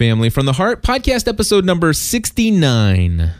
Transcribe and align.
Family 0.00 0.30
from 0.30 0.46
the 0.46 0.54
Heart, 0.54 0.80
podcast 0.80 1.28
episode 1.28 1.66
number 1.66 1.92
69. 1.92 3.32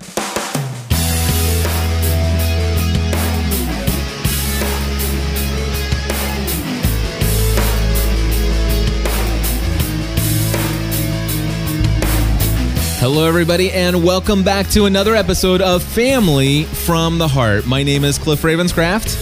Hello, 12.99 13.27
everybody, 13.27 13.73
and 13.73 14.05
welcome 14.05 14.45
back 14.45 14.69
to 14.69 14.85
another 14.85 15.17
episode 15.17 15.63
of 15.63 15.83
Family 15.83 16.65
from 16.65 17.17
the 17.17 17.27
Heart. 17.27 17.65
My 17.65 17.83
name 17.83 18.05
is 18.05 18.19
Cliff 18.19 18.43
Ravenscraft. 18.43 19.17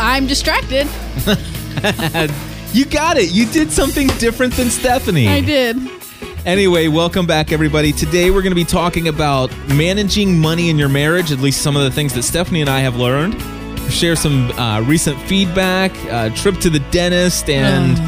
I'm 0.00 0.26
distracted. 0.26 0.88
You 2.72 2.84
got 2.84 3.16
it. 3.16 3.32
You 3.32 3.46
did 3.46 3.72
something 3.72 4.06
different 4.18 4.54
than 4.54 4.70
Stephanie. 4.70 5.26
I 5.26 5.40
did. 5.40 5.76
Anyway, 6.46 6.88
welcome 6.88 7.26
back, 7.26 7.52
everybody. 7.52 7.92
Today 7.92 8.30
we're 8.30 8.40
going 8.40 8.52
to 8.52 8.56
be 8.56 8.64
talking 8.64 9.08
about 9.08 9.54
managing 9.68 10.38
money 10.38 10.70
in 10.70 10.78
your 10.78 10.88
marriage, 10.88 11.32
at 11.32 11.38
least 11.38 11.60
some 11.60 11.76
of 11.76 11.82
the 11.82 11.90
things 11.90 12.14
that 12.14 12.22
Stephanie 12.22 12.62
and 12.62 12.70
I 12.70 12.80
have 12.80 12.96
learned. 12.96 13.38
Share 13.92 14.16
some 14.16 14.50
uh, 14.52 14.80
recent 14.80 15.20
feedback, 15.22 15.92
uh, 16.06 16.34
trip 16.34 16.56
to 16.60 16.70
the 16.70 16.78
dentist, 16.90 17.50
and. 17.50 17.98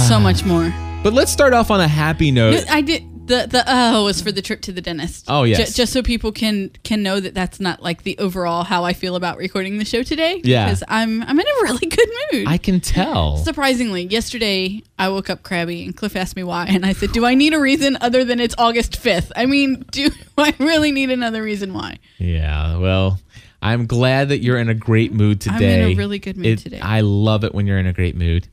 so 0.08 0.18
much 0.18 0.44
more. 0.46 0.72
But 1.02 1.12
let's 1.12 1.30
start 1.30 1.52
off 1.52 1.70
on 1.70 1.80
a 1.80 1.88
happy 1.88 2.30
note. 2.30 2.64
I 2.70 2.80
did 2.80 3.04
the 3.26 3.46
the 3.50 3.64
oh 3.66 4.04
was 4.04 4.20
for 4.20 4.30
the 4.32 4.42
trip 4.42 4.60
to 4.62 4.72
the 4.72 4.80
dentist. 4.80 5.26
Oh, 5.28 5.42
yes. 5.44 5.68
Ju- 5.68 5.74
just 5.82 5.92
so 5.92 6.02
people 6.02 6.32
can 6.32 6.70
can 6.84 7.02
know 7.02 7.20
that 7.20 7.34
that's 7.34 7.60
not 7.60 7.82
like 7.82 8.02
the 8.02 8.16
overall 8.18 8.64
how 8.64 8.84
I 8.84 8.92
feel 8.92 9.16
about 9.16 9.36
recording 9.38 9.78
the 9.78 9.84
show 9.84 10.02
today. 10.02 10.40
Yeah. 10.44 10.64
because 10.66 10.82
I'm 10.88 11.22
I'm 11.22 11.38
in 11.38 11.46
a 11.46 11.62
really 11.62 11.86
good 11.86 12.08
mood. 12.32 12.46
I 12.48 12.58
can 12.58 12.80
tell. 12.80 13.36
Surprisingly, 13.38 14.04
yesterday 14.04 14.82
I 14.98 15.08
woke 15.08 15.28
up 15.30 15.42
crabby 15.42 15.84
and 15.84 15.96
Cliff 15.96 16.16
asked 16.16 16.36
me 16.36 16.42
why, 16.44 16.66
and 16.66 16.86
I 16.86 16.92
said, 16.92 17.12
"Do 17.12 17.24
I 17.26 17.34
need 17.34 17.54
a 17.54 17.60
reason 17.60 17.98
other 18.00 18.24
than 18.24 18.40
it's 18.40 18.54
August 18.58 18.92
5th? 19.02 19.32
I 19.36 19.46
mean, 19.46 19.84
do 19.90 20.08
I 20.38 20.54
really 20.58 20.92
need 20.92 21.10
another 21.10 21.42
reason 21.42 21.72
why?" 21.74 21.98
Yeah, 22.18 22.76
well, 22.78 23.18
I'm 23.62 23.86
glad 23.86 24.28
that 24.28 24.38
you're 24.42 24.58
in 24.58 24.68
a 24.68 24.74
great 24.74 25.12
mood 25.12 25.40
today. 25.40 25.56
I'm 25.82 25.90
in 25.90 25.92
a 25.92 25.94
really 25.96 26.18
good 26.18 26.36
mood 26.36 26.46
It- 26.46 26.58
today. 26.58 26.80
I 26.80 27.00
love 27.00 27.44
it 27.44 27.54
when 27.54 27.66
you're 27.66 27.78
in 27.78 27.86
a 27.86 27.92
great 27.92 28.16
mood. 28.16 28.48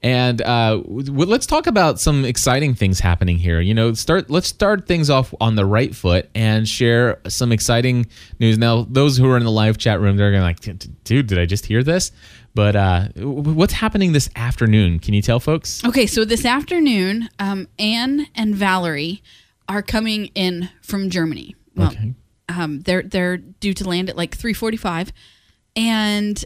And 0.00 0.40
uh, 0.42 0.80
let's 0.86 1.44
talk 1.46 1.66
about 1.66 1.98
some 1.98 2.24
exciting 2.24 2.74
things 2.74 3.00
happening 3.00 3.36
here. 3.36 3.60
You 3.60 3.74
know, 3.74 3.92
start. 3.94 4.30
Let's 4.30 4.46
start 4.46 4.86
things 4.86 5.10
off 5.10 5.34
on 5.40 5.56
the 5.56 5.66
right 5.66 5.92
foot 5.92 6.30
and 6.36 6.68
share 6.68 7.18
some 7.26 7.50
exciting 7.50 8.06
news. 8.38 8.58
Now, 8.58 8.86
those 8.88 9.16
who 9.16 9.28
are 9.28 9.36
in 9.36 9.42
the 9.44 9.50
live 9.50 9.76
chat 9.76 10.00
room, 10.00 10.16
they're 10.16 10.30
going 10.30 10.40
to 10.40 10.46
like, 10.70 10.78
"Dude, 11.02 11.26
did 11.26 11.38
I 11.38 11.46
just 11.46 11.66
hear 11.66 11.82
this?" 11.82 12.12
But 12.54 12.76
uh, 12.76 13.08
what's 13.16 13.72
happening 13.72 14.12
this 14.12 14.30
afternoon? 14.36 15.00
Can 15.00 15.14
you 15.14 15.22
tell 15.22 15.40
folks? 15.40 15.84
Okay, 15.84 16.06
so 16.06 16.24
this 16.24 16.44
afternoon, 16.44 17.28
um, 17.40 17.66
Anne 17.78 18.28
and 18.36 18.54
Valerie 18.54 19.20
are 19.68 19.82
coming 19.82 20.26
in 20.36 20.70
from 20.80 21.10
Germany. 21.10 21.56
Well, 21.74 21.88
Okay. 21.88 22.14
um, 22.48 22.80
they're 22.82 23.02
they're 23.02 23.36
due 23.36 23.74
to 23.74 23.88
land 23.88 24.08
at 24.10 24.16
like 24.16 24.36
three 24.36 24.54
forty 24.54 24.76
five, 24.76 25.12
and 25.74 26.44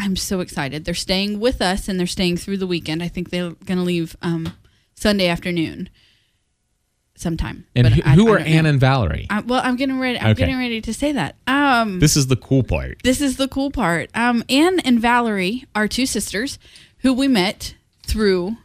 I'm 0.00 0.16
so 0.16 0.40
excited. 0.40 0.84
They're 0.84 0.94
staying 0.94 1.38
with 1.40 1.60
us, 1.60 1.86
and 1.88 1.98
they're 2.00 2.06
staying 2.06 2.38
through 2.38 2.56
the 2.56 2.66
weekend. 2.66 3.02
I 3.02 3.08
think 3.08 3.30
they're 3.30 3.50
gonna 3.66 3.82
leave 3.84 4.16
um, 4.22 4.54
Sunday 4.94 5.28
afternoon, 5.28 5.90
sometime. 7.14 7.66
And 7.76 7.84
But 7.84 7.92
who, 7.92 8.02
I- 8.04 8.14
who 8.14 8.28
I 8.28 8.32
are 8.32 8.38
Anne 8.38 8.66
and 8.66 8.80
Valerie? 8.80 9.26
I, 9.28 9.40
well, 9.40 9.60
I'm 9.62 9.76
getting 9.76 9.98
ready. 10.00 10.18
I'm 10.18 10.30
Okay. 10.30 10.40
getting 10.40 10.56
ready 10.58 10.80
to 10.80 10.94
say 10.94 11.12
that. 11.12 11.36
Um, 11.46 12.00
this 12.00 12.16
is 12.16 12.26
the 12.28 12.36
cool 12.36 12.62
part. 12.62 13.02
this 13.04 13.20
is 13.20 13.36
the 13.36 13.46
cool 13.48 13.70
part. 13.70 14.10
Um, 14.14 14.42
Anne 14.48 14.80
and 14.80 15.00
Valerie 15.00 15.66
are 15.74 15.86
two 15.86 16.06
sisters 16.06 16.58
who 16.98 17.12
we 17.12 17.28
met 17.28 17.74
through 18.06 18.56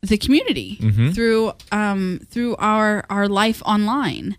the 0.00 0.18
community, 0.18 0.76
through 1.14 1.52
um, 1.70 2.20
through 2.28 2.56
our 2.56 3.04
our 3.08 3.28
life 3.28 3.62
online, 3.64 4.36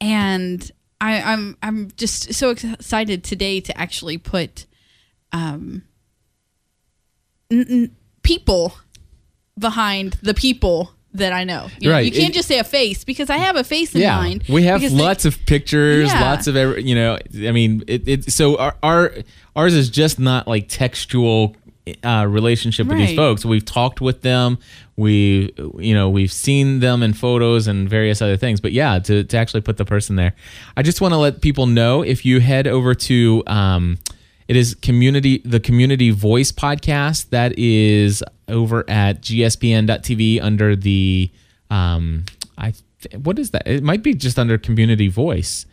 and 0.00 0.68
I, 1.00 1.20
I'm 1.20 1.56
I'm 1.62 1.90
just 1.96 2.34
so 2.34 2.50
excited 2.50 3.22
today 3.22 3.60
to 3.60 3.78
actually 3.78 4.18
put 4.18 4.66
um, 5.36 5.82
n- 7.50 7.66
n- 7.68 7.90
people 8.22 8.74
behind 9.58 10.16
the 10.22 10.34
people 10.34 10.92
that 11.14 11.32
I 11.32 11.44
know. 11.44 11.68
You, 11.80 11.90
Right. 11.90 12.04
you 12.04 12.10
can't 12.12 12.30
It- 12.30 12.34
just 12.34 12.48
say 12.48 12.58
a 12.58 12.64
face 12.64 13.02
because 13.04 13.30
I 13.30 13.38
have 13.38 13.56
a 13.56 13.64
face 13.64 13.94
in 13.94 14.02
yeah, 14.02 14.16
mind. 14.16 14.44
we 14.48 14.64
have 14.64 14.80
because 14.80 14.94
they- 14.94 15.02
lots 15.02 15.24
of 15.24 15.44
pictures, 15.46 16.08
Yeah. 16.12 16.20
lots 16.20 16.46
of 16.46 16.56
every, 16.56 16.82
you 16.84 16.94
know. 16.94 17.16
I 17.46 17.52
mean, 17.52 17.82
it, 17.86 18.06
it 18.06 18.30
so 18.32 18.56
our, 18.58 18.76
our 18.82 19.14
ours 19.54 19.72
is 19.74 19.88
just 19.88 20.18
not 20.18 20.46
like 20.46 20.66
textual 20.68 21.56
uh, 22.02 22.26
relationship 22.28 22.88
with 22.88 22.98
these 22.98 23.14
folks. 23.14 23.44
We've 23.44 23.64
talked 23.64 24.00
with 24.00 24.22
them, 24.22 24.58
we 24.96 25.52
you 25.78 25.94
know 25.94 26.10
we've 26.10 26.32
seen 26.32 26.80
them 26.80 27.02
in 27.02 27.12
photos 27.14 27.66
and 27.68 27.88
various 27.88 28.20
other 28.20 28.36
things. 28.36 28.60
But 28.60 28.72
yeah, 28.72 28.98
to 28.98 29.22
to 29.24 29.36
actually 29.38 29.60
put 29.62 29.76
the 29.78 29.84
person 29.86 30.16
there, 30.16 30.34
I 30.76 30.82
just 30.82 31.00
want 31.00 31.12
to 31.14 31.18
let 31.18 31.40
people 31.40 31.66
know 31.66 32.02
if 32.02 32.26
you 32.26 32.40
head 32.40 32.66
over 32.66 32.94
to. 32.94 33.42
Um, 33.46 33.98
it 34.48 34.56
is 34.56 34.74
community 34.76 35.42
the 35.44 35.60
community 35.60 36.10
voice 36.10 36.52
podcast 36.52 37.30
that 37.30 37.58
is 37.58 38.22
over 38.48 38.84
at 38.88 39.20
gspn.tv 39.22 40.40
under 40.42 40.76
the 40.76 41.30
um 41.70 42.24
I 42.58 42.72
th- 43.02 43.22
what 43.22 43.38
is 43.38 43.50
that? 43.50 43.66
It 43.66 43.82
might 43.82 44.02
be 44.02 44.14
just 44.14 44.38
under 44.38 44.56
community 44.58 45.08
voice. 45.08 45.66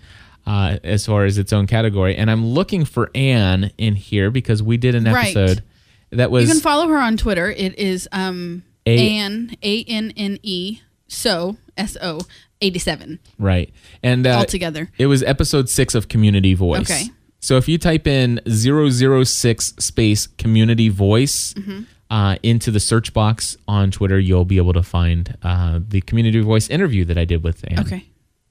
Uh, 0.45 0.77
as 0.83 1.05
far 1.05 1.23
as 1.23 1.37
its 1.37 1.53
own 1.53 1.65
category, 1.67 2.17
and 2.17 2.29
I'm 2.29 2.45
looking 2.45 2.83
for 2.83 3.09
Anne 3.15 3.71
in 3.77 3.95
here 3.95 4.29
because 4.29 4.61
we 4.61 4.75
did 4.75 4.93
an 4.93 5.05
Right. 5.05 5.33
episode 5.33 5.63
that 6.09 6.31
was 6.31 6.49
You 6.49 6.53
can 6.55 6.61
follow 6.61 6.89
her 6.89 6.97
on 6.97 7.15
Twitter. 7.15 7.49
It 7.49 7.79
is 7.79 8.09
um 8.11 8.63
A- 8.85 9.17
Anne 9.19 9.55
A 9.63 9.83
N 9.85 10.11
N 10.17 10.39
E 10.43 10.79
so 11.07 11.55
S 11.77 11.95
O 12.01 12.19
eighty 12.61 12.77
seven 12.79 13.19
right, 13.39 13.69
and 14.03 14.27
uh, 14.27 14.31
altogether. 14.39 14.91
It 14.97 15.05
was 15.05 15.23
episode 15.23 15.69
six 15.69 15.95
of 15.95 16.09
Community 16.09 16.55
Voice. 16.55 16.91
Okay. 16.91 17.03
So 17.43 17.57
if 17.57 17.67
you 17.67 17.77
type 17.77 18.07
in 18.07 18.39
006 18.47 19.73
space 19.79 20.27
Community 20.27 20.87
Voice 20.89 21.53
Mm-hmm. 21.53 21.81
uh, 22.09 22.37
into 22.41 22.71
the 22.71 22.79
search 22.79 23.13
box 23.13 23.57
on 23.67 23.91
Twitter, 23.91 24.17
you'll 24.19 24.45
be 24.45 24.57
able 24.57 24.71
to 24.73 24.83
find 24.83 25.37
uh, 25.43 25.79
the 25.85 25.99
Community 26.01 26.39
Voice 26.39 26.69
interview 26.69 27.03
that 27.05 27.17
I 27.17 27.25
did 27.25 27.43
with 27.43 27.65
Anne. 27.67 27.79
Okay. 27.81 28.05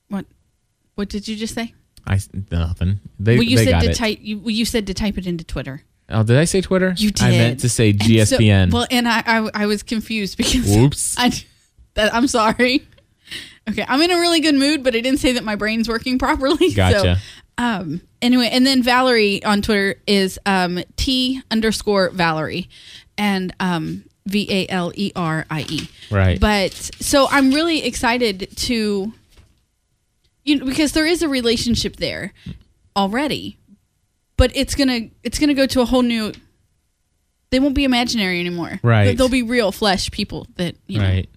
What 0.09 0.27
what 0.95 1.09
did 1.09 1.27
you 1.27 1.37
just 1.37 1.55
say? 1.55 1.73
I 2.07 2.21
nothing. 2.51 3.01
They, 3.19 3.37
well, 3.37 3.45
you 3.45 3.57
they 3.57 3.65
said 3.65 3.81
to 3.81 3.91
it. 3.91 3.95
type. 3.97 4.19
You, 4.21 4.41
well, 4.41 4.51
you 4.51 4.65
said 4.67 4.87
to 4.89 4.95
type 4.95 5.17
it 5.17 5.27
into 5.27 5.45
Twitter. 5.45 5.83
oh, 6.11 6.23
did 6.23 6.37
I 6.37 6.45
say 6.45 6.61
Twitter? 6.61 6.95
You 6.99 7.11
did. 7.13 7.23
I 7.25 7.31
meant 7.31 7.61
to 7.61 7.69
say 7.71 7.91
And 7.99 8.29
so- 8.29 8.39
well, 8.77 8.87
and 8.91 9.09
I, 9.09 9.23
I 9.25 9.51
I 9.55 9.67
was 9.67 9.83
confused 9.83 10.37
because 10.37 10.67
Whoops. 10.77 11.15
I 11.19 11.31
that, 11.95 12.13
I'm 12.15 12.27
sorry. 12.29 12.87
Okay, 13.71 13.85
I'm 13.87 14.03
in 14.03 14.11
a 14.11 14.19
really 14.19 14.41
good 14.41 14.57
mood, 14.57 14.83
but 14.83 14.97
I 14.97 15.01
didn't 15.01 15.21
say 15.21 15.31
that 15.35 15.45
my 15.45 15.55
brain's 15.55 15.89
working 15.89 16.19
properly. 16.27 16.71
So, 16.71 16.75
Gotcha. 16.77 17.19
Um. 17.59 18.01
Anyway, 18.21 18.49
and 18.53 18.65
then 18.67 18.83
Valerie 18.83 19.43
on 19.45 19.63
Twitter 19.63 19.97
is 20.07 20.39
um 20.47 20.83
T 20.97 21.43
underscore 21.51 22.11
Valerie, 22.11 22.69
and 23.19 23.55
um 23.61 24.05
V 24.27 24.47
A 24.51 24.69
L 24.69 24.93
E 24.95 25.13
R 25.17 25.45
I 25.51 25.63
E. 25.69 25.89
Right. 26.11 26.39
But 26.41 26.73
so 26.73 27.27
I'm 27.31 27.53
really 27.53 27.85
excited 27.85 28.49
to, 28.57 29.13
you 30.45 30.57
know, 30.57 30.65
because 30.65 30.93
there 30.93 31.07
is 31.07 31.23
a 31.23 31.29
relationship 31.29 31.97
there 31.97 32.33
already, 32.97 33.59
but 34.37 34.53
it's 34.55 34.75
gonna 34.75 35.11
it's 35.23 35.39
gonna 35.39 35.55
go 35.55 35.67
to 35.67 35.81
a 35.81 35.85
whole 35.85 36.03
new. 36.03 36.33
They 37.51 37.61
won't 37.61 37.75
be 37.75 37.85
imaginary 37.85 38.41
anymore. 38.41 38.81
Right. 38.83 39.17
They'll 39.17 39.29
be 39.29 39.43
real 39.43 39.73
flesh 39.73 40.11
people 40.11 40.47
that 40.57 40.77
you 40.87 40.99
know. 40.99 41.05
right. 41.05 41.29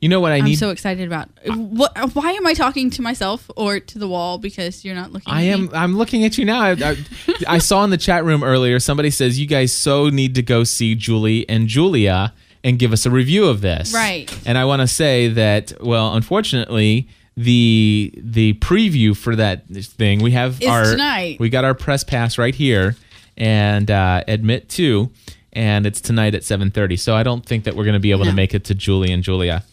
You 0.00 0.08
know 0.08 0.20
what 0.20 0.32
I 0.32 0.40
need? 0.40 0.52
I'm 0.52 0.56
so 0.56 0.70
excited 0.70 1.06
about. 1.06 1.28
What? 1.46 2.14
Why 2.14 2.32
am 2.32 2.46
I 2.46 2.54
talking 2.54 2.90
to 2.90 3.02
myself 3.02 3.50
or 3.56 3.80
to 3.80 3.98
the 3.98 4.08
wall? 4.08 4.38
Because 4.38 4.84
you're 4.84 4.94
not 4.94 5.12
looking. 5.12 5.32
I 5.32 5.46
at 5.46 5.54
am. 5.54 5.62
Me? 5.66 5.70
I'm 5.72 5.96
looking 5.96 6.24
at 6.24 6.38
you 6.38 6.44
now. 6.44 6.60
I, 6.60 6.70
I, 6.72 6.96
I 7.48 7.58
saw 7.58 7.84
in 7.84 7.90
the 7.90 7.96
chat 7.96 8.24
room 8.24 8.42
earlier. 8.42 8.78
Somebody 8.80 9.10
says 9.10 9.38
you 9.38 9.46
guys 9.46 9.72
so 9.72 10.08
need 10.08 10.34
to 10.36 10.42
go 10.42 10.64
see 10.64 10.94
Julie 10.94 11.48
and 11.48 11.68
Julia 11.68 12.32
and 12.64 12.78
give 12.78 12.92
us 12.92 13.06
a 13.06 13.10
review 13.10 13.46
of 13.46 13.60
this. 13.60 13.94
Right. 13.94 14.30
And 14.46 14.58
I 14.58 14.64
want 14.64 14.82
to 14.82 14.88
say 14.88 15.28
that. 15.28 15.72
Well, 15.80 16.14
unfortunately, 16.14 17.08
the 17.36 18.12
the 18.16 18.54
preview 18.54 19.16
for 19.16 19.36
that 19.36 19.66
thing 19.68 20.22
we 20.22 20.32
have 20.32 20.60
Is 20.62 20.68
our 20.68 20.84
tonight. 20.84 21.38
we 21.38 21.48
got 21.50 21.64
our 21.64 21.74
press 21.74 22.02
pass 22.02 22.38
right 22.38 22.54
here 22.54 22.96
and 23.36 23.90
uh, 23.90 24.24
admit 24.26 24.68
to, 24.70 25.10
and 25.52 25.86
it's 25.86 26.00
tonight 26.00 26.34
at 26.34 26.42
7:30. 26.42 26.98
So 26.98 27.14
I 27.14 27.22
don't 27.22 27.44
think 27.44 27.64
that 27.64 27.76
we're 27.76 27.84
going 27.84 27.94
to 27.94 28.00
be 28.00 28.10
able 28.10 28.24
to 28.24 28.32
make 28.32 28.54
it 28.54 28.64
to 28.64 28.74
Julie 28.74 29.12
and 29.12 29.22
Julia, 29.22 29.64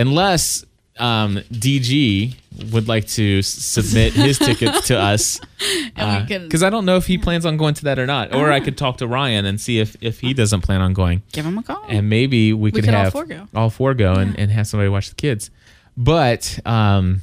unless 0.00 0.64
um, 0.98 1.36
DG 1.52 2.34
would 2.72 2.88
like 2.88 3.06
to 3.08 3.42
submit 3.42 4.12
his 4.12 4.38
tickets 4.38 4.88
to 4.88 4.98
us. 4.98 5.40
We 5.96 6.38
Because 6.38 6.62
I 6.62 6.70
don't 6.70 6.86
know 6.86 6.96
if 6.96 7.06
he 7.06 7.18
plans 7.18 7.44
on 7.44 7.58
going 7.58 7.74
to 7.74 7.84
that 7.84 7.98
or 7.98 8.06
not, 8.06 8.34
or 8.34 8.50
I 8.50 8.60
could 8.60 8.78
talk 8.78 8.96
to 8.98 9.06
Ryan 9.06 9.44
and 9.44 9.60
see 9.60 9.78
if 9.78 9.96
if 10.00 10.20
he 10.20 10.32
doesn't 10.32 10.62
plan 10.62 10.80
on 10.80 10.94
going, 10.94 11.22
Give 11.32 11.44
him 11.44 11.58
a 11.58 11.62
call. 11.62 11.84
and 11.88 12.08
maybe 12.08 12.54
we, 12.54 12.72
could 12.72 12.84
could 12.84 12.94
all 12.94 13.04
have 13.04 13.12
four 13.12 13.26
go. 13.26 13.48
all 13.54 13.68
four 13.68 13.92
go 13.92 14.14
and, 14.14 14.38
and 14.38 14.50
have 14.50 14.66
somebody 14.66 14.88
watch 14.88 15.10
the 15.10 15.14
kids. 15.14 15.50
But 15.96 16.58
um, 16.64 17.20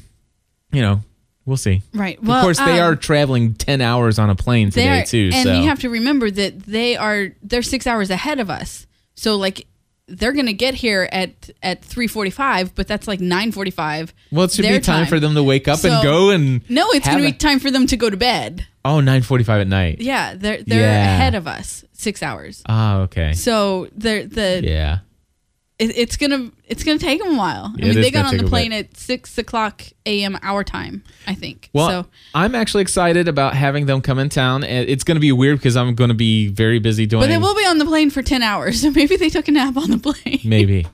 you 0.72 0.82
know, 0.82 1.02
we'll 1.46 1.58
see. 1.58 1.82
right. 1.94 2.22
Well, 2.22 2.38
of 2.38 2.44
course, 2.44 2.60
they 2.60 2.80
um, 2.80 2.92
are 2.92 2.96
traveling 2.96 3.56
ten 3.56 3.82
hours 3.82 4.20
on 4.20 4.30
a 4.30 4.36
plane 4.36 4.70
today 4.70 5.04
too. 5.06 5.32
And 5.34 5.44
so 5.44 5.54
you 5.54 5.64
have 5.64 5.80
to 5.80 5.90
remember 5.90 6.30
that 6.30 6.60
they 6.64 6.98
are 6.98 7.30
they're 7.42 7.64
six 7.64 7.88
hours 7.88 8.12
ahead 8.12 8.40
of 8.40 8.52
us. 8.52 8.86
So 9.16 9.36
like 9.38 9.66
they're 10.08 10.34
gonna 10.34 10.54
get 10.54 10.74
here 10.74 11.08
at 11.12 11.50
at 11.62 11.84
three 11.84 12.08
forty 12.08 12.30
five, 12.32 12.74
but 12.76 12.88
that's 12.88 13.08
like 13.08 13.20
nine 13.20 13.52
forty 13.52 13.72
five. 13.72 14.14
Well, 14.32 14.46
it 14.46 14.52
should 14.52 14.64
be 14.64 14.80
time, 14.80 15.06
for 15.08 15.20
them 15.20 15.36
to 15.36 15.44
wake 15.44 15.68
up 15.68 15.80
So- 15.80 15.92
and 15.92 16.04
go 16.04 16.30
and 16.30 16.62
No, 16.70 16.88
it's 16.92 17.06
gonna 17.08 17.24
a- 17.24 17.32
be 17.32 17.34
time 17.34 17.60
for 17.60 17.72
them 17.72 17.88
to 17.88 17.98
go 17.98 18.10
to 18.10 18.18
bed. 18.18 18.66
oh 18.86 19.00
9:45 19.02 19.62
at 19.62 19.68
night. 19.68 20.00
Yeah, 20.02 20.34
they're 20.36 20.62
they're 20.66 20.82
Yeah. 20.82 21.16
ahead 21.16 21.36
of 21.36 21.48
us 21.48 21.84
six 21.94 22.24
hours. 22.24 22.62
Oh, 22.70 23.02
okay. 23.02 23.34
So 23.34 23.90
they're 23.96 24.26
the 24.26 24.62
Yeah. 24.64 25.00
It, 25.80 25.98
it's 25.98 26.18
gonna 26.18 26.52
it's 26.66 26.84
gonna 26.84 26.98
take 26.98 27.22
them 27.22 27.36
a 27.36 27.38
while. 27.38 27.74
Yeah, 27.78 27.86
I 27.86 27.90
mean, 27.90 28.02
they 28.02 28.12
got 28.12 28.26
on 28.26 28.38
the 28.38 28.46
plane 28.46 28.74
at 28.74 28.98
six 28.98 29.38
o'clock 29.38 29.84
a.m. 30.06 30.38
our 30.42 30.64
time, 30.64 31.04
I 31.28 31.36
think. 31.36 31.70
Well, 31.74 31.90
so 32.04 32.10
I'm 32.34 32.56
actually 32.56 32.82
excited 32.82 33.28
about 33.28 33.54
having 33.54 33.86
them 33.86 34.02
come 34.02 34.18
in 34.20 34.30
town. 34.30 34.64
It's 34.64 35.04
going 35.04 35.16
to 35.18 35.22
be 35.22 35.32
weird 35.32 35.60
because 35.60 35.78
I'm 35.78 35.94
going 35.94 36.10
to 36.10 36.16
be 36.16 36.48
very 36.48 36.80
busy 36.80 37.06
doing. 37.06 37.22
but 37.22 37.28
they 37.28 37.38
will 37.38 37.56
be 37.56 37.66
on 37.66 37.78
the 37.78 37.86
plane 37.86 38.10
for 38.10 38.24
ten 38.24 38.42
hours, 38.42 38.82
so 38.82 38.92
maybe 38.92 39.18
they 39.18 39.30
took 39.30 39.48
a 39.48 39.52
nap 39.52 39.78
on 39.78 39.92
the 39.92 39.98
plane. 40.00 40.42
Maybe. 40.44 40.88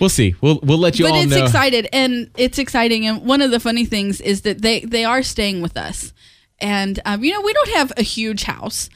We'll 0.00 0.08
see. 0.08 0.34
We'll 0.40 0.60
we'll 0.62 0.78
let 0.78 0.98
you 0.98 1.04
but 1.04 1.12
all 1.12 1.22
know. 1.22 1.28
But 1.28 1.38
it's 1.38 1.48
excited 1.48 1.88
and 1.92 2.30
it's 2.36 2.58
exciting 2.58 3.06
and 3.06 3.22
one 3.22 3.42
of 3.42 3.50
the 3.50 3.60
funny 3.60 3.84
things 3.84 4.20
is 4.20 4.42
that 4.42 4.62
they 4.62 4.80
they 4.80 5.04
are 5.04 5.22
staying 5.22 5.60
with 5.60 5.76
us 5.76 6.12
and 6.60 6.98
um, 7.04 7.22
you 7.22 7.32
know 7.32 7.40
we 7.40 7.52
don't 7.52 7.70
have 7.70 7.92
a 7.96 8.02
huge 8.02 8.44
house 8.44 8.90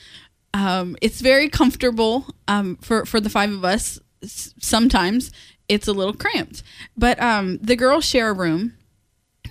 um, 0.52 0.96
it's 1.00 1.20
very 1.20 1.48
comfortable 1.48 2.26
um, 2.48 2.76
for 2.76 3.04
for 3.04 3.20
the 3.20 3.30
five 3.30 3.52
of 3.52 3.64
us 3.64 3.98
sometimes 4.26 5.30
it's 5.68 5.88
a 5.88 5.92
little 5.92 6.14
cramped 6.14 6.62
but 6.96 7.20
um, 7.22 7.58
the 7.58 7.76
girls 7.76 8.04
share 8.04 8.30
a 8.30 8.34
room 8.34 8.74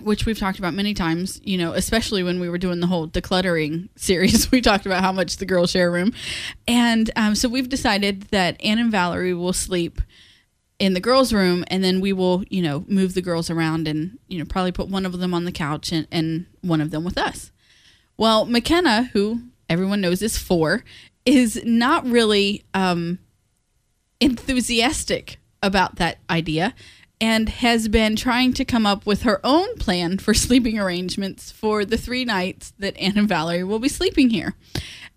which 0.00 0.26
we've 0.26 0.38
talked 0.38 0.58
about 0.58 0.74
many 0.74 0.92
times, 0.92 1.40
you 1.44 1.56
know, 1.56 1.72
especially 1.72 2.22
when 2.22 2.40
we 2.40 2.48
were 2.48 2.58
doing 2.58 2.80
the 2.80 2.86
whole 2.86 3.08
decluttering 3.08 3.88
series. 3.96 4.50
We 4.50 4.60
talked 4.60 4.86
about 4.86 5.02
how 5.02 5.12
much 5.12 5.36
the 5.36 5.46
girls 5.46 5.70
share 5.70 5.88
a 5.88 5.90
room. 5.90 6.12
And 6.66 7.10
um, 7.16 7.34
so 7.34 7.48
we've 7.48 7.68
decided 7.68 8.22
that 8.24 8.62
Anne 8.62 8.78
and 8.78 8.90
Valerie 8.90 9.34
will 9.34 9.52
sleep 9.52 10.00
in 10.78 10.92
the 10.92 11.00
girls' 11.00 11.32
room, 11.32 11.64
and 11.68 11.84
then 11.84 12.00
we 12.00 12.12
will, 12.12 12.42
you 12.50 12.60
know, 12.60 12.84
move 12.88 13.14
the 13.14 13.22
girls 13.22 13.48
around 13.48 13.86
and, 13.86 14.18
you 14.26 14.38
know, 14.38 14.44
probably 14.44 14.72
put 14.72 14.88
one 14.88 15.06
of 15.06 15.18
them 15.18 15.32
on 15.32 15.44
the 15.44 15.52
couch 15.52 15.92
and, 15.92 16.06
and 16.10 16.46
one 16.62 16.80
of 16.80 16.90
them 16.90 17.04
with 17.04 17.16
us. 17.16 17.52
Well, 18.16 18.44
McKenna, 18.44 19.04
who 19.12 19.42
everyone 19.68 20.00
knows 20.00 20.20
is 20.20 20.36
four, 20.36 20.84
is 21.24 21.62
not 21.64 22.04
really 22.04 22.64
um, 22.74 23.18
enthusiastic 24.24 25.38
about 25.62 25.96
that 25.96 26.18
idea 26.28 26.74
and 27.20 27.48
has 27.48 27.88
been 27.88 28.16
trying 28.16 28.52
to 28.52 28.64
come 28.64 28.86
up 28.86 29.06
with 29.06 29.22
her 29.22 29.40
own 29.44 29.74
plan 29.76 30.18
for 30.18 30.34
sleeping 30.46 30.78
arrangements 30.78 31.50
for 31.52 31.84
the 31.84 31.96
three 31.96 32.24
nights 32.24 32.72
that 32.78 32.96
Anne 32.98 33.18
and 33.18 33.28
Valerie 33.28 33.64
will 33.64 33.78
be 33.78 33.88
sleeping 33.88 34.30
here. 34.30 34.54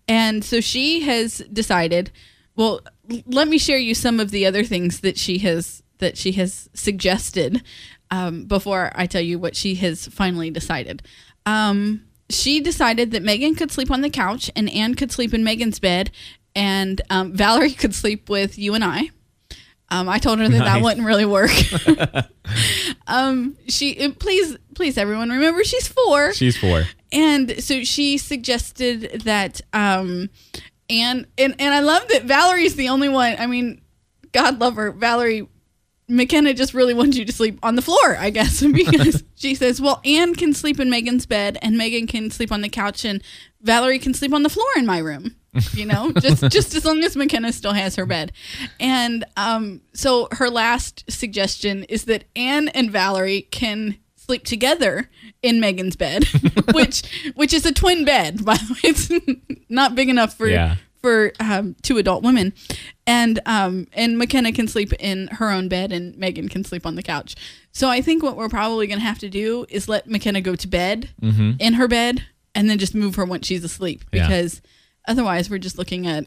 And 0.06 0.44
so 0.44 0.60
she 0.60 1.02
has 1.02 1.38
decided, 1.52 2.10
well, 2.56 2.80
let 3.26 3.48
me 3.48 3.58
share 3.58 3.78
you 3.78 3.94
some 3.94 4.20
of 4.20 4.30
the 4.30 4.46
other 4.46 4.64
things 4.64 5.00
that 5.00 5.18
she 5.18 5.38
has 5.38 5.82
that 5.98 6.16
she 6.16 6.30
has 6.32 6.70
suggested 6.74 7.62
um, 8.10 8.44
before 8.44 8.92
I 8.94 9.06
tell 9.06 9.20
you 9.20 9.38
what 9.38 9.56
she 9.56 9.74
has 9.76 10.06
finally 10.06 10.48
decided. 10.48 11.02
Um, 11.44 12.04
she 12.30 12.60
decided 12.60 13.10
that 13.10 13.22
Megan 13.22 13.54
could 13.54 13.72
sleep 13.72 13.90
on 13.90 14.00
the 14.00 14.10
couch 14.10 14.50
and 14.54 14.70
Anne 14.70 14.94
could 14.94 15.10
sleep 15.10 15.34
in 15.34 15.42
Megan's 15.42 15.80
bed, 15.80 16.10
and 16.58 17.00
um, 17.08 17.32
Valerie 17.34 17.72
could 17.72 17.94
sleep 17.94 18.28
with 18.28 18.58
you 18.58 18.74
and 18.74 18.82
I. 18.82 19.10
Um, 19.90 20.08
I 20.08 20.18
told 20.18 20.40
her 20.40 20.48
that 20.48 20.58
that 20.58 20.82
wouldn't 20.82 21.06
really 21.06 21.24
work. 21.24 21.52
um, 23.06 23.56
she 23.68 24.04
uh, 24.04 24.10
please, 24.18 24.56
please, 24.74 24.98
everyone, 24.98 25.30
remember 25.30 25.62
she's 25.62 25.86
four, 25.86 26.34
She's 26.34 26.58
four. 26.58 26.84
and 27.12 27.62
so 27.62 27.84
she 27.84 28.18
suggested 28.18 29.22
that. 29.24 29.60
Um, 29.72 30.30
and 30.90 31.26
and 31.38 31.54
and 31.58 31.74
I 31.74 31.80
love 31.80 32.08
that 32.08 32.24
Valerie's 32.24 32.74
the 32.74 32.88
only 32.88 33.08
one. 33.08 33.36
I 33.38 33.46
mean, 33.46 33.80
God 34.32 34.58
love 34.58 34.74
her, 34.74 34.90
Valerie. 34.90 35.46
McKenna 36.10 36.54
just 36.54 36.72
really 36.72 36.94
wants 36.94 37.18
you 37.18 37.26
to 37.26 37.32
sleep 37.32 37.58
on 37.62 37.76
the 37.76 37.82
floor, 37.82 38.16
I 38.18 38.30
guess, 38.30 38.62
because 38.72 39.22
she 39.36 39.54
says, 39.54 39.80
"Well, 39.80 40.00
Anne 40.04 40.34
can 40.34 40.54
sleep 40.54 40.80
in 40.80 40.90
Megan's 40.90 41.24
bed, 41.24 41.56
and 41.62 41.78
Megan 41.78 42.06
can 42.08 42.30
sleep 42.30 42.50
on 42.50 42.62
the 42.62 42.68
couch, 42.68 43.04
and 43.04 43.22
Valerie 43.62 43.98
can 44.00 44.12
sleep 44.12 44.32
on 44.34 44.42
the 44.42 44.50
floor 44.50 44.68
in 44.76 44.86
my 44.86 44.98
room." 44.98 45.36
You 45.74 45.86
know, 45.86 46.12
just 46.12 46.42
just 46.50 46.74
as 46.74 46.84
long 46.84 47.02
as 47.02 47.16
McKenna 47.16 47.52
still 47.52 47.72
has 47.72 47.96
her 47.96 48.06
bed, 48.06 48.32
and 48.78 49.24
um, 49.36 49.80
so 49.94 50.28
her 50.32 50.50
last 50.50 51.04
suggestion 51.10 51.84
is 51.84 52.04
that 52.04 52.24
Anne 52.36 52.68
and 52.68 52.90
Valerie 52.90 53.42
can 53.50 53.96
sleep 54.16 54.44
together 54.44 55.08
in 55.42 55.58
Megan's 55.58 55.96
bed, 55.96 56.24
which 56.74 57.02
which 57.34 57.52
is 57.54 57.64
a 57.64 57.72
twin 57.72 58.04
bed. 58.04 58.44
By 58.44 58.56
the 58.56 58.74
way, 58.74 58.80
it's 58.84 59.10
not 59.68 59.94
big 59.94 60.08
enough 60.10 60.34
for 60.34 60.46
Yeah. 60.48 60.76
for 61.00 61.32
um, 61.40 61.74
two 61.82 61.96
adult 61.96 62.22
women, 62.22 62.52
and 63.06 63.40
um, 63.46 63.86
and 63.94 64.18
McKenna 64.18 64.52
can 64.52 64.68
sleep 64.68 64.92
in 65.00 65.28
her 65.28 65.50
own 65.50 65.68
bed, 65.68 65.92
and 65.92 66.16
Megan 66.18 66.48
can 66.50 66.62
sleep 66.62 66.84
on 66.86 66.94
the 66.94 67.02
couch. 67.02 67.34
So 67.72 67.88
I 67.88 68.02
think 68.02 68.22
what 68.22 68.36
we're 68.36 68.50
probably 68.50 68.86
gonna 68.86 69.00
have 69.00 69.18
to 69.20 69.30
do 69.30 69.64
is 69.70 69.88
let 69.88 70.06
McKenna 70.08 70.40
go 70.42 70.54
to 70.56 70.68
bed 70.68 71.08
in 71.58 71.72
her 71.74 71.88
bed, 71.88 72.24
and 72.54 72.68
then 72.68 72.78
just 72.78 72.94
move 72.94 73.14
her 73.14 73.24
when 73.24 73.40
she's 73.40 73.64
asleep, 73.64 74.04
Yeah. 74.12 74.28
Because 75.08 75.18
otherwise 75.18 75.50
we're 75.50 75.58
just 75.58 75.78
looking 75.78 76.06
at 76.06 76.24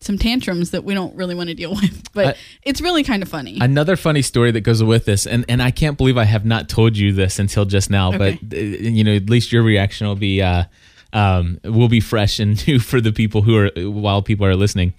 some 0.00 0.16
tantrums 0.16 0.70
that 0.70 0.82
we 0.82 0.94
don't 0.94 1.14
really 1.14 1.34
want 1.34 1.48
to 1.48 1.54
deal 1.54 1.70
with. 1.74 2.12
But 2.12 2.26
I- 2.28 2.38
it's 2.62 2.80
really 2.80 3.04
kind 3.04 3.22
of 3.22 3.28
funny. 3.28 3.58
Another 3.60 3.96
funny 3.96 4.22
story 4.22 4.50
that 4.52 4.62
goes 4.62 4.82
with 4.82 5.04
this, 5.04 5.26
and, 5.26 5.44
and 5.48 5.62
I 5.62 5.70
can't 5.70 5.98
believe 5.98 6.16
I 6.16 6.24
have 6.24 6.44
not 6.44 6.68
told 6.68 6.96
you 6.96 7.12
this 7.12 7.38
until 7.38 7.64
just 7.64 7.90
now, 7.90 8.08
Okay. 8.14 8.38
but 8.40 8.56
uh, 8.56 8.60
you 8.60 9.04
know, 9.04 9.14
at 9.14 9.28
least 9.28 9.52
your 9.52 9.62
reaction 9.62 10.06
will 10.06 10.16
be 10.16 10.40
uh, 10.42 10.64
um, 11.12 11.58
will 11.64 11.88
be 11.88 12.00
fresh 12.00 12.38
and 12.38 12.66
new 12.66 12.78
for 12.78 13.00
the 13.00 13.12
people 13.12 13.42
who 13.42 13.56
are 13.56 13.70
while 13.90 14.22
people 14.22 14.46
are 14.46 14.56
listening. 14.56 14.94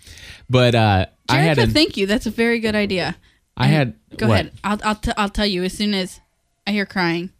But 0.49 0.75
uh, 0.75 1.05
I 1.29 1.37
had 1.39 1.57
a, 1.57 1.67
thank 1.67 1.97
you. 1.97 2.05
That's 2.05 2.25
a 2.25 2.31
very 2.31 2.59
good 2.59 2.75
idea. 2.75 3.15
I 3.57 3.67
had 3.67 3.95
Go 4.17 4.27
what? 4.27 4.33
ahead. 4.33 4.51
I'll 4.63 4.79
I'll, 4.83 4.95
t- 4.95 5.11
I'll 5.17 5.29
tell 5.29 5.45
you 5.45 5.63
as 5.63 5.73
soon 5.73 5.93
as 5.93 6.19
I 6.67 6.71
hear 6.71 6.85
crying. 6.85 7.31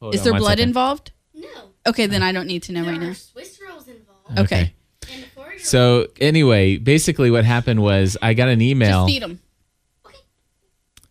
Hold 0.00 0.14
Is 0.14 0.20
on 0.22 0.30
there 0.32 0.38
blood 0.40 0.50
second. 0.52 0.68
involved? 0.68 1.12
No, 1.34 1.48
Okay, 1.86 2.06
then 2.06 2.22
I 2.22 2.32
don't 2.32 2.46
need 2.46 2.62
to 2.64 2.72
know 2.72 2.84
there 2.84 2.92
right 2.92 3.02
are 3.02 3.06
now. 3.08 3.12
Swiss 3.12 3.58
rolls 4.36 4.50
involved. 4.50 4.52
Okay. 4.52 4.72
And 5.14 5.24
a 5.24 5.26
four-year-old. 5.28 5.60
So 5.62 6.06
anyway, 6.20 6.76
basically 6.76 7.30
what 7.30 7.44
happened 7.44 7.82
was 7.82 8.16
I 8.22 8.34
got 8.34 8.48
an 8.48 8.60
email. 8.60 9.06
Just 9.06 9.12
feed 9.14 9.22
them. 9.22 9.40
Okay. 10.06 10.18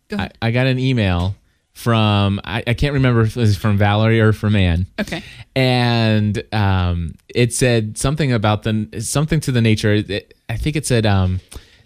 Go 0.08 0.16
I, 0.16 0.18
ahead. 0.20 0.38
I 0.42 0.50
got 0.50 0.66
an 0.66 0.78
email 0.78 1.34
from 1.72 2.40
I, 2.44 2.62
I 2.66 2.74
can't 2.74 2.92
remember 2.94 3.22
if 3.22 3.36
it 3.36 3.40
was 3.40 3.56
from 3.56 3.78
Valerie 3.78 4.20
or 4.20 4.32
from 4.32 4.54
Ann. 4.56 4.86
Okay. 5.00 5.22
and 5.56 6.42
um, 6.52 7.14
it 7.28 7.52
said 7.54 7.96
something 7.96 8.32
about 8.32 8.64
the 8.64 9.00
something 9.00 9.40
to 9.40 9.52
the 9.52 9.60
nature. 9.60 9.94
it- 9.94 10.34
I 10.48 10.56
think 10.56 10.74
it 10.74 10.84
said, 10.84 11.06
um, 11.06 11.38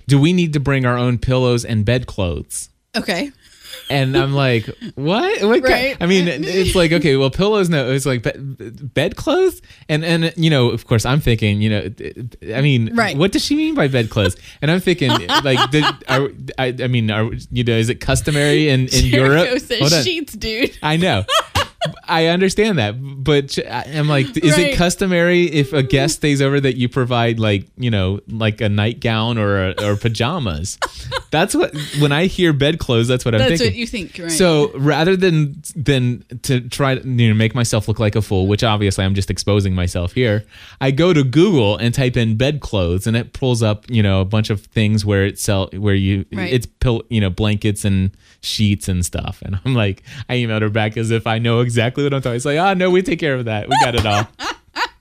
"Do 0.08 0.18
we 0.18 0.32
need 0.32 0.54
to 0.54 0.60
bring 0.60 0.86
our 0.86 0.96
own 0.96 1.18
pillows 1.18 1.66
and 1.66 1.84
bedclothes?" 1.84 2.70
Okay. 2.96 3.30
And 3.90 4.16
I'm 4.16 4.32
like, 4.32 4.66
"What? 4.94 5.42
what 5.42 5.62
Right. 5.62 5.96
I 6.00 6.06
mean, 6.06 6.26
it's 6.28 6.74
like 6.74 6.92
okay, 6.92 7.16
well, 7.16 7.30
pillows. 7.30 7.68
No, 7.68 7.90
it's 7.90 8.06
like 8.06 8.22
bed, 8.22 8.94
bedclothes, 8.94 9.60
and 9.88 10.04
and 10.04 10.32
you 10.36 10.50
know, 10.50 10.70
of 10.70 10.86
course, 10.86 11.04
I'm 11.04 11.20
thinking, 11.20 11.60
you 11.62 11.70
know, 11.70 12.54
I 12.54 12.60
mean, 12.60 12.94
Right. 12.94 13.16
What 13.16 13.32
does 13.32 13.44
she 13.44 13.56
mean 13.56 13.74
by 13.74 13.88
bedclothes? 13.88 14.36
And 14.62 14.70
I'm 14.70 14.80
thinking, 14.80 15.10
like, 15.44 15.70
did, 15.70 15.84
are, 16.08 16.30
I, 16.58 16.74
I 16.80 16.88
mean, 16.88 17.10
are 17.10 17.30
you 17.50 17.64
know, 17.64 17.76
is 17.76 17.88
it 17.88 18.00
customary 18.00 18.68
in 18.68 18.88
in 18.88 19.06
Europe? 19.06 19.58
Says 19.58 19.80
Hold 19.80 19.92
on. 19.92 20.02
sheets, 20.02 20.34
dude. 20.34 20.76
I 20.82 20.96
know. 20.96 21.24
I 22.06 22.26
understand 22.26 22.78
that, 22.78 22.92
but 22.98 23.58
I'm 23.70 24.08
like, 24.08 24.36
is 24.36 24.56
Right. 24.56 24.72
it 24.72 24.76
customary 24.76 25.44
if 25.44 25.72
a 25.72 25.76
mm-hmm. 25.78 25.88
guest 25.88 26.16
stays 26.16 26.40
over 26.40 26.60
that 26.60 26.76
you 26.76 26.88
provide 26.88 27.38
like 27.38 27.66
you 27.76 27.90
know 27.90 28.20
like 28.28 28.60
a 28.60 28.68
nightgown 28.68 29.38
or 29.38 29.70
a, 29.70 29.74
or 29.82 29.96
pajamas? 29.96 30.78
That's 31.30 31.54
what 31.54 31.74
when 31.98 32.12
I 32.12 32.26
hear 32.26 32.52
bedclothes, 32.52 33.08
that's 33.08 33.24
what 33.24 33.34
I'm 33.34 33.40
That's 33.40 33.60
thinking. 33.60 33.66
what 33.66 33.74
you 33.74 33.86
think, 33.86 34.18
right? 34.18 34.30
So 34.30 34.70
rather 34.78 35.16
than 35.16 35.60
than 35.74 36.24
to 36.42 36.60
try 36.68 36.94
to 36.94 37.08
you 37.08 37.28
know 37.28 37.34
make 37.34 37.54
myself 37.54 37.88
look 37.88 37.98
like 37.98 38.14
a 38.14 38.22
fool, 38.22 38.46
which 38.46 38.62
obviously 38.62 39.04
I'm 39.04 39.14
just 39.14 39.30
exposing 39.30 39.74
myself 39.74 40.12
here, 40.12 40.44
I 40.80 40.90
go 40.92 41.12
to 41.12 41.24
Google 41.24 41.76
and 41.76 41.92
type 41.92 42.16
in 42.16 42.36
bedclothes, 42.36 43.06
and 43.06 43.16
it 43.16 43.32
pulls 43.32 43.62
up 43.62 43.90
you 43.90 44.02
know 44.02 44.20
a 44.20 44.24
bunch 44.24 44.50
of 44.50 44.60
things 44.66 45.04
where 45.04 45.24
it 45.26 45.38
sell 45.38 45.68
where 45.72 45.94
you 45.94 46.24
Right. 46.32 46.52
it's 46.52 46.66
pill 46.66 47.02
you 47.10 47.20
know 47.20 47.30
blankets 47.30 47.84
and 47.84 48.10
sheets 48.44 48.88
and 48.88 49.04
stuff, 49.04 49.42
and 49.42 49.58
I'm 49.64 49.74
like 49.74 50.02
I 50.28 50.34
emailed 50.36 50.62
her 50.62 50.70
back 50.70 50.96
as 50.96 51.10
if 51.10 51.26
I 51.26 51.38
know 51.38 51.60
exactly 51.60 52.04
what 52.04 52.14
I'm 52.14 52.20
talking. 52.22 52.36
It's 52.36 52.44
like 52.44 52.58
ah 52.58 52.74
no, 52.74 52.90
we 52.90 53.02
take 53.02 53.18
care 53.18 53.34
of 53.34 53.46
that, 53.46 53.68
we 53.68 53.76
got 53.80 53.94
it 53.94 54.06
all. 54.06 54.28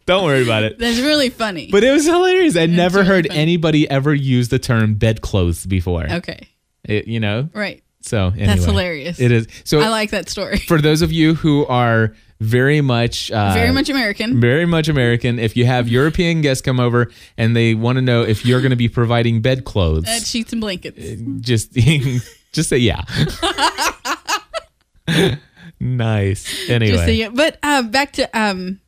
Don't 0.06 0.26
worry 0.26 0.44
about 0.44 0.64
it. 0.64 0.80
That's 0.80 1.00
really 1.00 1.30
funny. 1.30 1.70
But 1.72 1.84
it 1.86 1.92
was 1.92 2.06
hilarious. 2.06 2.58
I'd 2.58 2.70
never 2.70 2.98
really 3.00 3.08
heard 3.08 3.28
funny. 3.28 3.40
anybody 3.40 3.90
ever 3.90 4.14
use 4.14 4.50
the 4.50 4.60
term 4.60 4.96
bedclothes 4.96 5.66
before. 5.66 6.10
okay. 6.10 6.48
It- 6.84 7.08
you 7.08 7.22
know, 7.22 7.50
Right. 7.54 7.82
so 8.02 8.28
anyway, 8.28 8.46
That's 8.48 8.66
hilarious. 8.66 9.20
It 9.22 9.32
is. 9.32 9.48
So 9.64 9.80
I 9.80 9.88
like 9.88 10.10
that 10.12 10.28
story. 10.30 10.58
for 10.58 10.82
those 10.82 11.02
of 11.02 11.14
you 11.14 11.36
who 11.36 11.66
are 11.68 12.14
very 12.42 12.82
much 12.82 13.32
uh, 13.32 13.54
Very 13.54 13.72
much 13.72 13.88
American. 13.90 14.42
very 14.42 14.66
much 14.66 14.90
American, 14.90 15.40
if 15.40 15.56
you 15.56 15.66
have 15.66 15.88
European 15.88 16.42
guests 16.42 16.62
come 16.62 16.82
over 16.82 17.10
and 17.38 17.56
they 17.56 17.74
want 17.74 17.96
to 17.96 18.02
know 18.02 18.24
if 18.24 18.46
you're 18.46 18.60
going 18.60 18.72
to 18.72 18.76
be 18.76 18.90
providing 18.90 19.42
bedclothes, 19.42 20.06
Uh, 20.10 20.20
sheets 20.20 20.52
and 20.52 20.60
blankets. 20.60 21.00
just 21.40 21.74
just 22.54 22.70
say 22.70 22.78
yeah. 22.78 23.04
nice. 25.80 26.70
Anyway, 26.70 27.18
Just 27.18 27.36
but 27.36 27.58
uh, 27.62 27.82
back 27.84 28.14
to 28.14 28.40
um, 28.40 28.80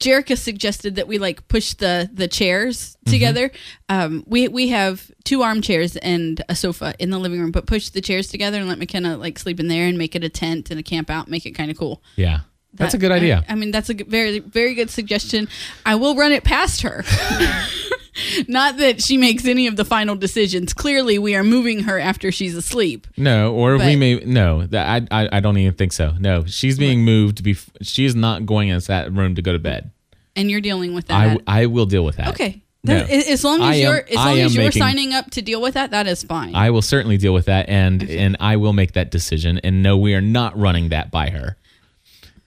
Jerica 0.00 0.36
suggested 0.36 0.96
that 0.96 1.08
we 1.08 1.18
like 1.18 1.46
push 1.48 1.74
the 1.74 2.10
the 2.12 2.28
chairs 2.28 2.96
together. 3.06 3.50
Um, 3.88 4.24
we 4.26 4.48
we 4.48 4.68
have 4.68 5.10
two 5.24 5.42
armchairs 5.42 5.96
and 5.96 6.42
a 6.48 6.56
sofa 6.56 6.94
in 6.98 7.10
the 7.10 7.18
living 7.18 7.40
room, 7.40 7.50
but 7.50 7.66
push 7.66 7.90
the 7.90 8.00
chairs 8.00 8.28
together 8.28 8.58
and 8.58 8.68
let 8.68 8.78
McKenna 8.78 9.16
like 9.16 9.38
sleep 9.38 9.60
in 9.60 9.68
there 9.68 9.86
and 9.86 9.96
make 9.96 10.14
it 10.14 10.24
a 10.24 10.28
tent 10.28 10.70
and 10.70 10.78
a 10.80 10.82
camp 10.82 11.08
out, 11.08 11.28
make 11.28 11.46
it 11.46 11.52
kind 11.52 11.70
of 11.70 11.78
cool. 11.78 12.02
Yeah. 12.16 12.40
That's 12.74 12.92
a 12.92 12.98
good 12.98 13.12
idea. 13.12 13.42
I, 13.48 13.52
I 13.52 13.54
mean, 13.54 13.70
that's 13.70 13.88
a 13.88 13.94
g- 13.94 14.04
very 14.04 14.38
very 14.40 14.74
good 14.74 14.90
suggestion. 14.90 15.48
I 15.86 15.94
will 15.94 16.14
run 16.14 16.32
it 16.32 16.44
past 16.44 16.82
her. 16.82 17.04
Not 18.48 18.78
that 18.78 19.02
she 19.02 19.16
makes 19.16 19.44
any 19.46 19.66
of 19.66 19.76
the 19.76 19.84
final 19.84 20.14
decisions. 20.16 20.72
Clearly, 20.72 21.18
we 21.18 21.34
are 21.34 21.44
moving 21.44 21.80
her 21.84 21.98
after 21.98 22.30
she's 22.32 22.54
asleep. 22.54 23.06
No, 23.16 23.54
or 23.54 23.76
we 23.78 23.96
may 23.96 24.16
no. 24.24 24.66
That 24.66 25.06
I, 25.10 25.24
I 25.24 25.28
I 25.36 25.40
don't 25.40 25.56
even 25.58 25.74
think 25.74 25.92
so. 25.92 26.12
No, 26.18 26.44
she's 26.46 26.78
being 26.78 27.04
moved. 27.04 27.42
Bef- 27.44 27.68
she 27.82 28.04
is 28.04 28.14
not 28.14 28.46
going 28.46 28.68
into 28.68 28.86
that 28.88 29.12
room 29.12 29.34
to 29.34 29.42
go 29.42 29.52
to 29.52 29.58
bed. 29.58 29.90
And 30.34 30.50
you're 30.50 30.60
dealing 30.60 30.94
with 30.94 31.06
that. 31.08 31.40
I, 31.46 31.62
I 31.62 31.66
will 31.66 31.86
deal 31.86 32.04
with 32.04 32.16
that. 32.16 32.28
okay. 32.28 32.62
No. 32.84 32.94
As 32.94 33.42
long 33.42 33.62
as 33.62 33.76
am- 33.76 33.82
you're 33.82 34.06
as 34.08 34.14
long 34.14 34.38
as 34.38 34.54
you're 34.54 34.64
making- 34.64 34.80
signing 34.82 35.12
up 35.12 35.30
to 35.32 35.42
deal 35.42 35.60
with 35.60 35.74
that, 35.74 35.90
that 35.90 36.06
is 36.06 36.22
fine. 36.22 36.54
I 36.54 36.70
will 36.70 36.82
certainly 36.82 37.16
deal 37.16 37.34
with 37.34 37.46
that, 37.46 37.68
and 37.68 38.02
and 38.08 38.36
I 38.38 38.56
will 38.56 38.72
make 38.72 38.92
that 38.92 39.10
decision. 39.10 39.58
And 39.64 39.82
no, 39.82 39.96
we 39.96 40.14
are 40.14 40.20
not 40.20 40.56
running 40.56 40.90
that 40.90 41.10
by 41.10 41.30
her. 41.30 41.56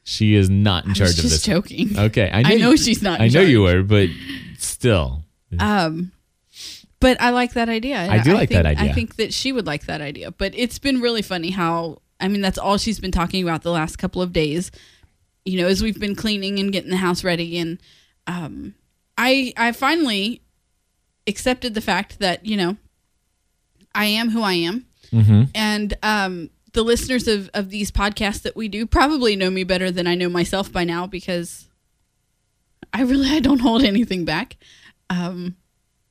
She 0.06 0.34
is 0.36 0.50
not 0.50 0.86
in 0.86 0.92
I 0.92 0.94
charge 0.94 1.10
of 1.12 1.16
just 1.18 1.30
this. 1.30 1.42
joking. 1.44 1.98
Okay, 2.00 2.30
I 2.32 2.42
know, 2.42 2.50
I 2.50 2.56
know 2.56 2.76
she's 2.78 3.02
not 3.04 3.20
in 3.20 3.26
I 3.26 3.28
know 3.28 3.34
charge. 3.42 3.50
you 3.50 3.62
were, 3.64 3.84
but 3.84 4.10
still, 4.58 5.24
Um, 5.58 6.12
but 7.00 7.20
I 7.22 7.29
like 7.29 7.53
that 7.53 7.70
idea. 7.70 7.98
I 7.98 8.20
do 8.20 8.34
like 8.34 8.50
think, 8.50 8.63
that 8.63 8.65
idea. 8.65 8.91
I 8.91 8.94
think 8.94 9.15
that 9.15 9.34
she 9.34 9.51
would 9.51 9.65
like 9.65 9.86
that 9.86 10.01
idea. 10.01 10.32
But 10.32 10.53
it's 10.56 10.79
been 10.79 11.00
really 11.00 11.22
funny 11.22 11.51
how 11.51 12.01
I 12.20 12.27
mean 12.27 12.41
that's 12.41 12.58
all 12.58 12.77
she's 12.77 13.00
been 13.00 13.12
talking 13.12 13.41
about 13.41 13.63
the 13.63 13.72
last 13.72 13.98
couple 13.98 14.22
of 14.22 14.34
days. 14.34 14.72
You 15.46 15.62
know, 15.62 15.68
as 15.68 15.82
we've 15.82 16.00
been 16.00 16.15
cleaning 16.15 16.60
and 16.60 16.72
getting 16.72 16.91
the 16.91 16.98
house 16.98 17.24
ready, 17.24 17.58
and 17.58 17.79
um, 18.27 18.75
I 19.18 19.53
I 19.56 19.72
finally 19.72 20.41
accepted 21.25 21.74
the 21.74 21.82
fact 21.82 22.20
that 22.20 22.46
you 22.46 22.58
know 22.58 22.77
I 23.96 24.06
am 24.06 24.29
who 24.29 24.41
I 24.41 24.53
am, 24.53 24.86
hmm 25.12 25.44
and 25.56 25.98
um, 26.03 26.50
the 26.74 26.84
listeners 26.84 27.27
of 27.29 27.50
of 27.53 27.70
these 27.70 27.91
podcasts 27.91 28.41
that 28.41 28.58
we 28.58 28.68
do 28.68 28.86
probably 28.86 29.38
know 29.38 29.50
me 29.50 29.63
better 29.63 29.89
than 29.89 30.06
I 30.06 30.15
know 30.15 30.29
myself 30.29 30.72
by 30.72 30.84
now 30.84 31.08
because 31.08 31.70
I 32.94 33.03
really 33.03 33.29
I 33.29 33.39
don't 33.39 33.60
hold 33.60 33.84
anything 33.84 34.25
back. 34.25 34.58
Um, 35.10 35.56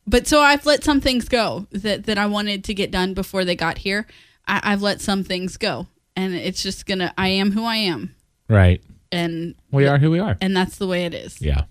but 0.06 0.26
so 0.26 0.40
I've 0.40 0.64
let 0.66 0.84
some 0.84 1.00
things 1.00 1.28
go 1.28 1.66
that 1.70 2.06
that 2.06 2.18
I 2.18 2.26
wanted 2.26 2.64
to 2.64 2.74
get 2.74 2.90
done 2.90 3.14
before 3.14 3.44
they 3.44 3.54
got 3.56 3.78
here. 3.78 4.06
I, 4.46 4.60
I've 4.64 4.82
let 4.82 5.00
some 5.00 5.22
things 5.24 5.56
go, 5.56 5.86
and 6.16 6.34
it's 6.34 6.62
just 6.62 6.86
gonna. 6.86 7.12
I 7.18 7.28
am 7.28 7.52
who 7.52 7.64
I 7.64 7.76
am, 7.76 8.14
right. 8.48 8.82
and 9.12 9.54
We 9.70 9.86
are 9.86 9.98
who 9.98 10.10
we 10.10 10.18
are. 10.18 10.36
and 10.40 10.56
that's 10.56 10.78
the 10.78 10.86
way 10.86 11.04
it 11.04 11.14
is. 11.14 11.40
Yeah. 11.42 11.64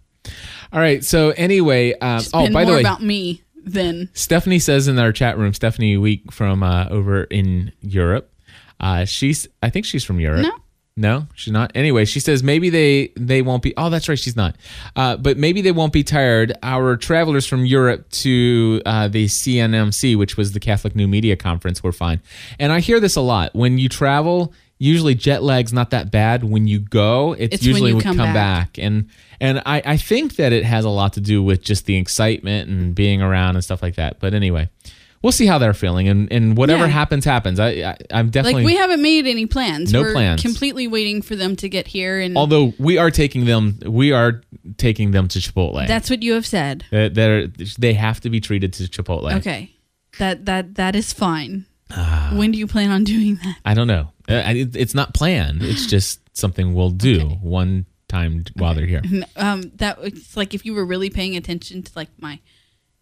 All 0.71 0.79
right. 0.79 1.03
So 1.03 1.31
anyway, 1.31 1.93
um, 1.99 2.21
oh, 2.33 2.51
by 2.51 2.65
the 2.65 2.73
way, 2.73 2.79
about 2.81 3.01
me 3.01 3.43
then. 3.55 4.09
Stephanie 4.13 4.59
says 4.59 4.87
in 4.87 4.99
our 4.99 5.11
chat 5.11 5.37
room, 5.37 5.53
Stephanie 5.53 5.97
Week 5.97 6.31
from 6.31 6.63
uh, 6.63 6.87
over 6.89 7.23
in 7.25 7.71
Europe. 7.81 8.31
Uh, 8.79 9.05
she's, 9.05 9.47
I 9.63 9.69
think 9.69 9.85
she's 9.85 10.03
from 10.03 10.19
Europe. 10.19 10.41
No. 10.43 10.51
No, 10.99 11.27
she's 11.35 11.53
not. 11.53 11.71
Anyway, 11.75 12.05
she 12.05 12.19
says 12.19 12.41
maybe 12.41 12.71
they 12.71 13.11
they 13.15 13.43
won't 13.43 13.61
be. 13.61 13.71
Oh, 13.77 13.91
that's 13.91 14.09
right, 14.09 14.17
she's 14.17 14.35
not. 14.35 14.55
Uh, 14.95 15.15
but 15.15 15.37
maybe 15.37 15.61
they 15.61 15.71
won't 15.71 15.93
be 15.93 16.03
tired. 16.03 16.57
Our 16.63 16.97
travelers 16.97 17.45
from 17.45 17.67
Europe 17.67 18.09
to 18.23 18.81
uh, 18.83 19.07
the 19.07 19.25
CNMC, 19.27 20.17
which 20.17 20.37
was 20.37 20.53
the 20.53 20.59
Catholic 20.59 20.95
New 20.95 21.07
Media 21.07 21.35
Conference, 21.35 21.83
were 21.83 21.91
fine. 21.91 22.19
And 22.59 22.71
I 22.71 22.79
hear 22.79 22.99
this 22.99 23.15
a 23.15 23.21
lot 23.21 23.53
when 23.55 23.77
you 23.77 23.89
travel. 23.89 24.53
Usually, 24.79 25.15
jet 25.15 25.41
lag's 25.41 25.73
not 25.73 25.89
that 25.91 26.11
bad. 26.11 26.43
When 26.43 26.67
you 26.67 26.79
go, 26.79 27.33
it's, 27.33 27.65
It's 27.65 27.79
when 27.79 27.95
you 27.95 28.01
come 28.01 28.17
come 28.17 28.33
back. 28.33 28.73
back. 28.73 28.77
And 28.79 29.09
and 29.39 29.59
I, 29.65 29.81
I 29.85 29.97
think 29.97 30.35
that 30.37 30.51
it 30.51 30.63
has 30.65 30.83
a 30.83 30.89
lot 30.89 31.13
to 31.13 31.21
do 31.21 31.41
with 31.43 31.61
just 31.61 31.85
the 31.85 31.95
excitement 31.95 32.69
and 32.69 32.95
being 32.95 33.21
around 33.21 33.55
and 33.55 33.63
stuff 33.63 33.81
like 33.83 33.95
that. 33.95 34.19
But 34.19 34.33
anyway, 34.33 34.69
we'll 35.21 35.31
see 35.31 35.45
how 35.45 35.57
they're 35.57 35.73
feeling, 35.73 36.07
and 36.07 36.31
and 36.31 36.57
whatever 36.57 36.85
Yeah. 36.85 36.91
happens, 36.91 37.25
happens. 37.25 37.59
I, 37.59 37.69
I 37.69 37.97
I'm 38.11 38.29
definitely 38.29 38.63
like 38.63 38.65
we 38.73 38.75
haven't 38.77 39.01
made 39.01 39.25
any 39.27 39.45
plans. 39.45 39.91
No 39.91 40.01
We're 40.01 40.13
plans. 40.13 40.41
Completely 40.41 40.87
waiting 40.87 41.21
for 41.21 41.35
them 41.35 41.55
to 41.57 41.69
get 41.69 41.87
here, 41.87 42.19
and 42.19 42.37
Although 42.37 42.73
we 42.79 42.97
are 42.97 43.11
taking 43.11 43.45
them, 43.45 43.79
we 43.85 44.11
are 44.11 44.41
taking 44.77 45.11
them 45.11 45.27
to 45.29 45.39
Chipotle. 45.39 45.85
that's 45.87 46.09
what 46.09 46.23
you 46.23 46.33
have 46.33 46.45
said. 46.45 46.85
They're, 46.91 47.09
they're- 47.09 47.47
they 47.79 47.93
have 47.93 48.19
to 48.21 48.29
be 48.29 48.39
treated 48.39 48.73
to 48.73 48.83
Chipotle. 48.83 49.33
Okay, 49.37 49.71
that 50.19 50.45
that 50.45 50.75
that 50.75 50.95
is 50.95 51.13
fine. 51.13 51.65
Ah. 51.89 52.31
when 52.33 52.51
do 52.51 52.57
you 52.57 52.67
plan 52.67 52.91
on 52.91 53.03
doing 53.15 53.35
that? 53.43 53.57
I 53.63 53.73
don't 53.73 53.87
know. 53.87 54.11
Uh, 54.29 54.43
it- 54.47 54.75
It's 54.75 54.93
not 54.93 55.13
planned. 55.13 55.63
It's 55.63 55.85
just 55.95 56.19
something 56.37 56.73
we'll 56.73 56.89
do 56.91 57.21
Okay. 57.21 57.39
one 57.41 57.85
time 58.09 58.43
while 58.55 58.73
they're 58.73 58.85
here. 58.85 59.01
Um, 59.35 59.71
that 59.75 59.97
it's 60.01 60.37
like 60.37 60.53
if 60.53 60.65
you 60.65 60.73
were 60.73 60.85
really 60.85 61.09
paying 61.09 61.35
attention 61.35 61.83
to 61.83 61.91
like 61.95 62.09
my 62.19 62.39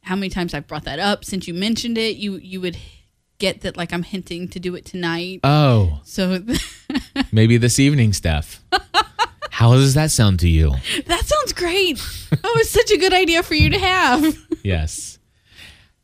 how 0.06 0.16
many 0.16 0.30
times 0.30 0.54
I've 0.54 0.68
brought 0.68 0.84
that 0.86 1.00
up 1.00 1.26
since 1.26 1.48
you 1.48 1.54
mentioned 1.54 1.98
it, 1.98 2.16
you 2.18 2.36
you 2.38 2.62
would 2.62 2.78
get 3.38 3.62
that 3.62 3.76
like 3.76 3.92
I'm 3.92 4.04
hinting 4.04 4.48
to 4.50 4.60
do 4.60 4.76
it 4.76 4.86
tonight. 4.86 5.42
Oh, 5.44 6.00
So 6.04 6.42
maybe 7.32 7.58
this 7.58 7.80
evening, 7.80 8.14
Steph. 8.14 8.64
How 9.52 9.74
does 9.74 9.94
that 9.94 10.12
sound 10.12 10.40
to 10.42 10.50
you? 10.50 10.74
that 11.06 11.26
sounds 11.26 11.54
great. 11.54 11.98
That 12.30 12.54
was 12.56 12.70
such 12.70 12.92
a 12.92 12.98
good 12.98 13.14
idea 13.14 13.42
for 13.44 13.56
you 13.56 13.70
to 13.72 13.80
have. 13.80 14.38
Yes. 14.64 15.18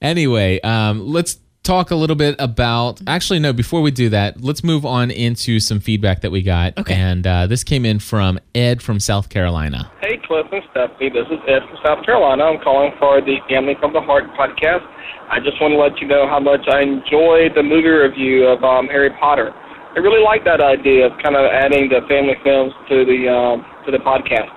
Anyway, 0.02 0.60
um, 0.62 1.06
let's 1.08 1.38
talk 1.64 1.92
a 1.92 1.96
little 1.96 2.16
bit 2.16 2.36
about. 2.40 3.02
Actually, 3.08 3.40
no. 3.40 3.54
Before 3.54 3.82
we 3.82 3.92
do 3.92 4.10
that, 4.10 4.42
let's 4.42 4.64
move 4.64 4.86
on 4.86 5.12
into 5.12 5.60
some 5.60 5.80
feedback 5.80 6.22
that 6.22 6.32
we 6.32 6.42
got. 6.42 6.78
Okay. 6.78 6.94
And 6.94 7.26
uh, 7.26 7.48
this 7.48 7.64
came 7.64 7.86
in 7.86 8.00
from 8.00 8.40
Ed 8.56 8.82
from 8.82 9.00
South 9.00 9.30
Carolina. 9.30 9.92
Hey, 10.02 10.20
Cliff 10.26 10.48
and 10.52 10.64
Stephanie. 10.72 11.10
This 11.10 11.28
is 11.30 11.40
Ed 11.48 11.62
from 11.70 11.78
South 11.86 12.06
Carolina. 12.06 12.44
I'm 12.44 12.62
calling 12.62 12.92
for 13.00 13.22
the 13.22 13.38
Family 13.50 13.76
from 13.80 13.94
the 13.94 14.02
Heart 14.02 14.26
podcast. 14.38 14.86
I 15.30 15.40
just 15.40 15.62
want 15.62 15.72
to 15.72 15.80
let 15.80 16.02
you 16.02 16.08
know 16.08 16.28
how 16.28 16.40
much 16.40 16.68
I 16.68 16.82
enjoyed 16.82 17.56
the 17.56 17.64
movie 17.64 17.88
review 17.88 18.48
of 18.48 18.64
um, 18.64 18.88
Harry 18.88 19.12
Potter. 19.20 19.54
I 19.92 20.00
really 20.00 20.24
like 20.24 20.44
that 20.46 20.62
idea 20.62 21.08
of 21.08 21.14
kind 21.20 21.36
of 21.36 21.44
adding 21.52 21.92
the 21.92 22.00
family 22.08 22.36
films 22.44 22.72
to 22.88 23.04
the 23.04 23.28
um, 23.28 23.64
to 23.86 23.92
the 23.92 24.00
podcast. 24.00 24.48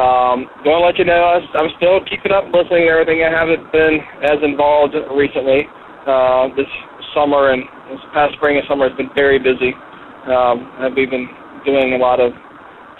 Um, 0.00 0.46
going 0.62 0.78
to 0.78 0.84
let 0.84 0.96
you 0.96 1.04
know 1.04 1.26
I, 1.26 1.42
I'm 1.58 1.68
still 1.76 2.00
keeping 2.06 2.30
up 2.30 2.44
listening 2.54 2.86
to 2.86 2.92
everything. 2.92 3.20
I 3.20 3.34
haven't 3.34 3.72
been 3.72 4.00
as 4.22 4.38
involved 4.40 4.94
recently. 5.12 5.66
Uh, 6.08 6.48
this 6.56 6.66
summer 7.12 7.52
and 7.52 7.62
this 7.92 8.00
past 8.16 8.32
spring 8.40 8.56
and 8.56 8.64
summer 8.66 8.88
has 8.88 8.96
been 8.96 9.10
very 9.14 9.38
busy. 9.38 9.76
Um, 10.24 10.64
I've 10.80 10.94
been 10.94 11.28
doing 11.64 11.92
a 11.92 12.00
lot 12.00 12.18
of 12.18 12.32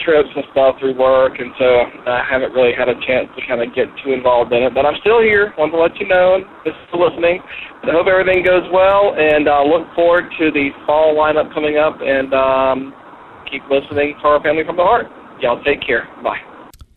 trips 0.05 0.29
and 0.37 0.45
stuff 0.53 0.77
through 0.79 0.93
work, 0.93 1.41
and 1.41 1.51
so 1.59 1.67
I 2.07 2.23
haven't 2.29 2.53
really 2.53 2.73
had 2.77 2.89
a 2.89 2.95
chance 3.07 3.29
to 3.33 3.41
kind 3.49 3.63
of 3.63 3.75
get 3.75 3.89
too 4.05 4.13
involved 4.13 4.53
in 4.53 4.63
it. 4.63 4.75
But 4.75 4.87
I'm 4.87 4.97
still 5.01 5.21
here. 5.21 5.55
Want 5.59 5.73
to 5.73 5.81
let 5.81 5.97
you 5.99 6.07
know, 6.07 6.45
this 6.65 6.75
is 6.77 6.87
for 6.91 7.09
listening. 7.09 7.41
I 7.85 7.93
hope 7.93 8.07
everything 8.07 8.45
goes 8.45 8.69
well, 8.73 9.17
and 9.17 9.49
uh, 9.49 9.65
look 9.65 9.89
forward 9.95 10.29
to 10.39 10.53
the 10.53 10.71
fall 10.87 11.17
lineup 11.17 11.53
coming 11.53 11.79
up. 11.79 11.99
And 12.05 12.33
um, 12.35 12.95
keep 13.51 13.63
listening 13.71 14.15
to 14.23 14.29
our 14.29 14.43
family 14.43 14.65
from 14.65 14.77
the 14.77 14.85
heart. 14.85 15.07
Y'all 15.41 15.63
take 15.65 15.81
care. 15.81 16.09
Bye. 16.23 16.48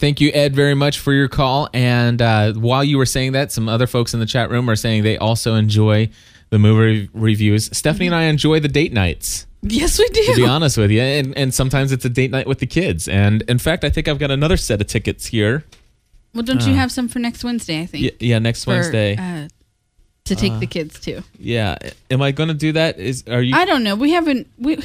Thank 0.01 0.19
you, 0.19 0.31
Ed, 0.33 0.55
very 0.55 0.73
much 0.73 0.97
for 0.97 1.13
your 1.13 1.27
call. 1.27 1.69
And 1.75 2.23
uh, 2.23 2.53
while 2.53 2.83
you 2.83 2.97
were 2.97 3.05
saying 3.05 3.33
that, 3.33 3.51
some 3.51 3.69
other 3.69 3.85
folks 3.85 4.15
in 4.15 4.19
the 4.19 4.25
chat 4.25 4.49
room 4.49 4.67
are 4.67 4.75
saying 4.75 5.03
they 5.03 5.15
also 5.15 5.53
enjoy 5.53 6.09
the 6.49 6.57
movie 6.57 7.07
reviews. 7.13 7.69
Stephanie 7.71 8.07
and 8.07 8.15
I 8.15 8.23
enjoy 8.23 8.59
the 8.59 8.67
date 8.67 8.93
nights. 8.93 9.45
yes, 9.61 9.99
we 9.99 10.07
do. 10.07 10.23
To 10.25 10.35
be 10.37 10.47
honest 10.47 10.75
with 10.75 10.89
you, 10.89 11.01
and, 11.01 11.37
and 11.37 11.53
sometimes 11.53 11.91
it's 11.91 12.03
a 12.03 12.09
date 12.09 12.31
night 12.31 12.47
with 12.47 12.57
the 12.57 12.65
kids. 12.65 13.07
And 13.07 13.43
in 13.43 13.59
fact, 13.59 13.83
I 13.83 13.91
think 13.91 14.07
I've 14.07 14.17
got 14.17 14.31
another 14.31 14.57
set 14.57 14.81
of 14.81 14.87
tickets 14.87 15.27
here. 15.27 15.65
Well, 16.33 16.41
don't 16.41 16.65
you 16.65 16.73
have 16.73 16.91
some 16.91 17.07
for 17.07 17.19
next 17.19 17.43
Wednesday? 17.43 17.81
I 17.81 17.85
think. 17.85 18.03
Uh. 18.03 18.09
Yeah, 18.19 18.27
yeah 18.31 18.39
next 18.39 18.63
for, 18.63 18.71
Wednesday. 18.71 19.17
uh, 19.17 19.49
to 20.25 20.35
take 20.35 20.59
the 20.59 20.65
kids 20.65 20.99
to. 21.01 21.21
yeah, 21.37 21.77
am 22.09 22.23
I 22.23 22.31
going 22.31 22.49
to 22.49 22.55
do 22.55 22.71
that? 22.71 22.97
Is 22.97 23.23
are 23.27 23.41
you? 23.43 23.55
I 23.55 23.65
don't 23.65 23.83
know. 23.83 23.95
We 23.95 24.13
haven't. 24.13 24.47
We 24.57 24.79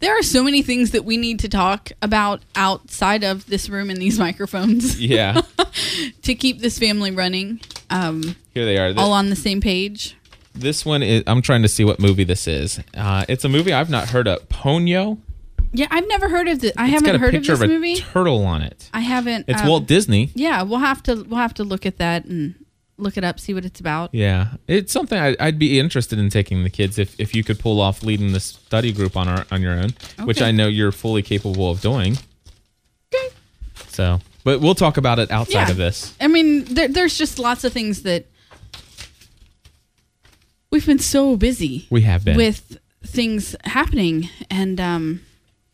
there 0.00 0.18
are 0.18 0.22
so 0.22 0.42
many 0.42 0.62
things 0.62 0.90
that 0.92 1.04
we 1.04 1.16
need 1.16 1.38
to 1.40 1.48
talk 1.48 1.90
about 2.02 2.42
outside 2.54 3.24
of 3.24 3.46
this 3.46 3.68
room 3.68 3.90
and 3.90 3.98
these 4.00 4.18
microphones 4.28 5.00
yeah, 5.00 5.40
to 6.22 6.34
keep 6.34 6.60
this 6.60 6.78
family 6.78 7.10
running, 7.10 7.60
um, 7.90 8.36
here 8.54 8.64
they 8.64 8.78
are. 8.78 8.92
This, 8.92 9.02
all 9.02 9.12
on 9.12 9.30
the 9.30 9.36
same 9.36 9.60
page. 9.60 10.16
this 10.54 10.84
one 10.84 11.02
is. 11.02 11.22
I'm 11.26 11.42
trying 11.42 11.62
to 11.62 11.68
see 11.68 11.84
what 11.84 12.00
movie 12.00 12.24
this 12.24 12.46
is. 12.46 12.80
Uh, 12.96 13.24
it's 13.28 13.44
a 13.44 13.48
movie 13.48 13.72
I've 13.72 13.90
not 13.90 14.08
heard 14.08 14.28
of. 14.28 14.48
Ponyo. 14.48 15.18
Yeah, 15.72 15.86
I've 15.90 16.08
never 16.08 16.30
heard 16.30 16.48
of 16.48 16.60
this. 16.60 16.72
I 16.78 16.86
haven't 16.86 17.20
heard 17.20 17.34
of 17.34 17.44
this 17.44 17.60
of 17.60 17.62
a 17.62 17.68
movie. 17.68 17.96
turtle 17.96 18.44
on 18.46 18.62
it. 18.62 18.88
I 18.94 19.00
haven't. 19.00 19.44
It's 19.48 19.60
um, 19.60 19.68
Walt 19.68 19.86
Disney. 19.86 20.30
Yeah, 20.34 20.62
we'll 20.62 20.78
have 20.78 21.02
to 21.04 21.22
we'll 21.24 21.40
have 21.40 21.54
to 21.54 21.64
look 21.64 21.84
at 21.84 21.98
that 21.98 22.24
and 22.24 22.54
look 22.98 23.16
it 23.16 23.24
up, 23.24 23.38
see 23.40 23.54
what 23.54 23.64
it's 23.64 23.80
about. 23.80 24.10
Yeah, 24.12 24.48
it's 24.66 24.92
something 24.92 25.18
I, 25.18 25.36
I'd 25.40 25.58
be 25.58 25.78
interested 25.78 26.18
in 26.18 26.28
taking 26.30 26.62
the 26.64 26.70
kids 26.70 26.98
if, 26.98 27.18
if 27.18 27.34
you 27.34 27.42
could 27.44 27.58
pull 27.58 27.80
off 27.80 28.02
leading 28.02 28.32
the 28.32 28.40
study 28.40 28.92
group 28.92 29.16
on 29.16 29.28
our 29.28 29.46
on 29.50 29.62
your 29.62 29.72
own, 29.72 29.90
which 30.24 30.42
I 30.42 30.50
know 30.50 30.66
you're 30.66 30.92
fully 30.92 31.22
capable 31.22 31.70
of 31.70 31.80
doing. 31.80 32.18
Okay. 33.14 33.34
So, 33.88 34.20
but 34.44 34.60
we'll 34.60 34.74
talk 34.74 34.96
about 34.96 35.18
it 35.18 35.30
outside 35.30 35.66
Yeah. 35.66 35.70
of 35.70 35.76
this. 35.76 36.14
I 36.20 36.26
mean, 36.28 36.64
there, 36.64 36.88
there's 36.88 37.16
just 37.16 37.38
lots 37.38 37.64
of 37.64 37.72
things 37.72 38.02
that 38.02 38.26
we've 40.70 40.86
been 40.86 40.98
so 40.98 41.36
busy 41.36 41.86
We 41.90 42.02
have 42.02 42.24
been 42.24 42.36
with 42.36 42.78
things 43.04 43.54
happening, 43.64 44.28
and 44.50 44.80
um, 44.80 45.20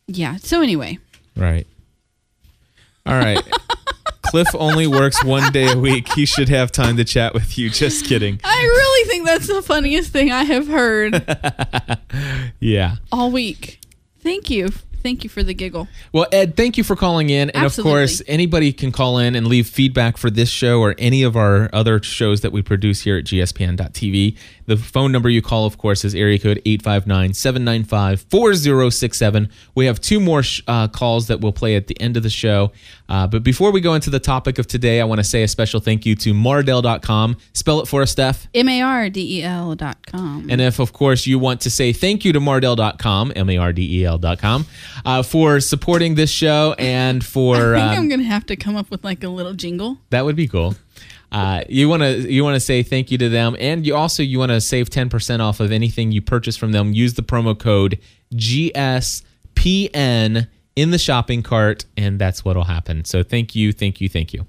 yeah. 0.07 0.37
So 0.37 0.61
anyway, 0.61 0.99
right. 1.35 1.67
All 3.05 3.17
right. 3.17 3.41
Cliff 4.35 4.53
only 4.55 4.85
works 4.85 5.23
one 5.23 5.49
day 5.53 5.71
a 5.71 5.77
week. 5.77 6.11
He 6.11 6.25
should 6.25 6.49
have 6.49 6.69
time 6.69 6.97
to 6.97 7.05
chat 7.05 7.33
with 7.33 7.57
you. 7.57 7.69
Just 7.69 8.03
kidding. 8.05 8.37
I 8.43 8.61
really 8.63 9.09
think 9.09 9.25
that's 9.25 9.47
the 9.47 9.61
funniest 9.61 10.11
thing 10.11 10.29
I 10.29 10.43
have 10.43 10.67
heard 10.67 11.23
Yeah. 12.59 12.97
all 13.13 13.31
week. 13.31 13.79
Thank 14.19 14.49
you. 14.49 14.71
Thank 15.01 15.23
you 15.23 15.29
for 15.29 15.41
the 15.41 15.53
giggle. 15.53 15.87
Well, 16.11 16.25
Ed, 16.33 16.57
thank 16.57 16.77
you 16.77 16.83
for 16.83 16.97
calling 16.97 17.29
in. 17.29 17.49
And 17.51 17.63
Absolutely. 17.63 17.91
of 17.91 17.95
course, 18.09 18.21
anybody 18.27 18.73
can 18.73 18.91
call 18.91 19.19
in 19.19 19.35
and 19.35 19.47
leave 19.47 19.67
feedback 19.67 20.17
for 20.17 20.29
this 20.29 20.49
show 20.49 20.81
or 20.81 20.95
any 20.97 21.23
of 21.23 21.37
our 21.37 21.69
other 21.71 22.03
shows 22.03 22.41
that 22.41 22.51
we 22.51 22.61
produce 22.61 23.03
here 23.03 23.15
at 23.17 23.23
gspn.tv. 23.23 24.35
The 24.67 24.77
phone 24.77 25.11
number 25.11 25.29
you 25.29 25.41
call, 25.41 25.65
of 25.65 25.77
course, 25.77 26.03
is 26.03 26.15
area 26.15 26.39
code 26.39 26.61
859 26.65 27.33
795 27.33 28.21
4067. 28.29 29.49
We 29.75 29.85
have 29.85 30.01
two 30.01 30.19
more 30.19 30.43
sh- 30.43 30.61
uh, 30.67 30.87
calls 30.87 31.27
that 31.27 31.39
we'll 31.41 31.51
play 31.53 31.75
at 31.75 31.87
the 31.87 31.99
end 32.01 32.17
of 32.17 32.23
the 32.23 32.29
show. 32.29 32.71
Uh, 33.07 33.27
but 33.27 33.43
before 33.43 33.71
we 33.71 33.81
go 33.81 33.93
into 33.93 34.09
the 34.09 34.19
topic 34.19 34.57
of 34.57 34.65
today, 34.67 34.99
I 35.01 35.03
want 35.05 35.19
to 35.19 35.23
say 35.23 35.43
a 35.43 35.47
special 35.47 35.79
thank 35.79 36.05
you 36.05 36.15
to 36.15 36.33
Mardel.com. 36.33 37.37
Spell 37.53 37.79
it 37.79 37.87
for 37.87 38.01
us, 38.01 38.11
Steph. 38.11 38.47
M 38.53 38.67
A 38.67 38.81
R 38.81 39.09
D 39.09 39.39
E 39.39 39.43
L 39.43 39.75
dot 39.75 40.03
com. 40.07 40.47
And 40.49 40.59
if, 40.61 40.79
of 40.79 40.93
course, 40.93 41.27
you 41.27 41.37
want 41.37 41.61
to 41.61 41.69
say 41.69 41.93
thank 41.93 42.25
you 42.25 42.33
to 42.33 42.39
Mardel.com, 42.39 43.33
M 43.35 43.49
A 43.49 43.57
R 43.57 43.71
D 43.73 44.01
E 44.01 44.05
L.com, 44.05 44.65
uh, 45.05 45.21
for 45.23 45.59
supporting 45.59 46.15
this 46.15 46.31
show 46.31 46.73
and 46.79 47.23
for. 47.23 47.75
I 47.75 47.89
think 47.89 47.97
um, 47.99 48.03
I'm 48.05 48.09
gonna 48.09 48.23
have 48.23 48.45
to 48.47 48.55
come 48.55 48.75
up 48.75 48.89
with 48.89 49.03
like 49.03 49.23
a 49.23 49.29
little 49.29 49.53
jingle. 49.53 49.99
that 50.09 50.25
would 50.25 50.35
be 50.35 50.47
cool. 50.47 50.75
Uh, 51.35 51.63
you 51.67 51.89
want 51.89 52.01
to 52.01 52.31
you 52.31 52.45
want 52.45 52.55
to 52.55 52.61
say 52.61 52.81
thank 52.81 53.11
you 53.11 53.17
to 53.17 53.27
them, 53.27 53.57
and 53.59 53.85
you 53.85 53.93
also 53.93 54.23
you 54.23 54.39
want 54.39 54.51
to 54.51 54.61
save 54.61 54.89
ten 54.89 55.09
percent 55.09 55.41
off 55.41 55.59
of 55.59 55.69
anything 55.69 56.13
you 56.13 56.21
purchase 56.21 56.55
from 56.55 56.71
them. 56.71 56.93
Use 56.93 57.15
the 57.15 57.23
promo 57.23 57.59
code 57.59 57.99
GSPN 58.33 59.27
in 60.77 60.91
the 60.91 60.97
shopping 60.97 61.43
cart, 61.43 61.83
and 61.97 62.19
that's 62.19 62.45
what'll 62.45 62.63
happen. 62.63 63.03
So 63.03 63.21
thank 63.21 63.53
you, 63.53 63.73
thank 63.73 63.99
you, 63.99 64.07
thank 64.07 64.33
you. 64.33 64.45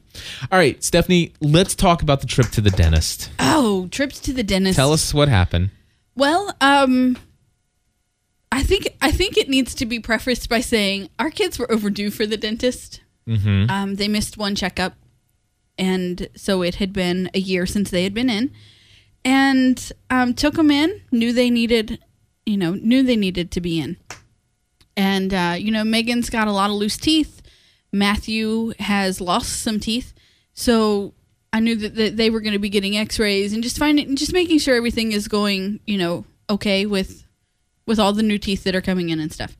All 0.52 0.58
right, 0.58 0.80
Stephanie, 0.82 1.32
let's 1.40 1.74
talk 1.74 2.02
about 2.02 2.20
the 2.20 2.28
trip 2.28 2.50
to 2.50 2.60
the 2.60 2.70
dentist. 2.70 3.30
Oh, 3.40 3.88
trips 3.88 4.20
to 4.20 4.32
the 4.32 4.44
dentist. 4.44 4.76
Tell 4.76 4.92
us 4.92 5.12
what 5.12 5.28
happened. 5.28 5.70
Well, 6.14 6.54
um, 6.60 7.18
I 8.52 8.62
think 8.62 8.96
I 9.02 9.10
think 9.10 9.36
it 9.36 9.48
needs 9.48 9.74
to 9.74 9.86
be 9.86 9.98
prefaced 9.98 10.48
by 10.48 10.60
saying 10.60 11.08
our 11.18 11.30
kids 11.30 11.58
were 11.58 11.68
overdue 11.70 12.10
for 12.10 12.26
the 12.26 12.36
dentist. 12.36 13.00
Mm-hmm. 13.28 13.70
Um, 13.70 13.96
they 13.96 14.06
missed 14.06 14.38
one 14.38 14.54
checkup, 14.54 14.94
and 15.78 16.28
so 16.36 16.62
it 16.62 16.76
had 16.76 16.92
been 16.92 17.30
a 17.34 17.38
year 17.38 17.66
since 17.66 17.90
they 17.90 18.04
had 18.04 18.14
been 18.14 18.30
in, 18.30 18.52
and 19.24 19.92
um, 20.10 20.34
took 20.34 20.54
them 20.54 20.70
in. 20.70 21.02
Knew 21.10 21.32
they 21.32 21.50
needed, 21.50 21.98
you 22.44 22.56
know, 22.56 22.74
knew 22.74 23.02
they 23.02 23.16
needed 23.16 23.50
to 23.52 23.60
be 23.60 23.80
in, 23.80 23.96
and 24.96 25.32
uh, 25.32 25.54
you 25.58 25.70
know, 25.70 25.84
Megan's 25.84 26.30
got 26.30 26.48
a 26.48 26.52
lot 26.52 26.70
of 26.70 26.76
loose 26.76 26.96
teeth. 26.96 27.42
Matthew 27.92 28.72
has 28.78 29.20
lost 29.20 29.62
some 29.62 29.80
teeth, 29.80 30.12
so 30.52 31.14
I 31.52 31.60
knew 31.60 31.76
that, 31.76 31.94
that 31.94 32.16
they 32.16 32.28
were 32.28 32.40
going 32.40 32.52
to 32.52 32.58
be 32.58 32.68
getting 32.68 32.96
X-rays 32.96 33.52
and 33.52 33.62
just 33.62 33.78
finding, 33.78 34.14
just 34.16 34.32
making 34.32 34.58
sure 34.58 34.76
everything 34.76 35.12
is 35.12 35.28
going, 35.28 35.80
you 35.86 35.96
know, 35.96 36.24
okay 36.50 36.84
with 36.84 37.24
with 37.86 37.98
all 37.98 38.12
the 38.12 38.22
new 38.22 38.38
teeth 38.38 38.64
that 38.64 38.74
are 38.74 38.82
coming 38.82 39.08
in 39.08 39.20
and 39.20 39.32
stuff. 39.32 39.56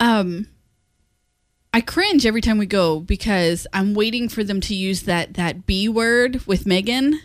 Um, 0.00 0.48
I 1.74 1.80
cringe 1.80 2.26
every 2.26 2.42
time 2.42 2.58
we 2.58 2.66
go 2.66 3.00
because 3.00 3.66
I'm 3.72 3.94
waiting 3.94 4.28
for 4.28 4.44
them 4.44 4.60
to 4.62 4.74
use 4.74 5.02
that 5.04 5.34
that 5.34 5.66
B 5.66 5.88
word 5.88 6.46
with 6.46 6.66
Megan. 6.66 7.18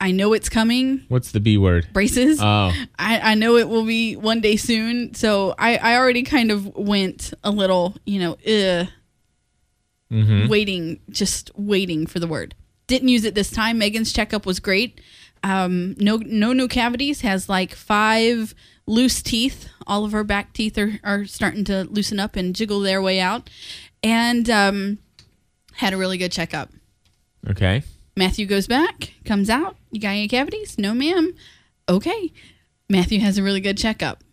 I 0.00 0.10
know 0.12 0.32
it's 0.32 0.48
coming. 0.48 1.04
What's 1.08 1.32
the 1.32 1.40
B 1.40 1.58
word? 1.58 1.88
Braces. 1.92 2.40
Oh, 2.40 2.72
I, 2.98 3.20
I 3.20 3.34
know 3.34 3.56
it 3.56 3.68
will 3.68 3.84
be 3.84 4.14
one 4.16 4.40
day 4.40 4.56
soon. 4.56 5.14
So 5.14 5.54
I, 5.58 5.76
I 5.76 5.96
already 5.96 6.22
kind 6.22 6.52
of 6.52 6.66
went 6.76 7.32
a 7.42 7.50
little, 7.50 7.96
you 8.04 8.20
know, 8.20 8.32
uh, 8.34 8.86
mm-hmm. 10.12 10.48
waiting, 10.48 11.00
just 11.10 11.50
waiting 11.56 12.06
for 12.06 12.20
the 12.20 12.28
word. 12.28 12.54
Didn't 12.86 13.08
use 13.08 13.24
it 13.24 13.34
this 13.34 13.50
time. 13.50 13.78
Megan's 13.78 14.12
checkup 14.12 14.46
was 14.46 14.60
great. 14.60 15.00
Um, 15.42 15.96
no, 15.98 16.16
no 16.18 16.52
new 16.52 16.68
cavities. 16.68 17.22
Has 17.22 17.48
like 17.48 17.74
five 17.74 18.54
loose 18.88 19.22
teeth. 19.22 19.68
All 19.86 20.04
of 20.04 20.12
her 20.12 20.24
back 20.24 20.52
teeth 20.52 20.76
are, 20.78 20.98
are 21.04 21.24
starting 21.24 21.64
to 21.64 21.84
loosen 21.84 22.18
up 22.18 22.36
and 22.36 22.54
jiggle 22.54 22.80
their 22.80 23.00
way 23.00 23.20
out. 23.20 23.48
And 24.02 24.48
um, 24.50 24.98
had 25.74 25.92
a 25.92 25.96
really 25.96 26.18
good 26.18 26.32
checkup. 26.32 26.70
okay. 27.48 27.82
Matthew 28.16 28.46
goes 28.46 28.66
back, 28.66 29.12
comes 29.24 29.48
out. 29.48 29.76
You 29.92 30.00
got 30.00 30.08
any 30.08 30.26
cavities? 30.26 30.76
No, 30.76 30.92
ma'am. 30.92 31.34
Okay. 31.88 32.32
Matthew 32.88 33.20
has 33.20 33.38
a 33.38 33.44
really 33.44 33.60
good 33.60 33.78
checkup. 33.78 34.24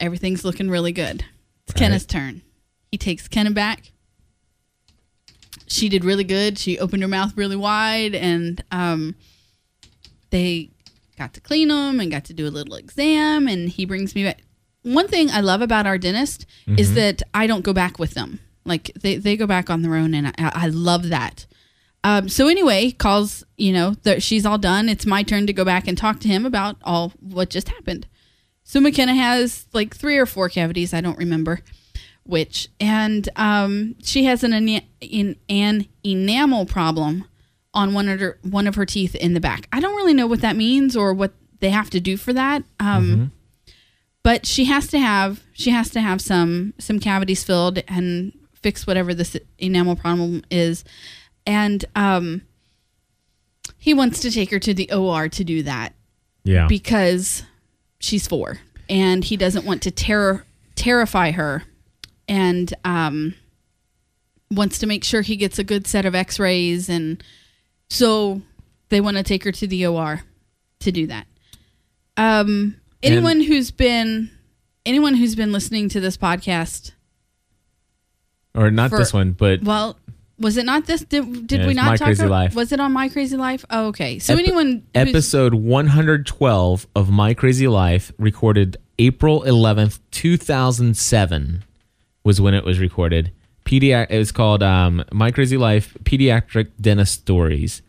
Everything's 0.00 0.46
looking 0.46 0.70
really 0.70 0.92
good. 0.92 1.24
It's 1.66 1.74
Right. 1.74 1.76
Kenna's 1.76 2.06
turn. 2.06 2.40
He 2.90 2.96
takes 2.96 3.28
Kenna 3.28 3.50
back. 3.50 3.92
She 5.66 5.90
did 5.90 6.04
really 6.04 6.24
good. 6.24 6.58
She 6.58 6.78
opened 6.78 7.02
her 7.02 7.08
mouth 7.08 7.36
really 7.36 7.56
wide, 7.56 8.14
and 8.14 8.64
um, 8.70 9.14
they 10.30 10.70
got 11.14 11.34
to 11.34 11.40
clean 11.40 11.68
them 11.68 12.00
and 12.00 12.10
got 12.10 12.24
to 12.26 12.34
do 12.34 12.46
a 12.46 12.50
little 12.50 12.74
exam. 12.74 13.46
And 13.46 13.68
he 13.68 13.84
brings 13.84 14.14
me 14.14 14.24
back. 14.24 14.42
One 14.82 15.08
thing 15.08 15.30
I 15.30 15.40
love 15.40 15.62
about 15.62 15.86
our 15.86 15.96
dentist 15.96 16.44
is 16.76 16.94
that 16.94 17.22
I 17.32 17.46
don't 17.46 17.64
go 17.64 17.72
back 17.72 17.98
with 17.98 18.12
them. 18.12 18.40
Like 18.66 18.92
they, 19.00 19.16
they 19.16 19.36
go 19.36 19.46
back 19.46 19.70
on 19.70 19.82
their 19.82 19.94
own, 19.94 20.14
and 20.14 20.28
I, 20.28 20.32
I 20.38 20.68
love 20.68 21.08
that. 21.08 21.46
Um, 22.02 22.28
so 22.28 22.48
anyway, 22.48 22.90
calls, 22.90 23.44
you 23.56 23.72
know, 23.72 23.94
that 24.02 24.22
she's 24.22 24.44
all 24.44 24.58
done. 24.58 24.90
It's 24.90 25.06
my 25.06 25.22
turn 25.22 25.46
to 25.46 25.54
go 25.54 25.64
back 25.64 25.88
and 25.88 25.96
talk 25.96 26.20
to 26.20 26.28
him 26.28 26.44
about 26.44 26.76
all 26.82 27.14
what 27.20 27.48
just 27.48 27.70
happened. 27.70 28.06
So 28.62 28.80
McKenna 28.80 29.14
has 29.14 29.66
like 29.72 29.96
three 29.96 30.18
or 30.18 30.26
four 30.26 30.50
cavities. 30.50 30.92
I 30.92 31.00
don't 31.00 31.18
remember 31.18 31.60
which. 32.24 32.68
And 32.78 33.28
um, 33.36 33.96
she 34.02 34.24
has 34.24 34.44
an, 34.44 34.52
in, 35.00 35.36
an 35.48 35.86
enamel 36.02 36.66
problem 36.66 37.24
on 37.74 37.92
one 37.92 38.08
of 38.08 38.20
her 38.20 38.38
one 38.42 38.66
of 38.66 38.76
her 38.76 38.86
teeth 38.86 39.14
in 39.14 39.34
the 39.34 39.40
back. 39.40 39.68
I 39.72 39.80
don't 39.80 39.94
really 39.96 40.14
know 40.14 40.26
what 40.26 40.40
that 40.40 40.56
means 40.56 40.96
or 40.96 41.12
what 41.12 41.32
they 41.60 41.70
have 41.70 41.90
to 41.90 42.00
do 42.00 42.16
for 42.16 42.32
that. 42.32 42.62
Um, 42.80 43.32
But 44.22 44.46
she 44.46 44.64
has 44.64 44.86
to 44.88 44.98
have 44.98 45.42
she 45.52 45.70
has 45.70 45.90
to 45.90 46.00
have 46.00 46.20
some 46.22 46.72
some 46.78 46.98
cavities 47.00 47.44
filled 47.44 47.82
and 47.88 48.32
fix 48.54 48.86
whatever 48.86 49.12
this 49.12 49.36
enamel 49.58 49.96
problem 49.96 50.42
is. 50.50 50.82
And 51.46 51.84
um, 51.94 52.40
he 53.76 53.92
wants 53.92 54.20
to 54.20 54.30
take 54.30 54.50
her 54.50 54.58
to 54.60 54.72
the 54.72 54.90
OR 54.90 55.28
to 55.28 55.44
do 55.44 55.62
that 55.64 55.92
Yeah. 56.44 56.66
because 56.68 57.42
she's 57.98 58.26
four 58.26 58.60
and 58.88 59.24
he 59.24 59.36
doesn't 59.36 59.66
want 59.66 59.82
to 59.82 59.90
terror 59.90 60.44
terrify 60.74 61.30
her 61.32 61.64
and 62.28 62.72
um 62.84 63.34
wants 64.50 64.78
to 64.78 64.86
make 64.86 65.04
sure 65.04 65.22
he 65.22 65.36
gets 65.36 65.58
a 65.58 65.64
good 65.64 65.86
set 65.86 66.04
of 66.06 66.14
x-rays 66.14 66.88
and 66.88 67.22
so 67.90 68.42
they 68.88 69.00
want 69.00 69.16
to 69.16 69.22
take 69.22 69.44
her 69.44 69.52
to 69.52 69.66
the 69.66 69.86
OR 69.86 70.22
to 70.80 70.92
do 70.92 71.06
that. 71.08 71.26
Um 72.16 72.76
anyone 73.02 73.40
who's 73.40 73.70
been 73.70 74.30
anyone 74.86 75.14
who's 75.14 75.34
been 75.34 75.52
listening 75.52 75.88
to 75.90 76.00
this 76.00 76.16
podcast 76.16 76.92
or 78.54 78.70
not 78.70 78.90
for- 78.90 78.98
this 78.98 79.12
one, 79.12 79.32
but 79.32 79.62
well 79.62 79.98
was 80.38 80.56
it 80.56 80.64
not 80.64 80.86
this 80.86 81.02
did, 81.04 81.46
did 81.46 81.60
Yeah, 81.60 81.66
we 81.68 81.74
not 81.74 81.86
My 81.86 81.96
talk 81.96 82.06
Crazy 82.06 82.22
about, 82.24 82.30
Life. 82.30 82.54
was 82.56 82.72
it 82.72 82.80
on 82.80 82.92
my 82.92 83.08
crazy 83.08 83.36
life 83.36 83.64
oh, 83.70 83.86
okay 83.86 84.18
so 84.18 84.32
Epi- 84.34 84.42
anyone 84.42 84.82
episode 84.94 85.54
112 85.54 86.86
of 86.96 87.08
My 87.10 87.34
Crazy 87.34 87.68
Life 87.68 88.12
recorded 88.18 88.76
April 88.98 89.42
11th, 89.42 90.00
2007 90.10 91.64
was 92.24 92.40
when 92.40 92.54
it 92.54 92.64
was 92.64 92.78
recorded. 92.78 93.32
Pediatric 93.64 94.06
it 94.10 94.18
was 94.18 94.32
called 94.32 94.62
um, 94.62 95.04
My 95.12 95.30
Crazy 95.30 95.56
Life 95.56 95.96
Pediatric 96.04 96.70
Dentist 96.80 97.14
Stories. 97.20 97.82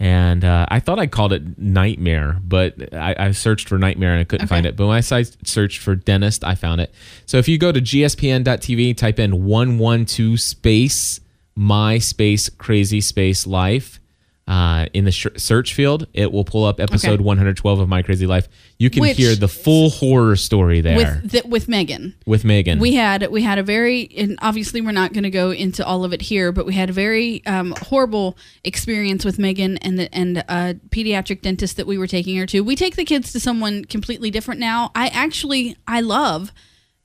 And 0.00 0.44
uh, 0.44 0.66
I 0.68 0.80
thought 0.80 0.98
I 0.98 1.06
called 1.06 1.32
it 1.32 1.58
Nightmare, 1.58 2.40
but 2.42 2.92
I, 2.92 3.14
I 3.16 3.30
searched 3.30 3.68
for 3.68 3.78
Nightmare 3.78 4.10
and 4.10 4.20
I 4.20 4.24
couldn't 4.24 4.46
Okay. 4.46 4.54
find 4.56 4.66
it. 4.66 4.74
But 4.74 4.88
when 4.88 4.96
I 4.96 5.00
searched 5.00 5.78
for 5.78 5.94
dentist, 5.94 6.42
I 6.42 6.56
found 6.56 6.80
it. 6.80 6.92
So 7.24 7.38
if 7.38 7.46
you 7.46 7.56
go 7.56 7.70
to 7.70 7.80
gspn.tv, 7.80 8.96
type 8.96 9.20
in 9.20 9.44
112 9.44 10.40
space 10.40 11.20
my 11.54 11.98
space 11.98 12.48
crazy 12.48 13.00
space 13.00 13.46
life 13.46 14.00
uh, 14.48 14.86
in 14.92 15.04
the 15.04 15.12
sh- 15.12 15.28
search 15.36 15.72
field, 15.72 16.06
it 16.12 16.32
will 16.32 16.44
pull 16.44 16.64
up 16.64 16.80
episode 16.80 17.14
Okay. 17.14 17.22
112 17.22 17.78
of 17.78 17.88
My 17.88 18.02
Crazy 18.02 18.26
Life. 18.26 18.48
You 18.76 18.90
can 18.90 19.02
Which- 19.02 19.16
hear 19.16 19.36
the 19.36 19.46
full 19.48 19.90
horror 19.90 20.34
story 20.34 20.80
there. 20.80 20.96
With, 20.96 21.22
with 21.22 21.32
the, 21.32 21.48
with 21.48 21.68
Megan. 21.68 22.14
Megan. 22.26 22.78
we 22.80 22.94
had 22.94 23.28
we 23.30 23.42
had 23.42 23.58
a 23.58 23.62
very 23.62 24.08
and 24.16 24.38
obviously 24.42 24.80
we're 24.80 24.90
not 24.92 25.12
going 25.12 25.22
to 25.22 25.30
go 25.30 25.52
into 25.52 25.86
all 25.86 26.04
of 26.04 26.12
it 26.12 26.22
here 26.22 26.50
but 26.50 26.66
we 26.66 26.74
had 26.74 26.90
a 26.90 26.92
very 26.92 27.44
um, 27.46 27.72
horrible 27.82 28.36
experience 28.64 29.24
with 29.24 29.38
megan 29.38 29.76
and 29.78 29.98
the, 29.98 30.12
and 30.14 30.38
a 30.38 30.74
pediatric 30.90 31.42
dentist 31.42 31.76
that 31.76 31.86
we 31.86 31.96
were 31.96 32.08
taking 32.08 32.36
her 32.36 32.46
to. 32.46 32.62
We 32.62 32.74
take 32.74 32.96
the 32.96 33.04
kids 33.04 33.32
to 33.32 33.40
someone 33.40 33.84
completely 33.84 34.30
different 34.30 34.58
now. 34.60 34.90
I 34.94 35.06
actually 35.08 35.76
i 35.86 36.00
love 36.00 36.52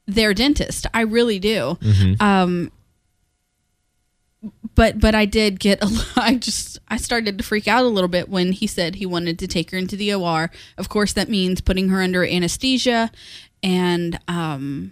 their 0.08 0.34
dentist. 0.34 0.88
I 0.94 1.02
really 1.02 1.38
do. 1.38 1.78
Um, 2.20 2.72
but 4.76 5.00
but 5.00 5.16
i 5.16 5.26
did 5.26 5.60
get 5.60 5.82
a 5.84 5.88
lot 5.88 6.18
i 6.18 6.36
just 6.36 6.80
i 6.90 6.98
started 6.98 7.38
to 7.38 7.44
freak 7.44 7.68
out 7.68 7.84
a 7.84 7.88
little 7.88 8.08
bit 8.08 8.30
when 8.30 8.52
he 8.52 8.68
said 8.68 8.96
he 8.96 9.06
wanted 9.06 9.40
to 9.40 9.48
take 9.48 9.72
her 9.72 9.78
into 9.78 9.96
the 9.96 10.14
or 10.14 10.52
of 10.78 10.90
course 10.90 11.14
that 11.14 11.30
means 11.30 11.62
putting 11.62 11.90
her 11.90 12.02
under 12.02 12.24
anesthesia 12.26 13.12
and 13.64 14.20
um 14.28 14.92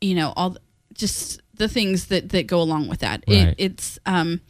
you 0.00 0.14
know 0.14 0.32
all 0.36 0.56
just 0.92 1.40
the 1.54 1.68
things 1.68 2.06
that 2.06 2.28
that 2.30 2.46
go 2.46 2.60
along 2.60 2.88
with 2.88 3.00
that 3.00 3.24
Right. 3.28 3.48
it, 3.48 3.54
it's 3.58 3.98
um 4.06 4.40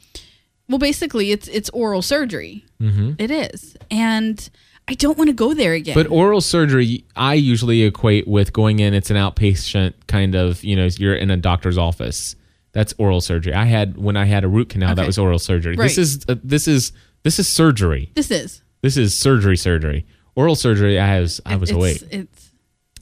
well, 0.68 0.78
basically, 0.78 1.30
it's 1.30 1.48
it's 1.48 1.68
oral 1.70 2.02
surgery. 2.02 2.64
Mm-hmm. 2.80 3.14
is, 3.18 3.76
and 3.90 4.48
I 4.88 4.94
don't 4.94 5.18
want 5.18 5.28
to 5.28 5.34
go 5.34 5.54
there 5.54 5.74
again. 5.74 5.94
But 5.94 6.08
oral 6.10 6.40
surgery, 6.40 7.04
I 7.16 7.34
usually 7.34 7.82
equate 7.82 8.26
with 8.26 8.52
going 8.52 8.78
in. 8.80 8.94
It's 8.94 9.10
an 9.10 9.16
outpatient 9.16 9.94
kind 10.06 10.34
of, 10.34 10.64
you 10.64 10.76
know, 10.76 10.88
you're 10.98 11.14
in 11.14 11.30
a 11.30 11.36
doctor's 11.36 11.78
office. 11.78 12.34
That's 12.74 12.92
oral 12.98 13.20
surgery. 13.20 13.54
I 13.54 13.64
had 13.64 13.96
when 13.96 14.16
I 14.16 14.26
had 14.26 14.44
a 14.44 14.48
root 14.48 14.68
canal. 14.68 14.94
That 14.94 15.06
was 15.06 15.16
oral 15.16 15.38
surgery. 15.38 15.76
This 15.76 15.96
is 15.96 16.24
uh, 16.28 16.34
this 16.42 16.68
is 16.68 16.92
this 17.22 17.38
is 17.38 17.48
surgery. 17.48 18.10
this 18.14 18.30
is 18.30 18.62
This 18.82 18.96
is 18.96 19.16
surgery. 19.16 19.56
Surgery. 19.56 20.04
Oral 20.34 20.56
surgery. 20.56 20.98
I 20.98 21.20
was 21.20 21.40
I 21.46 21.56
was 21.56 21.70
it's, 21.70 21.76
awake. 21.76 22.02
It's 22.10 22.50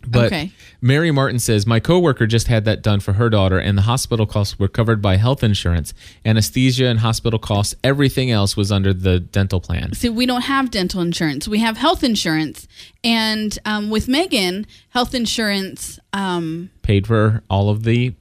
But 0.06 0.26
okay. 0.26 0.52
Mary 0.82 1.10
Martin 1.10 1.38
says, 1.38 1.66
My 1.66 1.80
coworker 1.80 2.26
just 2.26 2.48
had 2.48 2.64
that 2.66 2.82
done 2.82 3.00
for 3.00 3.14
her 3.14 3.30
daughter, 3.30 3.58
and 3.58 3.78
the 3.78 3.82
hospital 3.82 4.26
costs 4.26 4.58
were 4.58 4.68
covered 4.68 5.00
by 5.00 5.16
health 5.16 5.42
insurance. 5.42 5.94
Anesthesia 6.26 6.86
and 6.86 6.98
hospital 6.98 7.38
costs, 7.38 7.74
everything 7.82 8.30
else 8.30 8.56
was 8.56 8.70
under 8.70 8.92
the 8.92 9.20
dental 9.20 9.60
plan. 9.60 9.94
See, 9.94 10.08
we 10.10 10.26
don't 10.26 10.42
have 10.42 10.70
dental 10.70 11.00
insurance. 11.00 11.48
We 11.48 11.60
have 11.60 11.76
health 11.78 12.02
insurance, 12.04 12.68
and 13.02 13.58
um, 13.64 13.90
with 13.90 14.08
Megan, 14.08 14.66
health 14.90 15.14
insurance. 15.14 15.98
Um, 16.12 16.70
Paid 16.82 17.06
for 17.06 17.42
all 17.48 17.70
of 17.70 17.84
the 17.84 18.14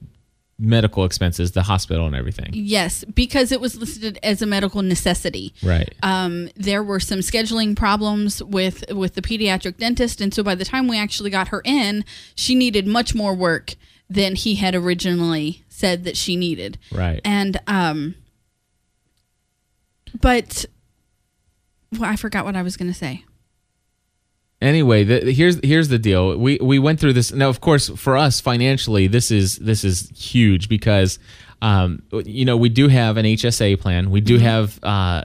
medical 0.62 1.04
expenses, 1.04 1.52
the 1.52 1.64
hospital 1.64 2.06
and 2.06 2.14
everything. 2.14 2.50
yes, 2.52 3.04
because 3.04 3.50
it 3.50 3.60
was 3.60 3.76
listed 3.76 4.18
as 4.22 4.40
a 4.40 4.46
medical 4.46 4.80
necessity. 4.80 5.52
Right. 5.62 5.92
um, 6.02 6.48
there 6.54 6.82
were 6.82 7.00
some 7.00 7.18
scheduling 7.18 7.76
problems 7.76 8.42
with 8.42 8.84
with 8.92 9.14
the 9.14 9.22
pediatric 9.22 9.76
dentist, 9.78 10.20
and 10.20 10.32
so 10.32 10.42
by 10.42 10.54
the 10.54 10.64
time 10.64 10.86
we 10.88 10.96
actually 10.98 11.30
got 11.30 11.48
her 11.48 11.60
in, 11.64 12.04
she 12.34 12.54
needed 12.54 12.86
much 12.86 13.14
more 13.14 13.34
work 13.34 13.74
than 14.08 14.36
he 14.36 14.54
had 14.54 14.74
originally 14.74 15.64
said 15.68 16.04
that 16.04 16.16
she 16.16 16.36
needed. 16.36 16.78
Right. 16.92 17.20
And 17.24 17.60
um, 17.66 18.14
but 20.20 20.64
well, 21.92 22.10
I 22.10 22.16
forgot 22.16 22.44
what 22.44 22.56
I 22.56 22.62
was 22.62 22.76
going 22.76 22.90
to 22.90 22.98
say. 22.98 23.24
Anyway, 24.62 25.04
the, 25.04 25.32
here's 25.32 25.60
here's 25.62 25.88
the 25.88 25.98
deal. 25.98 26.36
We 26.38 26.58
we 26.58 26.78
went 26.78 27.00
through 27.00 27.12
this. 27.12 27.32
Now, 27.32 27.48
of 27.48 27.60
course, 27.60 27.88
for 27.90 28.16
us 28.16 28.40
financially, 28.40 29.06
this 29.06 29.30
is 29.30 29.56
this 29.56 29.84
is 29.84 30.10
huge 30.16 30.68
because, 30.68 31.18
um, 31.60 32.02
you 32.24 32.44
know, 32.44 32.56
we 32.56 32.68
do 32.68 32.88
have 32.88 33.16
an 33.16 33.26
HSA 33.26 33.80
plan. 33.80 34.10
We 34.10 34.20
do 34.20 34.38
have 34.38 34.78
uh, 34.82 35.24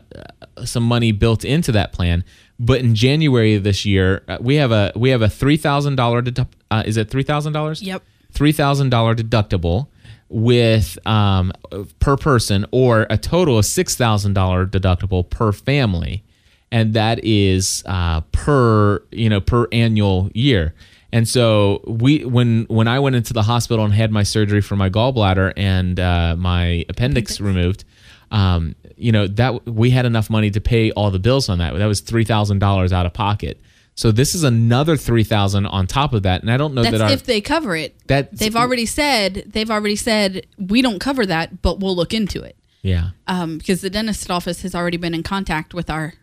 some 0.65 0.83
money 0.83 1.11
built 1.11 1.45
into 1.45 1.71
that 1.73 1.93
plan. 1.93 2.23
But 2.59 2.81
in 2.81 2.95
January 2.95 3.53
of 3.55 3.63
this 3.63 3.85
year, 3.85 4.23
uh, 4.27 4.37
we 4.41 4.55
have 4.55 4.71
a 4.71 4.91
we 4.95 5.11
have 5.11 5.21
a 5.21 5.29
three 5.29 5.57
thousand 5.57 5.95
dollar 5.95 6.23
uh, 6.71 6.83
is 6.85 6.97
it 6.97 7.09
three 7.09 7.23
thousand 7.23 7.53
dollars? 7.53 7.81
Yep. 7.81 8.03
three 8.31 8.51
thousand 8.51 8.89
dollar 8.89 9.13
deductible 9.15 9.87
with 10.29 10.97
um, 11.07 11.53
per 11.99 12.17
person, 12.17 12.65
or 12.71 13.05
a 13.09 13.17
total 13.17 13.59
of 13.59 13.65
six 13.65 13.95
thousand 13.95 14.33
dollar 14.33 14.65
deductible 14.65 15.29
per 15.29 15.51
family, 15.51 16.23
and 16.71 16.93
that 16.93 17.23
is 17.23 17.83
uh, 17.85 18.21
per 18.31 19.01
you 19.11 19.29
know 19.29 19.41
per 19.41 19.67
annual 19.71 20.29
year. 20.33 20.73
And 21.13 21.27
so 21.27 21.81
we 21.87 22.25
when 22.25 22.65
when 22.69 22.87
I 22.87 22.99
went 22.99 23.15
into 23.15 23.33
the 23.33 23.43
hospital 23.43 23.85
and 23.85 23.93
had 23.93 24.11
my 24.11 24.23
surgery 24.23 24.61
for 24.61 24.75
my 24.75 24.89
gallbladder 24.89 25.53
and 25.55 25.99
uh, 25.99 26.35
my 26.37 26.85
appendix, 26.89 27.39
removed, 27.39 27.85
um, 28.31 28.75
you 28.97 29.11
know 29.13 29.25
that 29.27 29.65
we 29.65 29.89
had 29.89 30.05
enough 30.05 30.29
money 30.29 30.51
to 30.51 30.59
pay 30.59 30.91
all 30.91 31.09
the 31.09 31.19
bills 31.19 31.47
on 31.49 31.59
that. 31.59 31.73
That 31.75 31.85
was 31.85 32.01
three 32.01 32.25
thousand 32.25 32.59
dollars 32.59 32.91
out 32.91 33.05
of 33.05 33.13
pocket. 33.13 33.61
So 33.95 34.11
this 34.11 34.35
is 34.35 34.43
another 34.43 34.95
three 34.97 35.23
thousand 35.23 35.65
on 35.67 35.87
top 35.87 36.13
of 36.13 36.23
that, 36.23 36.41
and 36.41 36.51
I 36.51 36.57
don't 36.57 36.75
know 36.75 36.83
That's 36.83 36.97
that 36.97 37.01
our 37.01 37.11
if 37.11 37.23
they 37.23 37.41
cover 37.41 37.75
it. 37.75 37.95
that 38.07 38.35
They've 38.37 38.55
already 38.55 38.85
said 38.85 39.45
they've 39.47 39.71
already 39.71 39.95
said 39.95 40.45
we 40.59 40.81
don't 40.81 40.99
cover 40.99 41.25
that, 41.25 41.61
but 41.61 41.79
we'll 41.79 41.95
look 41.95 42.13
into 42.13 42.43
it. 42.43 42.57
yeah 42.83 43.11
Um, 43.27 43.57
because 43.57 43.81
the 43.81 43.89
dentist 43.89 44.29
office 44.29 44.61
has 44.61 44.75
already 44.75 44.97
been 44.97 45.15
in 45.15 45.23
contact 45.23 45.73
with 45.73 45.89
our 45.89 46.13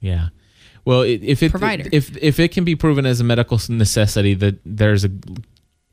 yeah. 0.00 0.28
Well, 0.84 1.02
if 1.02 1.42
it 1.42 1.50
Provider. 1.50 1.88
if 1.92 2.16
if 2.16 2.40
it 2.40 2.52
can 2.52 2.64
be 2.64 2.74
proven 2.74 3.06
as 3.06 3.20
a 3.20 3.24
medical 3.24 3.60
necessity, 3.68 4.34
that 4.34 4.58
there's 4.64 5.04
a 5.04 5.10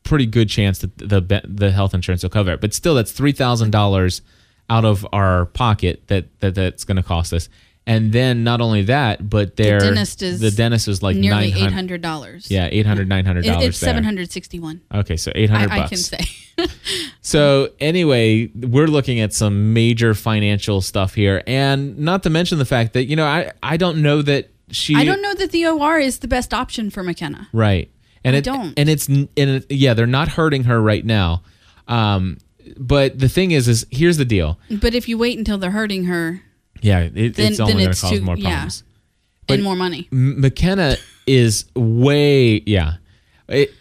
pretty 0.04 0.26
good 0.26 0.50
chance 0.50 0.80
that 0.80 0.98
the 0.98 1.42
the 1.48 1.72
health 1.72 1.94
insurance 1.94 2.24
will 2.24 2.30
cover 2.30 2.54
it. 2.54 2.62
But 2.62 2.74
still, 2.74 2.96
that's 2.96 3.12
three 3.12 3.34
thousand 3.34 3.72
dollars 3.72 4.22
out 4.70 4.86
of 4.86 5.06
our 5.14 5.46
pocket 5.46 6.04
that, 6.08 6.26
that 6.40 6.56
that's 6.56 6.84
going 6.84 6.98
to 6.98 7.04
cost 7.04 7.34
us. 7.34 7.50
And 7.90 8.12
then 8.12 8.44
not 8.44 8.60
only 8.60 8.82
that, 8.84 9.30
but 9.30 9.56
their 9.56 9.80
dentist 9.80 10.22
is 10.22 10.42
the 10.42 10.52
dentist 10.52 10.90
is 10.90 11.02
like 11.02 11.16
nearly 11.16 11.54
eight 11.54 11.72
hundred. 11.72 12.02
dollars. 12.02 12.52
Yeah, 12.52 12.68
eight 12.70 12.86
hundred, 12.86 13.08
nine 13.08 13.26
hundred 13.26 13.46
It, 13.46 13.50
dollars. 13.50 13.68
it's 13.70 13.78
seven 13.78 14.04
hundred 14.04 14.30
sixty-one. 14.30 14.82
Okay, 14.94 15.16
so 15.16 15.32
eight 15.36 15.50
hundred 15.50 15.72
I, 15.72 15.86
I 15.86 15.88
can 15.88 15.98
say. 15.98 16.20
So 17.22 17.70
anyway, 17.80 18.48
we're 18.56 18.88
looking 18.88 19.20
at 19.20 19.34
some 19.34 19.74
major 19.74 20.14
financial 20.14 20.82
stuff 20.82 21.14
here, 21.14 21.44
and 21.46 21.98
not 22.00 22.24
to 22.24 22.30
mention 22.30 22.58
the 22.58 22.66
fact 22.66 22.94
that 22.94 23.06
you 23.06 23.16
know 23.16 23.26
I 23.26 23.52
I 23.62 23.78
don't 23.78 24.02
know 24.02 24.22
that 24.22 24.50
she 24.72 24.96
I 24.96 25.04
don't 25.06 25.22
know 25.22 25.34
that 25.36 25.52
the 25.52 25.68
OR 25.68 25.98
is 26.00 26.20
the 26.20 26.28
best 26.28 26.54
option 26.54 26.90
for 26.90 27.04
McKenna. 27.04 27.48
right, 27.54 27.92
and 28.24 28.36
I 28.36 28.40
it 28.40 28.44
don't. 28.46 28.74
and 28.78 28.90
it's 28.90 29.08
and 29.08 29.28
it, 29.38 29.66
yeah 29.72 29.94
they're 29.94 30.08
not 30.08 30.30
hurting 30.30 30.64
her 30.66 30.82
right 30.82 31.06
now, 31.06 31.44
um, 31.88 32.38
but 32.78 33.20
the 33.20 33.30
thing 33.30 33.52
is 33.52 33.68
is 33.68 33.86
here's 33.92 34.18
the 34.18 34.26
deal, 34.26 34.58
But 34.72 34.94
if 34.96 35.08
you 35.10 35.18
wait 35.18 35.38
until 35.38 35.58
they're 35.58 35.72
hurting 35.72 36.06
her 36.06 36.42
yeah 36.82 37.00
it, 37.02 37.36
Then- 37.36 37.52
it's 37.52 37.60
only 37.60 37.74
going 37.74 37.94
to 37.94 38.00
cause 38.02 38.12
too- 38.12 38.22
more 38.22 38.38
yeah. 38.38 38.50
problems. 38.50 38.84
But- 39.48 39.56
and 39.56 39.64
more 39.64 39.76
money. 39.76 40.08
McKenna 40.12 40.98
is 41.26 41.66
way 41.76 42.62
yeah, 42.66 42.96
it 43.48 43.72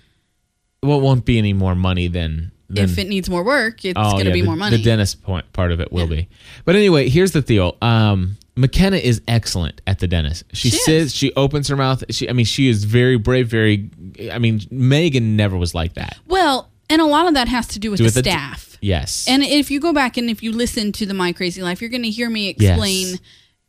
well 0.82 0.98
it 0.98 1.02
won't 1.02 1.24
be 1.24 1.38
any 1.38 1.52
more 1.52 1.74
money 1.74 2.06
than. 2.08 2.52
than 2.68 2.84
If 2.84 2.98
it 2.98 3.08
needs 3.08 3.28
more 3.30 3.42
work, 3.44 3.84
it's 3.84 3.94
Oh, 3.96 4.12
going 4.12 4.24
to 4.24 4.30
yeah, 4.30 4.34
be 4.34 4.40
the, 4.42 4.46
more 4.46 4.56
money. 4.56 4.76
The 4.76 4.82
dentist 4.82 5.22
point 5.22 5.52
part 5.52 5.72
of 5.72 5.80
it 5.80 5.90
will 5.92 6.06
be. 6.06 6.28
But 6.64 6.74
anyway, 6.76 7.08
here's 7.08 7.32
the 7.32 7.40
deal. 7.40 7.76
Um, 7.82 8.36
McKenna 8.56 8.96
is 8.96 9.20
excellent 9.28 9.80
at 9.86 9.98
the 9.98 10.06
dentist. 10.08 10.44
She, 10.52 10.70
She 10.70 10.76
sits, 10.76 10.88
is. 11.06 11.14
she 11.14 11.32
opens 11.34 11.68
her 11.68 11.76
mouth. 11.76 12.02
She, 12.10 12.28
I 12.28 12.32
mean, 12.32 12.46
she 12.46 12.68
is 12.68 12.84
very 12.84 13.18
brave. 13.18 13.48
Very. 13.48 13.90
I 14.32 14.38
mean, 14.38 14.60
Megan 14.70 15.36
never 15.36 15.56
was 15.56 15.74
like 15.74 15.94
that. 15.94 16.16
well, 16.28 16.70
and 16.90 17.00
a 17.00 17.06
lot 17.06 17.26
of 17.26 17.34
that 17.34 17.48
has 17.48 17.66
to 17.68 17.78
do 17.78 17.90
with 17.90 17.98
Do 17.98 18.04
the 18.04 18.08
with 18.08 18.14
the- 18.24 18.30
staff. 18.30 18.78
Yes. 18.80 19.26
And 19.28 19.42
if 19.42 19.70
you 19.70 19.80
go 19.80 19.92
back 19.92 20.16
and 20.16 20.28
if 20.30 20.42
you 20.42 20.52
listen 20.52 20.92
to 20.92 21.06
the 21.06 21.14
My 21.14 21.32
Crazy 21.32 21.62
Life, 21.62 21.80
you're 21.80 21.90
going 21.90 22.02
to 22.02 22.10
hear 22.10 22.28
me 22.30 22.48
explain, 22.48 23.06
Yes. 23.08 23.18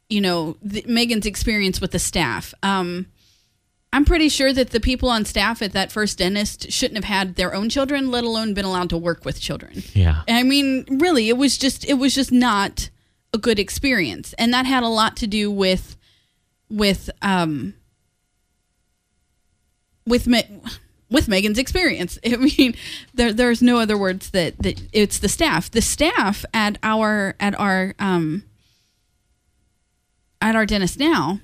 you 0.09 0.21
know, 0.21 0.57
the, 0.61 0.83
Megan's 0.87 1.25
experience 1.25 1.79
with 1.81 1.91
the 1.91 1.99
staff. 1.99 2.53
Um, 2.61 3.07
I'm 3.93 4.03
pretty 4.03 4.27
sure 4.29 4.51
that 4.51 4.71
the 4.71 4.81
people 4.81 5.09
on 5.09 5.23
staff 5.23 5.61
at 5.61 5.71
that 5.71 5.91
first 5.93 6.17
dentist 6.17 6.71
shouldn't 6.71 6.97
have 6.97 7.05
had 7.05 7.35
their 7.35 7.55
own 7.55 7.69
children, 7.69 8.11
let 8.11 8.25
alone 8.25 8.53
been 8.53 8.65
allowed 8.65 8.89
to 8.89 8.97
work 8.97 9.23
with 9.25 9.39
children. 9.39 9.81
yeah. 9.93 10.23
I 10.27 10.43
mean, 10.43 10.85
really, 10.99 11.29
it 11.29 11.37
was 11.37 11.57
just 11.57 11.85
it 11.85 11.93
was 11.95 12.13
just 12.13 12.31
not 12.31 12.89
a 13.33 13.37
good 13.37 13.59
experience, 13.59 14.33
and 14.37 14.53
that 14.53 14.65
had 14.65 14.83
a 14.83 14.87
lot 14.89 15.15
to 15.17 15.27
do 15.27 15.49
with 15.49 15.95
with 16.69 17.09
um 17.21 17.73
with 20.05 20.27
me. 20.27 20.43
With 21.09 21.27
Megan's 21.29 21.57
experience, 21.57 22.19
I 22.25 22.35
mean, 22.35 22.75
there, 23.13 23.31
there's 23.31 23.61
no 23.61 23.79
other 23.79 23.97
words 23.97 24.31
that, 24.31 24.57
that 24.61 24.81
it's 24.91 25.19
the 25.19 25.29
staff. 25.29 25.71
The 25.71 25.81
staff 25.81 26.43
at 26.53 26.77
our 26.83 27.35
at 27.39 27.57
our 27.59 27.93
um 27.99 28.43
at 30.41 30.55
our 30.55 30.65
dentist 30.65 30.99
now, 30.99 31.39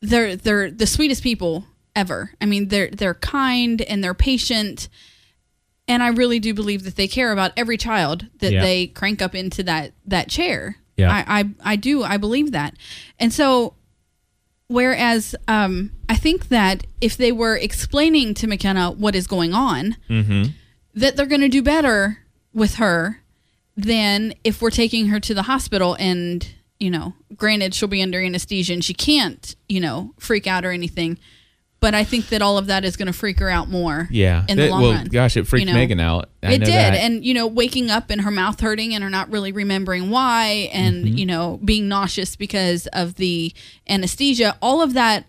they're 0.00 0.36
they're 0.36 0.70
the 0.70 0.86
sweetest 0.86 1.22
people 1.22 1.64
ever. 1.96 2.32
I 2.40 2.46
mean, 2.46 2.68
they're 2.68 2.88
they're 2.90 3.14
kind 3.14 3.80
and 3.82 4.02
they're 4.02 4.14
patient 4.14 4.88
and 5.86 6.02
I 6.02 6.08
really 6.08 6.38
do 6.40 6.54
believe 6.54 6.84
that 6.84 6.96
they 6.96 7.08
care 7.08 7.30
about 7.32 7.52
every 7.56 7.76
child 7.76 8.26
that 8.38 8.52
Yeah. 8.52 8.62
they 8.62 8.86
crank 8.86 9.20
up 9.20 9.34
into 9.34 9.62
that 9.64 9.92
that 10.06 10.28
chair. 10.28 10.76
Yeah. 10.96 11.12
I, 11.12 11.40
I 11.40 11.44
I 11.72 11.76
do 11.76 12.02
I 12.04 12.16
believe 12.18 12.52
that, 12.52 12.74
and 13.18 13.32
so 13.32 13.74
whereas 14.74 15.36
um, 15.46 15.92
I 16.08 16.16
think 16.16 16.48
that 16.48 16.84
if 17.00 17.16
they 17.16 17.30
were 17.32 17.56
explaining 17.56 18.34
to 18.34 18.46
McKenna 18.48 18.90
what 18.90 19.14
is 19.14 19.26
going 19.28 19.54
on, 19.54 19.96
that 20.94 21.16
they're 21.16 21.26
going 21.26 21.40
to 21.42 21.48
do 21.48 21.62
better 21.62 22.18
with 22.52 22.74
her 22.76 23.20
than 23.76 24.34
if 24.42 24.60
we're 24.60 24.70
taking 24.70 25.08
her 25.08 25.20
to 25.20 25.34
the 25.34 25.42
hospital 25.42 25.96
and 25.98 26.54
you 26.80 26.90
know, 26.90 27.14
granted 27.36 27.72
she'll 27.72 27.88
be 27.88 28.02
under 28.02 28.20
anesthesia 28.20 28.72
and 28.72 28.84
she 28.84 28.94
can't 28.94 29.54
you 29.68 29.80
know 29.80 30.12
freak 30.18 30.46
out 30.46 30.64
or 30.64 30.72
anything. 30.72 31.18
But 31.84 31.94
I 31.94 32.02
think 32.02 32.28
that 32.30 32.40
all 32.40 32.56
of 32.56 32.68
that 32.68 32.82
is 32.84 32.96
going 32.96 33.08
to 33.08 33.12
freak 33.12 33.38
her 33.40 33.50
out 33.50 33.68
more. 33.68 34.08
Yeah. 34.10 34.46
In 34.48 34.56
the 34.56 34.68
long 34.70 34.80
well, 34.82 34.92
run. 34.92 35.04
gosh, 35.06 35.36
it 35.36 35.46
freaked 35.46 35.66
you 35.66 35.72
know? 35.72 35.78
Megan 35.78 36.00
out. 36.00 36.30
I 36.42 36.52
it 36.54 36.58
did 36.60 36.68
that. 36.68 36.94
and 36.94 37.22
you 37.24 37.34
know 37.34 37.46
waking 37.46 37.90
up 37.90 38.08
and 38.10 38.22
her 38.22 38.30
mouth 38.30 38.58
hurting 38.60 38.94
and 38.94 39.04
her 39.04 39.10
not 39.10 39.30
really 39.30 39.52
remembering 39.52 40.08
why 40.10 40.70
and 40.72 41.04
Mm-hmm. 41.04 41.16
you 41.18 41.26
know 41.26 41.60
being 41.62 41.86
nauseous 41.88 42.36
because 42.36 42.86
of 42.88 43.16
the 43.16 43.52
anesthesia 43.88 44.56
all 44.62 44.80
of 44.82 44.92
that 44.94 45.26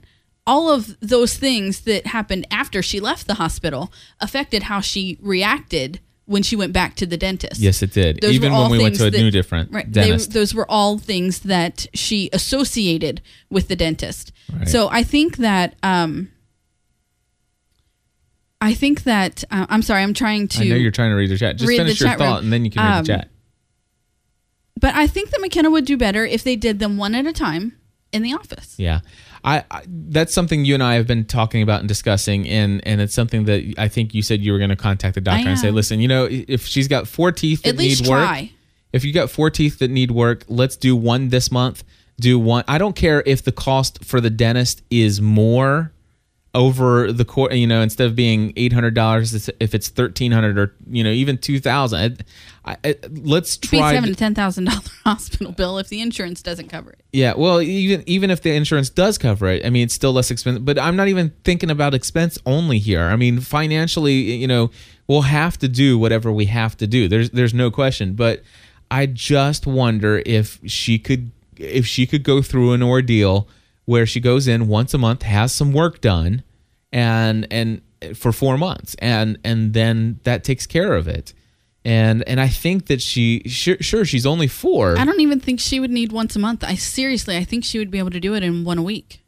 all 0.47 0.69
of 0.71 0.95
those 1.01 1.35
things 1.37 1.81
that 1.81 2.07
happened 2.07 2.45
after 2.51 2.81
she 2.81 2.99
left 2.99 3.27
the 3.27 3.33
hospital 3.35 3.91
affected 4.21 4.63
how 4.63 4.79
she 4.79 5.17
reacted 5.21 5.99
when 6.25 6.41
she 6.43 6.55
went 6.55 6.71
back 6.73 6.95
to 6.95 7.05
the 7.05 7.17
dentist 7.17 7.59
yes, 7.61 7.81
it 7.83 7.91
did. 7.93 8.19
Those 8.21 8.31
Even 8.33 8.51
when 8.53 8.71
we 8.71 8.79
went 8.79 8.95
to 8.95 9.07
a 9.07 9.11
that- 9.11 9.17
new 9.17 9.29
different 9.31 9.71
right, 9.71 9.91
they- 9.91 10.01
dentist. 10.07 10.31
those 10.33 10.53
were 10.55 10.69
all 10.71 10.97
things 10.97 11.39
that 11.39 11.85
she 11.93 12.29
associated 12.33 13.21
with 13.49 13.67
the 13.67 13.75
dentist. 13.75 14.31
Right. 14.51 14.67
So 14.67 14.89
I 14.89 15.03
think 15.03 15.37
that 15.37 15.75
um, 15.83 16.31
I 18.65 18.73
think 18.73 19.03
that 19.03 19.43
uh, 19.51 19.65
I'm 19.69 19.81
sorry. 19.83 20.01
I'm 20.01 20.13
trying 20.13 20.47
to. 20.49 20.63
I 20.63 20.67
know 20.69 20.75
you're 20.75 20.91
trying 20.91 21.11
to 21.11 21.15
read 21.15 21.29
the 21.29 21.37
chat. 21.37 21.57
Just 21.57 21.69
finish 21.71 21.99
your 22.01 22.09
room. 22.09 22.17
thought 22.17 22.43
and 22.43 22.51
then 22.51 22.65
you 22.65 22.71
can 22.71 22.81
read 22.83 22.97
Um, 22.97 23.03
the 23.05 23.13
chat. 23.13 23.29
but 24.79 24.95
I 24.95 25.07
think 25.07 25.29
that 25.29 25.39
McKenna 25.41 25.69
would 25.69 25.85
do 25.85 25.97
better 25.97 26.25
if 26.25 26.43
they 26.43 26.55
did 26.55 26.79
them 26.79 26.97
one 26.97 27.13
at 27.15 27.25
a 27.25 27.33
time 27.33 27.77
in 28.11 28.21
the 28.23 28.33
office. 28.33 28.75
Yeah. 28.77 29.01
I, 29.43 29.63
I 29.69 29.83
that's 29.87 30.33
something 30.33 30.65
you 30.65 30.73
and 30.73 30.81
I 30.81 30.95
have 30.95 31.05
been 31.05 31.25
talking 31.25 31.61
about 31.61 31.81
and 31.81 31.87
discussing 31.87 32.47
and 32.49 32.81
and 32.87 32.99
it's 32.99 33.13
something 33.13 33.45
that 33.45 33.75
I 33.77 33.87
think 33.87 34.15
you 34.15 34.23
said 34.23 34.41
you 34.41 34.51
were 34.51 34.57
going 34.57 34.71
to 34.71 34.75
contact 34.75 35.13
the 35.13 35.21
doctor 35.21 35.47
and 35.47 35.59
say 35.59 35.69
listen 35.69 35.99
you 35.99 36.07
know 36.07 36.27
if 36.31 36.65
she's 36.65 36.87
got 36.87 37.07
four 37.07 37.31
teeth 37.31 37.61
that 37.61 37.69
At 37.69 37.77
least 37.77 38.01
need 38.01 38.09
work 38.09 38.25
try. 38.25 38.51
if 38.91 39.05
you 39.05 39.13
got 39.13 39.29
four 39.29 39.51
teeth 39.51 39.77
that 39.79 39.91
need 39.91 40.09
work 40.09 40.45
let's 40.47 40.75
do 40.75 40.95
one 40.95 41.29
this 41.29 41.51
month 41.51 41.83
do 42.19 42.39
one 42.39 42.63
I 42.67 42.79
don't 42.79 42.95
care 42.95 43.21
if 43.27 43.43
the 43.43 43.51
cost 43.51 44.03
for 44.03 44.19
the 44.19 44.31
dentist 44.31 44.81
is 44.89 45.21
more 45.21 45.91
over 46.55 47.11
the 47.11 47.25
court 47.25 47.53
you 47.53 47.67
know 47.67 47.81
instead 47.81 48.07
of 48.07 48.15
being 48.15 48.51
$800 48.53 49.49
if 49.59 49.75
it's 49.75 49.89
1300 49.89 50.57
or 50.57 50.73
you 50.89 51.03
know 51.03 51.11
even 51.11 51.37
2000 51.37 52.23
I, 52.67 52.77
I, 52.83 52.95
let's 53.11 53.57
try 53.57 53.93
having 53.93 54.09
to- 54.09 54.15
ten 54.15 54.33
thousand 54.33 54.65
dollar 54.65 54.79
hospital 55.03 55.51
bill 55.51 55.77
if 55.77 55.89
the 55.89 56.01
insurance 56.01 56.41
doesn't 56.41 56.69
cover 56.69 56.93
it. 56.93 56.99
yeah, 57.13 57.33
well, 57.37 57.61
even 57.61 58.03
even 58.07 58.31
if 58.31 58.41
the 58.41 58.55
insurance 58.55 58.89
does 58.89 59.19
cover 59.19 59.45
it, 59.49 59.63
I 59.63 59.69
mean, 59.69 59.83
it's 59.83 59.93
still 59.93 60.13
less 60.13 60.31
expensive. 60.31 60.65
But 60.65 60.79
I'm 60.79 60.95
not 60.95 61.07
even 61.07 61.31
thinking 61.43 61.69
about 61.69 61.93
expense 61.93 62.39
only 62.43 62.79
here. 62.79 63.01
I 63.03 63.17
mean, 63.17 63.39
financially, 63.39 64.13
you 64.13 64.47
know, 64.47 64.71
we'll 65.07 65.21
have 65.21 65.59
to 65.59 65.67
do 65.67 65.99
whatever 65.99 66.31
we 66.31 66.45
have 66.45 66.75
to 66.77 66.87
do. 66.87 67.07
There's 67.07 67.29
there's 67.29 67.53
no 67.53 67.69
question. 67.69 68.13
But 68.15 68.41
I 68.89 69.05
just 69.05 69.67
wonder 69.67 70.23
if 70.25 70.59
she 70.65 70.97
could 70.97 71.29
if 71.57 71.85
she 71.85 72.07
could 72.07 72.23
go 72.23 72.41
through 72.41 72.73
an 72.73 72.81
ordeal 72.81 73.47
where 73.85 74.05
she 74.05 74.19
goes 74.19 74.47
in 74.47 74.67
once 74.67 74.93
a 74.93 74.97
month, 74.97 75.21
has 75.23 75.53
some 75.53 75.71
work 75.71 76.01
done, 76.01 76.43
and 76.91 77.47
and 77.51 77.81
for 78.15 78.31
four 78.31 78.57
months, 78.57 78.95
and 78.99 79.37
and 79.43 79.73
then 79.73 80.19
that 80.23 80.43
takes 80.43 80.67
care 80.67 80.93
of 80.93 81.07
it. 81.07 81.33
And 81.83 82.27
and 82.27 82.41
I 82.41 82.47
think 82.47 82.87
that 82.87 83.01
she 83.01 83.43
sure, 83.45 83.77
sure 83.79 84.05
she's 84.05 84.25
only 84.25 84.47
four. 84.47 84.97
I 84.97 85.05
don't 85.05 85.21
even 85.21 85.39
think 85.39 85.59
she 85.59 85.79
would 85.79 85.91
need 85.91 86.11
once 86.11 86.35
a 86.35 86.39
month. 86.39 86.63
I 86.63 86.75
seriously, 86.75 87.37
I 87.37 87.43
think 87.43 87.63
she 87.63 87.77
would 87.77 87.91
be 87.91 87.99
able 87.99 88.11
to 88.11 88.19
do 88.19 88.33
it 88.33 88.43
in 88.43 88.63
one 88.63 88.79
a 88.79 88.83
week. 88.83 89.23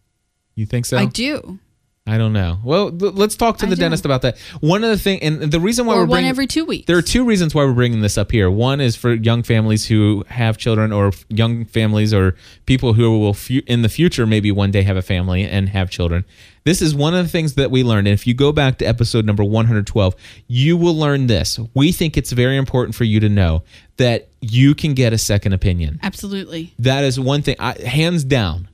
You 0.55 0.65
think 0.65 0.87
so? 0.87 0.97
I 0.97 1.05
do, 1.05 1.59
I 2.07 2.17
don't 2.17 2.31
know. 2.31 2.57
Well, 2.63 2.87
l- 2.87 3.11
let's 3.11 3.35
talk 3.35 3.57
to 3.57 3.65
the 3.65 3.75
dentist 3.75 4.05
about 4.05 4.21
that. 4.21 4.37
One 4.61 4.83
of 4.83 4.89
the 4.89 4.97
thing, 4.97 5.21
and 5.21 5.51
the 5.51 5.59
reason 5.59 5.85
why 5.85 5.95
or 5.95 5.97
we're 5.97 6.01
one 6.03 6.09
bringing 6.09 6.29
every 6.29 6.47
two 6.47 6.63
weeks. 6.63 6.85
there 6.87 6.97
are 6.97 7.01
two 7.01 7.25
reasons 7.25 7.53
why 7.53 7.65
we're 7.65 7.73
bringing 7.73 7.99
this 8.01 8.17
up 8.17 8.31
here. 8.31 8.49
One 8.49 8.79
is 8.79 8.95
for 8.95 9.13
young 9.13 9.43
families 9.43 9.85
who 9.87 10.23
have 10.29 10.57
children, 10.57 10.93
or 10.93 11.07
f- 11.09 11.25
young 11.29 11.65
families, 11.65 12.13
or 12.13 12.35
people 12.65 12.93
who 12.93 13.19
will 13.19 13.33
fu- 13.33 13.61
in 13.67 13.81
the 13.81 13.89
future 13.89 14.25
maybe 14.25 14.51
one 14.51 14.71
day 14.71 14.83
have 14.83 14.95
a 14.97 15.01
family 15.01 15.43
and 15.43 15.69
have 15.69 15.89
children. 15.89 16.23
This 16.63 16.81
is 16.81 16.93
one 16.95 17.13
of 17.13 17.23
the 17.25 17.29
things 17.29 17.53
that 17.55 17.71
we 17.71 17.83
learned. 17.83 18.07
And 18.07 18.13
if 18.13 18.25
you 18.27 18.33
go 18.33 18.51
back 18.51 18.77
to 18.79 18.85
episode 18.85 19.25
number 19.25 19.43
112, 19.43 20.15
you 20.47 20.75
will 20.77 20.95
learn 20.95 21.27
this. 21.27 21.59
We 21.73 21.91
think 21.91 22.17
it's 22.17 22.31
very 22.31 22.57
important 22.57 22.95
for 22.95 23.03
you 23.05 23.19
to 23.21 23.29
know 23.29 23.63
that 23.97 24.29
you 24.41 24.75
can 24.75 24.93
get 24.93 25.13
a 25.13 25.17
second 25.17 25.53
opinion. 25.53 25.99
Absolutely. 26.03 26.73
That 26.79 27.03
is 27.03 27.19
one 27.19 27.41
thing, 27.41 27.55
I, 27.59 27.73
hands 27.81 28.23
down. 28.23 28.67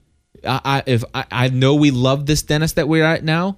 I, 0.46 0.62
I 0.64 0.84
if 0.86 1.04
I, 1.14 1.26
I 1.32 1.48
know 1.50 1.76
we 1.76 1.92
love 1.92 2.26
this 2.26 2.42
dentist 2.42 2.76
that 2.76 2.88
we're 2.88 3.06
at 3.06 3.24
now, 3.24 3.58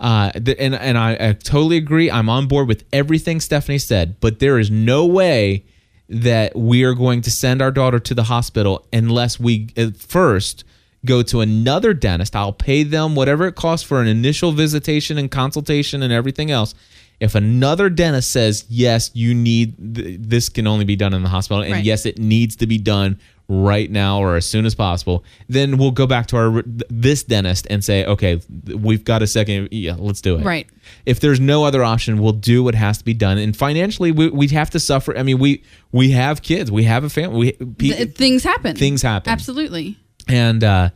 uh, 0.00 0.30
and 0.34 0.74
and 0.74 0.98
I, 0.98 1.12
I 1.18 1.32
totally 1.32 1.76
agree. 1.76 2.10
I'm 2.10 2.28
on 2.28 2.46
board 2.48 2.68
with 2.68 2.84
everything 2.92 3.40
Stephanie 3.40 3.78
said, 3.78 4.20
but 4.20 4.38
there 4.38 4.58
is 4.58 4.70
no 4.70 5.06
way 5.06 5.64
that 6.08 6.54
we 6.54 6.84
are 6.84 6.94
going 6.94 7.20
to 7.22 7.30
send 7.30 7.60
our 7.60 7.70
daughter 7.72 7.98
to 7.98 8.14
the 8.14 8.24
hospital 8.24 8.86
unless 8.92 9.40
we 9.40 9.68
uh, 9.76 9.90
first 9.98 10.64
go 11.04 11.22
to 11.22 11.40
another 11.40 11.94
dentist. 11.94 12.34
I'll 12.36 12.52
pay 12.52 12.82
them 12.82 13.14
whatever 13.14 13.46
it 13.46 13.54
costs 13.54 13.86
for 13.86 14.00
an 14.00 14.06
initial 14.08 14.52
visitation 14.52 15.18
and 15.18 15.30
consultation 15.30 16.02
and 16.02 16.12
everything 16.12 16.50
else. 16.50 16.74
If 17.18 17.34
another 17.34 17.88
dentist 17.88 18.30
says 18.30 18.64
yes, 18.68 19.10
you 19.14 19.34
need 19.34 19.96
th- 19.96 20.18
this 20.20 20.48
can 20.48 20.66
only 20.66 20.84
be 20.84 20.96
done 20.96 21.14
in 21.14 21.22
the 21.22 21.28
hospital, 21.28 21.62
and 21.62 21.72
Right. 21.72 21.84
yes, 21.84 22.06
it 22.06 22.18
needs 22.18 22.56
to 22.56 22.66
be 22.66 22.78
done 22.78 23.18
right 23.48 23.90
now 23.90 24.18
or 24.20 24.34
as 24.36 24.44
soon 24.44 24.66
as 24.66 24.74
possible, 24.74 25.24
then 25.48 25.78
we'll 25.78 25.92
go 25.92 26.06
back 26.06 26.26
to 26.28 26.36
our 26.36 26.62
this 26.90 27.22
dentist 27.22 27.66
and 27.70 27.84
say, 27.84 28.04
okay, 28.04 28.40
we've 28.74 29.04
got 29.04 29.22
a 29.22 29.26
second. 29.26 29.68
Yeah, 29.70 29.94
let's 29.98 30.20
do 30.20 30.36
it. 30.38 30.44
Right. 30.44 30.66
If 31.04 31.20
there's 31.20 31.38
no 31.38 31.64
other 31.64 31.84
option, 31.84 32.18
we'll 32.18 32.32
do 32.32 32.64
what 32.64 32.74
has 32.74 32.98
to 32.98 33.04
be 33.04 33.14
done. 33.14 33.38
And 33.38 33.56
financially, 33.56 34.10
we 34.12 34.30
we 34.30 34.48
have 34.48 34.70
to 34.70 34.80
suffer. 34.80 35.16
I 35.16 35.22
mean, 35.22 35.38
we 35.38 35.62
we 35.92 36.10
have 36.10 36.42
kids, 36.42 36.72
we 36.72 36.84
have 36.84 37.04
a 37.04 37.08
family. 37.08 37.56
We, 37.60 37.92
Th- 37.92 38.14
things 38.14 38.42
happen. 38.42 38.74
things 38.76 39.02
happen. 39.02 39.32
Absolutely. 39.32 39.96
and 40.28 40.64
uh, 40.64 40.90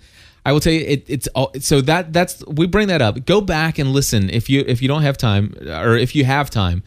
I 0.44 0.52
will 0.52 0.60
tell 0.60 0.72
you, 0.72 0.80
it, 0.80 1.04
it's 1.06 1.28
all, 1.28 1.52
so 1.60 1.80
that 1.82 2.12
that's 2.12 2.44
we 2.46 2.66
bring 2.66 2.88
that 2.88 3.00
up. 3.02 3.26
Go 3.26 3.40
back 3.40 3.78
and 3.78 3.92
listen 3.92 4.28
if 4.30 4.50
you 4.50 4.64
if 4.66 4.82
you 4.82 4.88
don't 4.88 5.02
have 5.02 5.16
time 5.18 5.54
or 5.68 5.96
if 5.96 6.16
you 6.16 6.24
have 6.24 6.50
time, 6.50 6.82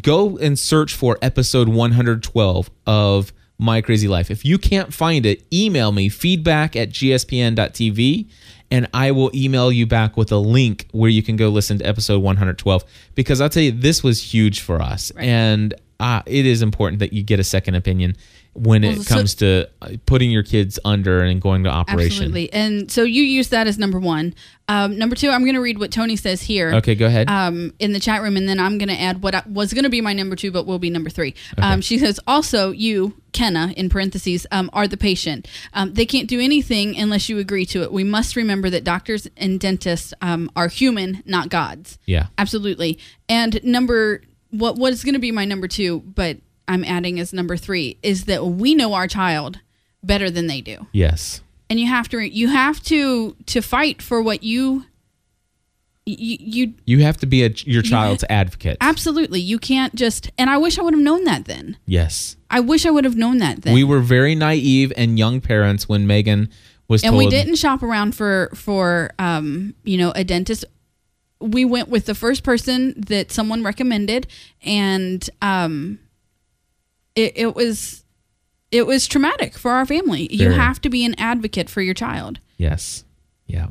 go 0.00 0.38
and 0.38 0.58
search 0.58 0.94
for 0.94 1.18
episode 1.20 1.68
112 1.68 2.70
of 2.86 3.32
My 3.62 3.80
Crazy 3.80 4.08
Life. 4.08 4.30
If 4.30 4.44
you 4.44 4.58
can't 4.58 4.92
find 4.92 5.24
it, 5.24 5.44
email 5.52 5.92
me 5.92 6.08
feedback 6.08 6.74
at 6.74 6.90
gspn.tv 6.90 8.28
and 8.72 8.88
I 8.92 9.10
will 9.10 9.30
email 9.34 9.70
you 9.70 9.86
back 9.86 10.16
with 10.16 10.32
a 10.32 10.38
link 10.38 10.88
where 10.92 11.10
you 11.10 11.22
can 11.22 11.36
go 11.36 11.48
listen 11.48 11.78
to 11.78 11.86
episode 11.86 12.22
112 12.22 12.84
because 13.14 13.40
I'll 13.40 13.48
tell 13.48 13.62
you 13.62 13.70
this 13.70 14.02
was 14.02 14.20
huge 14.34 14.60
for 14.60 14.82
us. 14.82 15.12
And 15.16 15.74
uh, 16.00 16.22
it 16.26 16.44
is 16.44 16.62
important 16.62 16.98
that 16.98 17.12
you 17.12 17.22
get 17.22 17.38
a 17.38 17.44
second 17.44 17.76
opinion 17.76 18.16
when 18.54 18.84
it 18.84 18.94
Well, 18.96 19.02
so- 19.04 19.14
comes 19.14 19.34
to 19.36 19.68
uh, 19.80 19.88
putting 20.04 20.30
your 20.30 20.42
kids 20.42 20.78
under 20.84 21.22
and 21.22 21.40
going 21.40 21.64
to 21.64 21.70
operation. 21.70 22.24
Absolutely. 22.24 22.52
And 22.52 22.90
so 22.90 23.02
you 23.02 23.22
use 23.22 23.48
that 23.48 23.66
as 23.66 23.78
number 23.78 23.98
one. 23.98 24.34
Um, 24.68 24.98
number 24.98 25.16
two, 25.16 25.30
I'm 25.30 25.42
going 25.42 25.54
to 25.54 25.60
read 25.60 25.78
what 25.78 25.90
Tony 25.90 26.16
says 26.16 26.42
here. 26.42 26.72
Okay, 26.74 26.94
go 26.94 27.06
ahead. 27.06 27.28
um, 27.30 27.72
in 27.78 27.92
the 27.92 28.00
chat 28.00 28.22
room, 28.22 28.36
and 28.36 28.46
then 28.48 28.60
I'm 28.60 28.76
going 28.78 28.88
to 28.88 29.00
add 29.00 29.22
what 29.22 29.34
I, 29.34 29.42
was 29.46 29.72
going 29.72 29.84
to 29.84 29.90
be 29.90 30.00
my 30.00 30.12
number 30.12 30.36
two, 30.36 30.50
but 30.50 30.66
will 30.66 30.78
be 30.78 30.90
number 30.90 31.08
three. 31.10 31.34
Um, 31.58 31.80
she 31.80 31.98
says, 31.98 32.20
also, 32.26 32.70
you, 32.70 33.14
Kenna, 33.32 33.72
in 33.76 33.88
parentheses, 33.88 34.46
um, 34.50 34.68
are 34.72 34.86
the 34.86 34.96
patient. 34.96 35.48
Um, 35.72 35.94
they 35.94 36.06
can't 36.06 36.28
do 36.28 36.38
anything 36.38 36.96
unless 36.96 37.28
you 37.28 37.38
agree 37.38 37.66
to 37.66 37.82
it. 37.82 37.90
We 37.92 38.04
must 38.04 38.36
remember 38.36 38.68
that 38.70 38.84
doctors 38.84 39.26
and 39.36 39.58
dentists 39.58 40.14
um, 40.20 40.50
are 40.54 40.68
human, 40.68 41.22
not 41.26 41.48
gods. 41.48 41.98
yeah. 42.06 42.26
Absolutely. 42.38 42.98
And 43.28 43.62
number 43.64 44.22
what 44.50 44.76
what 44.76 44.92
is 44.92 45.02
going 45.04 45.14
to 45.14 45.18
be 45.20 45.32
my 45.32 45.44
number 45.46 45.66
two, 45.68 46.00
but 46.00 46.36
I'm 46.68 46.84
adding 46.84 47.18
as 47.20 47.32
number 47.32 47.56
three 47.56 47.98
is 48.02 48.24
that 48.26 48.44
we 48.46 48.74
know 48.74 48.94
our 48.94 49.06
child 49.08 49.60
better 50.02 50.30
than 50.30 50.46
they 50.46 50.60
do 50.60 50.86
Yes. 50.92 51.40
and 51.70 51.78
you 51.80 51.86
have 51.86 52.08
to 52.10 52.18
you 52.20 52.48
have 52.48 52.80
to 52.84 53.36
to 53.46 53.60
fight 53.62 54.02
for 54.02 54.22
what 54.22 54.42
you 54.42 54.84
you, 56.04 56.36
you 56.40 56.74
You 56.84 56.98
have 57.02 57.16
to 57.18 57.26
be 57.26 57.44
a, 57.44 57.50
your 57.64 57.82
child's 57.82 58.24
advocate. 58.28 58.76
absolutely 58.80 59.40
you 59.40 59.58
can't 59.58 59.94
just 59.94 60.30
and 60.36 60.50
i 60.50 60.56
wish 60.58 60.78
i 60.78 60.82
would 60.82 60.94
have 60.94 61.02
known 61.02 61.24
that 61.24 61.44
then 61.44 61.76
yes. 61.86 62.36
i 62.50 62.58
wish 62.58 62.84
i 62.86 62.90
would 62.90 63.04
have 63.04 63.16
known 63.16 63.38
that 63.38 63.62
then 63.62 63.74
We 63.74 63.84
were 63.84 64.00
very 64.00 64.34
naive 64.34 64.92
and 64.96 65.16
young 65.18 65.40
parents 65.40 65.88
when 65.88 66.06
Megan 66.06 66.48
was 66.88 67.04
and 67.04 67.12
told. 67.12 67.18
we 67.24 67.30
didn't 67.30 67.54
shop 67.56 67.82
around 67.84 68.16
for 68.16 68.50
for 68.54 69.12
um 69.20 69.74
you 69.84 69.96
know 69.96 70.10
a 70.16 70.24
dentist 70.24 70.64
we 71.40 71.64
went 71.64 71.88
with 71.88 72.06
the 72.06 72.14
first 72.14 72.42
person 72.42 72.94
that 72.96 73.30
someone 73.30 73.62
recommended 73.62 74.26
and 74.64 75.30
um 75.40 76.00
it, 77.14 77.32
it 77.36 77.54
was 77.54 78.04
it 78.70 78.86
was 78.86 79.06
traumatic 79.06 79.56
for 79.58 79.72
our 79.72 79.84
family 79.84 80.28
you 80.30 80.50
have 80.50 80.80
to 80.80 80.88
be 80.88 81.04
an 81.04 81.14
advocate 81.18 81.68
for 81.68 81.82
your 81.82 81.94
child 81.94 82.38
Yes. 82.62 83.04
Yeah. 83.46 83.68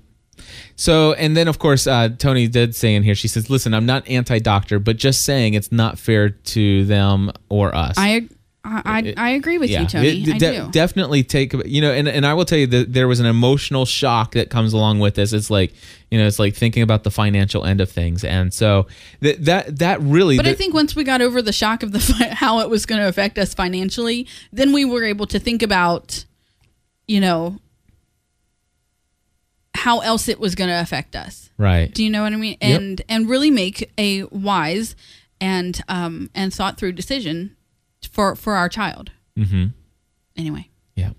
So, 0.75 1.13
and 1.13 1.38
then 1.38 1.47
of 1.47 1.60
course, 1.60 1.88
uh, 1.88 2.10
Tony 2.10 2.47
did 2.47 2.75
say 2.75 2.93
in 2.93 3.04
here, 3.04 3.15
she 3.15 3.27
says, 3.27 3.49
listen, 3.49 3.73
I'm 3.73 3.86
not 3.86 4.08
anti 4.08 4.39
doctor, 4.39 4.80
but 4.80 4.97
just 4.97 5.23
saying 5.23 5.54
it's 5.54 5.71
not 5.71 5.97
fair 5.97 6.30
to 6.30 6.86
them 6.86 7.32
or 7.49 7.73
us. 7.73 7.95
i 7.97 8.27
i 8.63 8.82
i, 8.86 9.13
I 9.17 9.30
agree 9.32 9.58
with 9.58 9.69
you 9.71 9.86
tony 9.88 10.08
it- 10.24 10.36
i 10.36 10.38
de- 10.38 10.58
do 10.65 10.71
definitely 10.71 11.24
take 11.24 11.54
you 11.65 11.82
know, 11.82 11.91
and, 11.91 12.08
and 12.08 12.26
I 12.26 12.34
will 12.36 12.45
tell 12.45 12.60
you 12.60 12.67
that 12.67 12.93
there 12.93 13.08
was 13.08 13.19
an 13.19 13.26
emotional 13.26 13.86
shock 13.86 14.34
that 14.34 14.50
comes 14.50 14.71
along 14.74 15.00
with 15.00 15.15
this. 15.15 15.34
It's 15.34 15.50
like 15.50 15.74
you 16.12 16.19
know, 16.19 16.28
it's 16.28 16.38
like 16.39 16.56
thinking 16.56 16.84
about 16.84 17.04
the 17.04 17.10
financial 17.12 17.65
end 17.65 17.82
of 17.82 17.89
things, 17.89 18.24
and 18.24 18.54
so 18.54 18.88
that 19.21 19.43
that 19.45 19.80
that 19.80 20.00
really. 20.02 20.38
But 20.38 20.45
I 20.47 20.54
think 20.54 20.74
once 20.74 20.95
we 20.95 21.04
got 21.04 21.21
over 21.21 21.41
the 21.41 21.54
shock 21.54 21.82
of 21.84 21.91
the 21.91 22.00
fi- 22.00 22.28
how 22.43 22.60
it 22.60 22.69
was 22.69 22.86
going 22.86 23.02
to 23.02 23.08
affect 23.08 23.38
us 23.39 23.54
financially, 23.54 24.28
then 24.54 24.74
we 24.74 24.86
were 24.86 25.04
able 25.04 25.26
to 25.28 25.39
think 25.39 25.63
about, 25.63 26.26
you 27.08 27.19
know, 27.19 27.60
how 29.74 30.00
else 30.02 30.28
it 30.28 30.39
was 30.39 30.54
going 30.56 30.69
to 30.69 30.80
affect 30.80 31.15
us. 31.15 31.50
right. 31.58 31.93
Do 31.93 32.04
you 32.04 32.10
know 32.10 32.21
what 32.24 32.34
I 32.34 32.36
mean? 32.36 32.58
Yep. 32.62 32.80
And 32.82 33.02
and 33.10 33.30
really 33.30 33.50
make 33.52 33.91
a 33.97 34.24
wise 34.26 34.95
and 35.39 35.82
um 35.88 36.30
and 36.36 36.54
thought 36.54 36.78
through 36.78 36.91
decision 36.91 37.56
for 38.12 38.36
for 38.36 38.54
our 38.54 38.69
child. 38.69 39.12
Mm-hmm. 39.38 39.67
Anyway, 40.38 40.69
Yeah. 40.95 41.12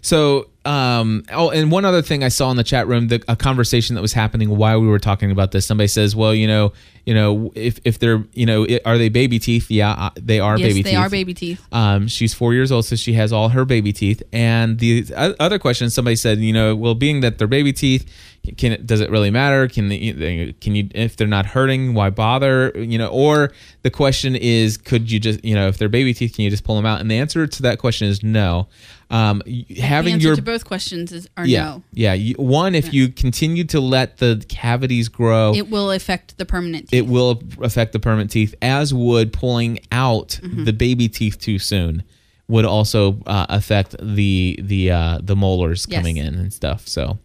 So 0.00 0.50
um 0.68 1.24
oh 1.32 1.50
and 1.50 1.70
one 1.72 1.84
other 1.84 2.02
thing 2.02 2.22
i 2.22 2.28
saw 2.28 2.50
in 2.50 2.56
the 2.56 2.64
chat 2.64 2.86
room 2.86 3.08
the, 3.08 3.22
a 3.28 3.36
conversation 3.36 3.94
that 3.94 4.02
was 4.02 4.12
happening 4.12 4.54
while 4.56 4.80
we 4.80 4.86
were 4.86 4.98
talking 4.98 5.30
about 5.30 5.50
this 5.52 5.66
somebody 5.66 5.88
says 5.88 6.14
well 6.14 6.34
you 6.34 6.46
know 6.46 6.72
you 7.06 7.14
know 7.14 7.50
if 7.54 7.80
if 7.84 7.98
they're 7.98 8.22
you 8.34 8.44
know 8.44 8.66
are 8.84 8.98
they 8.98 9.08
baby 9.08 9.38
teeth 9.38 9.70
yeah 9.70 9.92
uh, 9.92 10.10
they 10.16 10.40
are 10.40 10.58
yes, 10.58 10.68
baby 10.68 10.82
they 10.82 10.90
teeth 10.90 10.98
are 10.98 11.08
baby 11.08 11.32
teeth. 11.32 11.66
um, 11.72 12.06
she's 12.06 12.34
four 12.34 12.52
years 12.52 12.70
old, 12.70 12.84
so 12.84 12.96
she 12.96 13.14
has 13.14 13.32
all 13.32 13.48
her 13.48 13.64
baby 13.64 13.92
teeth. 13.92 14.22
And 14.32 14.78
the 14.78 15.06
other 15.40 15.58
question, 15.58 15.90
somebody 15.90 16.16
said, 16.16 16.38
you 16.38 16.52
know, 16.52 16.76
well, 16.76 16.94
being 16.94 17.20
that 17.20 17.38
they're 17.38 17.46
baby 17.46 17.72
teeth, 17.72 18.10
can 18.56 18.72
it, 18.72 18.86
does 18.86 19.00
it 19.00 19.10
really 19.10 19.30
matter? 19.30 19.68
Can 19.68 19.88
they, 19.88 20.54
can 20.60 20.74
you 20.74 20.88
if 20.94 21.16
they're 21.16 21.26
not 21.26 21.46
hurting, 21.46 21.94
why 21.94 22.10
bother? 22.10 22.72
You 22.74 22.98
know, 22.98 23.08
or 23.08 23.52
the 23.82 23.90
question 23.90 24.36
is, 24.36 24.76
could 24.76 25.10
you 25.10 25.18
just, 25.18 25.44
you 25.44 25.54
know, 25.54 25.68
if 25.68 25.78
they're 25.78 25.88
baby 25.88 26.14
teeth, 26.14 26.34
can 26.34 26.44
you 26.44 26.50
just 26.50 26.64
pull 26.64 26.76
them 26.76 26.86
out? 26.86 27.00
And 27.00 27.10
the 27.10 27.18
answer 27.18 27.46
to 27.46 27.62
that 27.62 27.78
question 27.78 28.08
is 28.08 28.22
no. 28.22 28.68
Um, 29.10 29.40
having 29.80 30.14
answer 30.14 30.26
your 30.26 30.36
to 30.36 30.42
both 30.42 30.66
questions 30.66 31.12
is 31.12 31.26
are 31.38 31.46
yeah 31.46 31.64
no. 31.64 31.82
yeah 31.92 32.12
you, 32.12 32.34
one, 32.34 32.74
if 32.74 32.92
you 32.92 33.08
continue 33.08 33.64
to 33.64 33.80
let 33.80 34.18
the 34.18 34.44
cavities 34.50 35.08
grow, 35.08 35.54
It 35.54 35.70
will 35.70 35.90
affect 35.92 36.36
the 36.36 36.44
permanent 36.44 36.88
teeth. 36.90 36.98
it 36.98 37.06
will 37.08 37.42
affect 37.62 37.92
the 37.94 37.98
permanent 38.00 38.30
teeth, 38.30 38.54
as 38.60 38.92
would 38.92 39.32
pulling 39.32 39.78
out 39.90 40.38
Mm-hmm. 40.42 40.64
the 40.64 40.72
baby 40.74 41.08
teeth 41.08 41.38
too 41.40 41.58
soon 41.58 42.02
would 42.48 42.64
also 42.66 43.20
uh, 43.26 43.46
affect 43.48 43.96
the 44.00 44.58
the 44.62 44.90
uh, 44.90 45.18
the 45.22 45.34
molars 45.36 45.86
Yes. 45.88 45.98
coming 46.00 46.16
in 46.18 46.34
and 46.34 46.52
stuff. 46.52 46.86
So. 46.86 47.18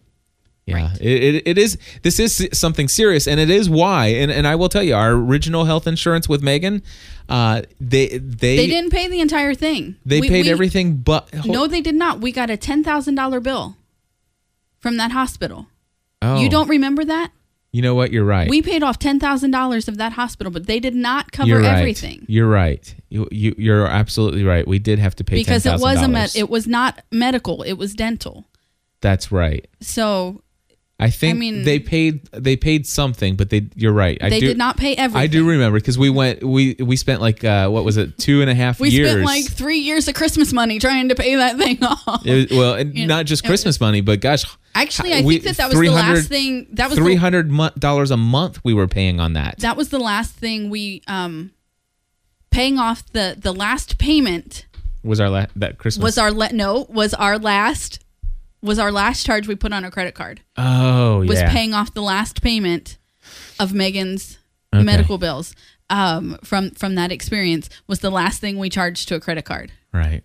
Yeah, 0.66 0.76
Right. 0.76 1.00
it, 1.00 1.22
it, 1.34 1.42
it 1.46 1.58
is. 1.58 1.76
This 2.02 2.18
is 2.18 2.48
something 2.54 2.88
serious, 2.88 3.26
and 3.28 3.38
it 3.38 3.50
is 3.50 3.68
why. 3.68 4.06
And, 4.06 4.30
and 4.32 4.46
I 4.46 4.54
will 4.54 4.70
tell 4.70 4.82
you, 4.82 4.94
our 4.94 5.12
original 5.12 5.66
health 5.66 5.86
insurance 5.86 6.26
with 6.26 6.42
Megan, 6.42 6.82
uh, 7.28 7.62
they 7.80 8.06
they 8.16 8.56
they 8.56 8.66
didn't 8.66 8.88
pay 8.90 9.06
the 9.08 9.20
entire 9.20 9.54
thing. 9.54 9.96
they 10.06 10.20
We- 10.22 10.28
paid 10.30 10.46
we- 10.46 10.50
everything, 10.50 10.96
but 10.96 11.28
No, 11.44 11.66
they 11.66 11.82
did 11.82 11.94
not. 11.94 12.20
We 12.22 12.32
got 12.32 12.48
a 12.48 12.56
ten 12.56 12.82
thousand 12.82 13.14
dollar 13.16 13.40
bill 13.40 13.76
from 14.78 14.96
that 14.96 15.10
hospital. 15.12 15.66
Oh, 16.22 16.40
You 16.40 16.48
don't 16.48 16.68
remember 16.68 17.04
that? 17.04 17.30
You 17.72 17.82
know 17.82 17.94
what? 17.94 18.12
You're 18.12 18.24
right. 18.24 18.48
We 18.48 18.62
paid 18.62 18.82
off 18.82 18.98
ten 18.98 19.18
thousand 19.20 19.50
dollars 19.50 19.88
of 19.88 19.96
that 19.98 20.12
hospital, 20.12 20.50
but 20.52 20.66
they 20.66 20.80
did 20.80 20.94
not 20.94 21.32
cover 21.32 21.48
You're 21.48 21.60
right. 21.60 21.76
everything 21.78 22.24
You're 22.28 22.48
right. 22.48 22.94
You, 23.10 23.28
you 23.30 23.54
you're 23.58 23.86
absolutely 23.86 24.44
right. 24.44 24.66
We 24.66 24.78
did 24.78 24.98
have 24.98 25.14
to 25.16 25.24
pay 25.24 25.36
because 25.36 25.66
it 25.66 25.78
was 25.80 26.00
a 26.00 26.08
med- 26.08 26.36
it 26.36 26.48
was 26.48 26.66
not 26.66 27.02
medical. 27.10 27.62
It 27.62 27.74
was 27.74 27.92
dental. 27.94 28.46
That's 29.00 29.30
right. 29.30 29.66
So 29.82 30.40
I 31.00 31.10
think 31.10 31.34
I 31.36 31.38
mean- 31.38 31.64
they 31.64 31.80
paid 31.80 32.24
they 32.32 32.56
paid 32.56 32.86
something, 32.86 33.34
but 33.34 33.50
they 33.50 33.68
you're 33.74 33.92
right. 33.92 34.16
I 34.22 34.30
they 34.30 34.38
do, 34.40 34.46
did 34.46 34.56
not 34.58 34.76
pay 34.76 34.94
everything. 34.94 35.22
I 35.22 35.26
do 35.26 35.46
remember 35.48 35.78
because 35.80 35.98
we 35.98 36.08
went 36.08 36.44
we 36.44 36.76
we 36.78 36.94
spent 36.96 37.20
like 37.20 37.42
uh, 37.42 37.68
what 37.68 37.84
was 37.84 37.96
it 37.96 38.16
two 38.16 38.42
and 38.42 38.48
a 38.50 38.54
half 38.54 38.78
We 38.78 38.90
years. 38.90 39.10
spent 39.10 39.24
like 39.24 39.44
three 39.50 39.78
years 39.78 40.06
of 40.06 40.14
Christmas 40.14 40.52
money 40.52 40.78
trying 40.78 41.08
to 41.08 41.16
pay 41.16 41.34
that 41.34 41.58
thing 41.58 41.78
off. 41.82 42.24
It 42.24 42.50
was- 42.52 42.58
well, 42.58 42.74
and 42.74 42.96
You 42.96 43.06
not 43.08 43.16
know, 43.16 43.22
just 43.24 43.44
Christmas 43.44 43.80
money, 43.80 44.02
but 44.02 44.20
gosh, 44.20 44.44
Actually, 44.76 45.14
I 45.14 45.22
we- 45.22 45.34
think 45.40 45.56
that 45.56 45.56
that 45.56 45.68
was 45.68 45.78
the 45.80 45.90
last 45.90 46.28
thing. 46.28 46.68
That 46.72 46.90
was 46.90 46.98
three 46.98 47.16
the, 47.16 47.72
dollars 47.78 48.10
a 48.12 48.16
month 48.16 48.60
we 48.64 48.72
were 48.72 48.88
paying 48.88 49.18
on 49.20 49.32
that. 49.32 49.58
that 49.58 49.76
was 49.76 49.88
the 49.88 49.98
last 50.00 50.34
thing 50.34 50.70
we 50.70 51.02
um 51.08 51.50
paying 52.50 52.78
off 52.78 53.04
the 53.12 53.36
the 53.36 53.52
last 53.52 53.98
payment 53.98 54.66
was 55.02 55.18
our 55.20 55.28
last 55.28 55.50
that 55.56 55.76
Christmas 55.78 56.02
was 56.04 56.18
our 56.18 56.30
le- 56.30 56.52
no 56.52 56.86
was 56.88 57.14
our 57.14 57.36
last 57.38 57.98
was 58.64 58.78
our 58.80 58.90
last 58.90 59.24
charge 59.24 59.46
we 59.46 59.54
put 59.54 59.72
on 59.72 59.84
our 59.84 59.90
credit 59.90 60.14
card 60.14 60.40
oh 60.56 61.20
yeah. 61.22 61.28
was 61.28 61.38
yeah 61.40 61.50
paying 61.52 61.72
off 61.74 61.94
the 61.94 62.02
last 62.02 62.42
payment 62.42 62.98
of 63.60 63.72
Megan's 63.72 64.38
Okay. 64.74 64.82
medical 64.82 65.18
bills 65.18 65.54
um 65.88 66.36
from 66.42 66.70
from 66.72 66.96
that 66.96 67.12
experience 67.12 67.68
was 67.86 68.00
the 68.00 68.10
last 68.10 68.40
thing 68.40 68.58
we 68.58 68.68
charged 68.68 69.06
to 69.08 69.14
a 69.14 69.20
credit 69.20 69.44
card 69.44 69.70
right. 69.92 70.24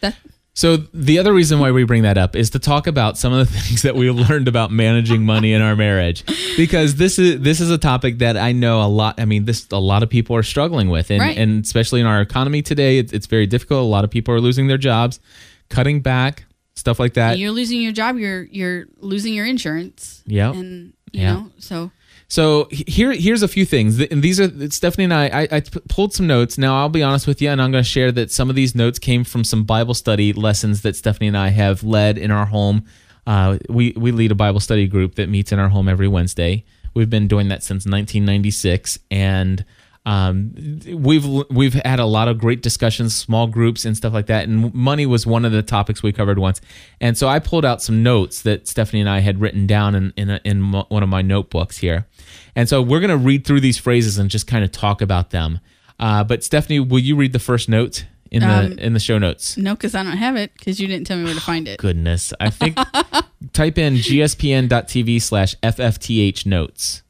that 0.00 0.14
So 0.52 0.76
the 0.92 1.18
other 1.18 1.32
reason 1.32 1.58
why 1.60 1.70
we 1.70 1.84
bring 1.84 2.02
that 2.02 2.18
up 2.18 2.34
is 2.36 2.50
to 2.50 2.58
talk 2.58 2.86
about 2.86 3.16
some 3.18 3.32
of 3.32 3.46
the 3.50 3.58
things 3.60 3.82
that 3.82 3.94
we 3.94 4.10
learned 4.10 4.48
about 4.48 4.70
managing 4.70 5.24
money 5.24 5.52
in 5.52 5.60
our 5.62 5.76
marriage, 5.76 6.24
because 6.56 6.96
this 6.96 7.18
is 7.18 7.40
this 7.40 7.60
is 7.60 7.70
a 7.70 7.76
topic 7.78 8.18
that 8.18 8.36
I 8.38 8.52
know 8.52 8.80
a 8.82 8.88
lot. 8.88 9.20
I 9.20 9.24
mean, 9.26 9.44
this 9.44 9.66
a 9.70 9.78
lot 9.78 10.02
of 10.02 10.08
people 10.10 10.34
are 10.36 10.42
struggling 10.42 10.88
with, 10.90 11.10
and 11.10 11.20
Right. 11.20 11.36
and 11.38 11.62
especially 11.64 12.00
in 12.00 12.06
our 12.06 12.20
economy 12.22 12.62
today, 12.62 12.96
it's, 12.98 13.12
it's 13.12 13.26
very 13.26 13.46
difficult. 13.46 13.80
A 13.82 13.90
lot 13.96 14.04
of 14.04 14.10
people 14.10 14.32
are 14.34 14.40
losing 14.40 14.66
their 14.66 14.78
jobs, 14.78 15.20
cutting 15.68 16.00
back, 16.00 16.44
stuff 16.76 17.00
like 17.00 17.14
that. 17.14 17.38
you're 17.38 17.50
losing 17.50 17.80
your 17.82 17.92
job 17.92 18.16
you're 18.16 18.44
you're 18.44 18.84
losing 19.00 19.34
your 19.34 19.46
insurance 19.46 20.22
Yep. 20.26 20.54
and 20.54 20.92
you 21.12 21.22
Yeah. 21.22 21.32
know 21.34 21.50
so 21.58 21.90
So 22.28 22.66
here, 22.72 23.12
here's 23.12 23.42
a 23.44 23.48
few 23.48 23.64
things. 23.64 24.00
And 24.00 24.20
these 24.20 24.40
are 24.40 24.50
Stephanie 24.70 25.04
and 25.04 25.14
I. 25.14 25.46
I 25.50 25.60
pulled 25.88 26.12
some 26.12 26.26
notes. 26.26 26.58
Now 26.58 26.74
I'll 26.80 26.88
be 26.88 27.00
honest 27.04 27.24
with 27.28 27.40
you, 27.40 27.48
and 27.50 27.62
I'm 27.62 27.70
going 27.70 27.84
to 27.84 27.88
share 27.88 28.10
that 28.10 28.32
some 28.32 28.50
of 28.50 28.56
these 28.56 28.74
notes 28.74 28.98
came 28.98 29.22
from 29.22 29.44
some 29.44 29.62
Bible 29.62 29.94
study 29.94 30.32
lessons 30.32 30.82
that 30.82 30.96
Stephanie 30.96 31.28
and 31.28 31.36
I 31.38 31.50
have 31.50 31.84
led 31.84 32.18
in 32.18 32.32
our 32.32 32.46
home. 32.46 32.84
Uh, 33.28 33.58
we 33.68 33.92
we 33.96 34.10
lead 34.10 34.32
a 34.32 34.34
Bible 34.34 34.58
study 34.58 34.88
group 34.88 35.14
that 35.14 35.28
meets 35.28 35.52
in 35.52 35.60
our 35.60 35.68
home 35.68 35.88
every 35.88 36.08
Wednesday. 36.08 36.64
We've 36.94 37.08
been 37.08 37.28
doing 37.28 37.46
that 37.50 37.62
since 37.62 37.86
1996, 37.86 38.98
and 39.10 39.64
um, 40.06 40.54
we've 40.86 41.26
we've 41.50 41.74
had 41.74 41.98
a 41.98 42.06
lot 42.06 42.28
of 42.28 42.38
great 42.38 42.62
discussions, 42.62 43.14
small 43.14 43.46
groups, 43.48 43.84
and 43.84 43.96
stuff 43.96 44.12
like 44.14 44.26
that. 44.26 44.48
And 44.48 44.72
money 44.72 45.04
was 45.04 45.26
one 45.26 45.44
of 45.44 45.50
the 45.52 45.62
topics 45.62 46.02
we 46.02 46.12
covered 46.12 46.38
once. 46.38 46.60
And 47.00 47.18
so 47.18 47.26
I 47.28 47.40
pulled 47.40 47.64
out 47.64 47.82
some 47.82 48.02
notes 48.02 48.42
that 48.42 48.68
Stephanie 48.68 49.00
and 49.00 49.10
I 49.10 49.18
had 49.18 49.40
written 49.40 49.66
down 49.66 49.94
in 49.96 50.12
in, 50.16 50.30
a, 50.30 50.40
in 50.44 50.72
one 50.72 51.02
of 51.02 51.08
my 51.08 51.22
notebooks 51.22 51.78
here. 51.78 52.06
And 52.54 52.68
so 52.68 52.80
we're 52.80 53.00
going 53.00 53.10
to 53.10 53.16
read 53.18 53.44
through 53.44 53.60
these 53.60 53.76
phrases 53.78 54.16
and 54.16 54.30
just 54.30 54.46
kind 54.46 54.64
of 54.64 54.70
talk 54.72 55.02
about 55.02 55.30
them. 55.30 55.58
Uh, 55.98 56.22
but 56.24 56.44
Stephanie, 56.44 56.78
will 56.80 57.00
you 57.00 57.16
read 57.16 57.32
the 57.32 57.38
first 57.40 57.68
note 57.68 58.06
in 58.30 58.42
the 58.42 58.48
Um, 58.48 58.78
in 58.78 58.92
the 58.92 59.00
show 59.00 59.18
notes? 59.18 59.56
no 59.56 59.74
because 59.74 59.94
i 59.94 60.02
don't 60.02 60.16
have 60.16 60.34
it 60.36 60.52
because 60.54 60.80
you 60.80 60.86
didn't 60.88 61.06
tell 61.06 61.16
me 61.16 61.24
where 61.24 61.34
to 61.34 61.40
find 61.52 61.66
it 61.68 61.78
Goodness, 61.78 62.32
I 62.40 62.50
think 62.50 62.76
type 63.52 63.78
in 63.78 63.94
gspn.tv 63.94 65.20
slash 65.22 65.54
ffth 65.62 66.44
notes. 66.46 67.02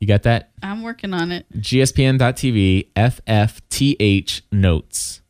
You 0.00 0.06
got 0.06 0.22
that? 0.24 0.50
i'm 0.62 0.82
working 0.82 1.14
on 1.14 1.32
it 1.32 1.46
gspn.tv 1.58 2.88
ffth 2.94 4.42
notes 4.52 5.20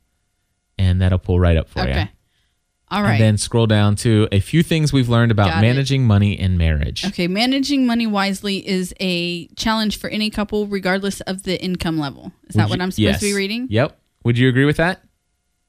and 0.78 1.00
that'll 1.00 1.18
pull 1.18 1.38
right 1.38 1.56
up 1.56 1.68
for 1.68 1.80
you 1.84 1.90
okay 1.90 2.10
all 2.90 3.02
right 3.02 3.12
and 3.12 3.20
then 3.20 3.38
scroll 3.38 3.66
down 3.66 3.96
to 3.96 4.28
a 4.30 4.40
few 4.40 4.62
things 4.62 4.92
we've 4.92 5.08
learned 5.08 5.32
about 5.32 5.48
Got 5.48 5.58
it. 5.58 5.66
managing 5.66 6.06
money 6.06 6.38
in 6.38 6.56
marriage 6.58 7.04
Okay, 7.06 7.26
managing 7.28 7.86
money 7.86 8.06
wisely 8.06 8.66
is 8.68 8.92
a 9.00 9.46
challenge 9.56 9.98
for 9.98 10.08
any 10.10 10.28
couple, 10.30 10.66
regardless 10.66 11.20
of 11.22 11.42
the 11.44 11.60
income 11.62 11.98
level. 11.98 12.32
Is 12.48 12.54
that 12.56 12.64
Would 12.68 12.78
what 12.78 12.82
I'm 12.82 12.90
supposed 12.90 13.20
to 13.20 13.24
be 13.24 13.28
yes. 13.28 13.36
reading? 13.36 13.66
yep 13.70 13.98
would 14.24 14.36
you 14.38 14.48
agree 14.48 14.64
with 14.66 14.76
that 14.76 15.02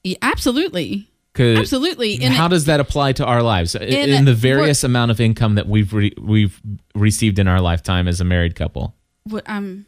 Yeah, 0.04 0.18
absolutely, 0.22 1.08
absolutely. 1.40 2.20
And 2.22 2.32
how 2.34 2.46
it- 2.46 2.50
does 2.50 2.64
that 2.66 2.80
apply 2.80 3.12
to 3.14 3.24
our 3.24 3.42
lives 3.42 3.74
in, 3.74 4.24
the 4.24 4.34
various 4.34 4.82
amount 4.84 5.10
of 5.10 5.20
income 5.20 5.54
that 5.56 5.68
we've 5.68 5.92
re- 5.92 6.14
we've 6.20 6.60
received 6.94 7.38
in 7.38 7.46
our 7.48 7.60
lifetime 7.60 8.08
as 8.08 8.20
a 8.20 8.24
married 8.24 8.54
couple 8.54 8.94
what 9.24 9.42
um, 9.48 9.86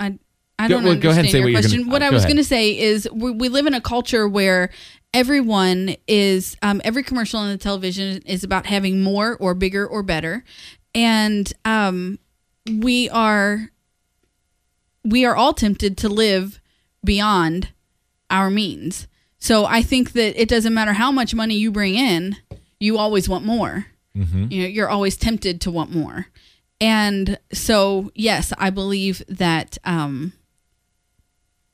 I 0.00 0.18
I 0.58 0.68
Go- 0.68 0.76
don't 0.76 0.84
well, 0.84 0.94
go 0.96 1.10
ahead 1.10 1.24
and 1.24 1.28
understand 1.28 1.30
say 1.30 1.38
your 1.38 1.46
what 1.52 1.60
question. 1.62 1.78
gonna- 1.80 1.92
what 1.92 2.02
uh, 2.02 2.06
I 2.06 2.08
go 2.10 2.14
was 2.14 2.24
going 2.24 2.36
to 2.36 2.44
say 2.44 2.78
is 2.78 3.08
we, 3.12 3.30
we 3.32 3.48
live 3.48 3.66
in 3.66 3.74
a 3.74 3.80
culture 3.80 4.28
where 4.28 4.70
everyone 5.12 5.96
is 6.08 6.56
um, 6.62 6.80
every 6.84 7.02
commercial 7.02 7.40
on 7.40 7.48
the 7.48 7.56
television 7.58 8.20
is 8.26 8.44
about 8.44 8.66
having 8.66 9.02
more 9.02 9.36
or 9.40 9.54
bigger 9.54 9.86
or 9.86 10.02
better, 10.02 10.44
and 10.94 11.52
um, 11.64 12.18
we 12.70 13.08
are 13.10 13.70
we 15.04 15.24
are 15.24 15.36
all 15.36 15.52
tempted 15.52 15.96
to 15.98 16.08
live 16.08 16.60
beyond 17.04 17.68
our 18.30 18.50
means. 18.50 19.06
So 19.44 19.66
I 19.66 19.82
think 19.82 20.12
that 20.12 20.40
it 20.40 20.48
doesn't 20.48 20.72
matter 20.72 20.94
how 20.94 21.12
much 21.12 21.34
money 21.34 21.54
you 21.54 21.70
bring 21.70 21.96
in, 21.96 22.34
you 22.80 22.96
always 22.96 23.28
want 23.28 23.44
more. 23.44 23.84
Mm-hmm. 24.16 24.46
You 24.50 24.62
know, 24.62 24.68
you're 24.68 24.88
always 24.88 25.18
tempted 25.18 25.60
to 25.60 25.70
want 25.70 25.90
more. 25.90 26.28
And 26.80 27.38
so, 27.52 28.10
yes, 28.14 28.54
I 28.56 28.70
believe 28.70 29.22
that 29.28 29.76
um, 29.84 30.32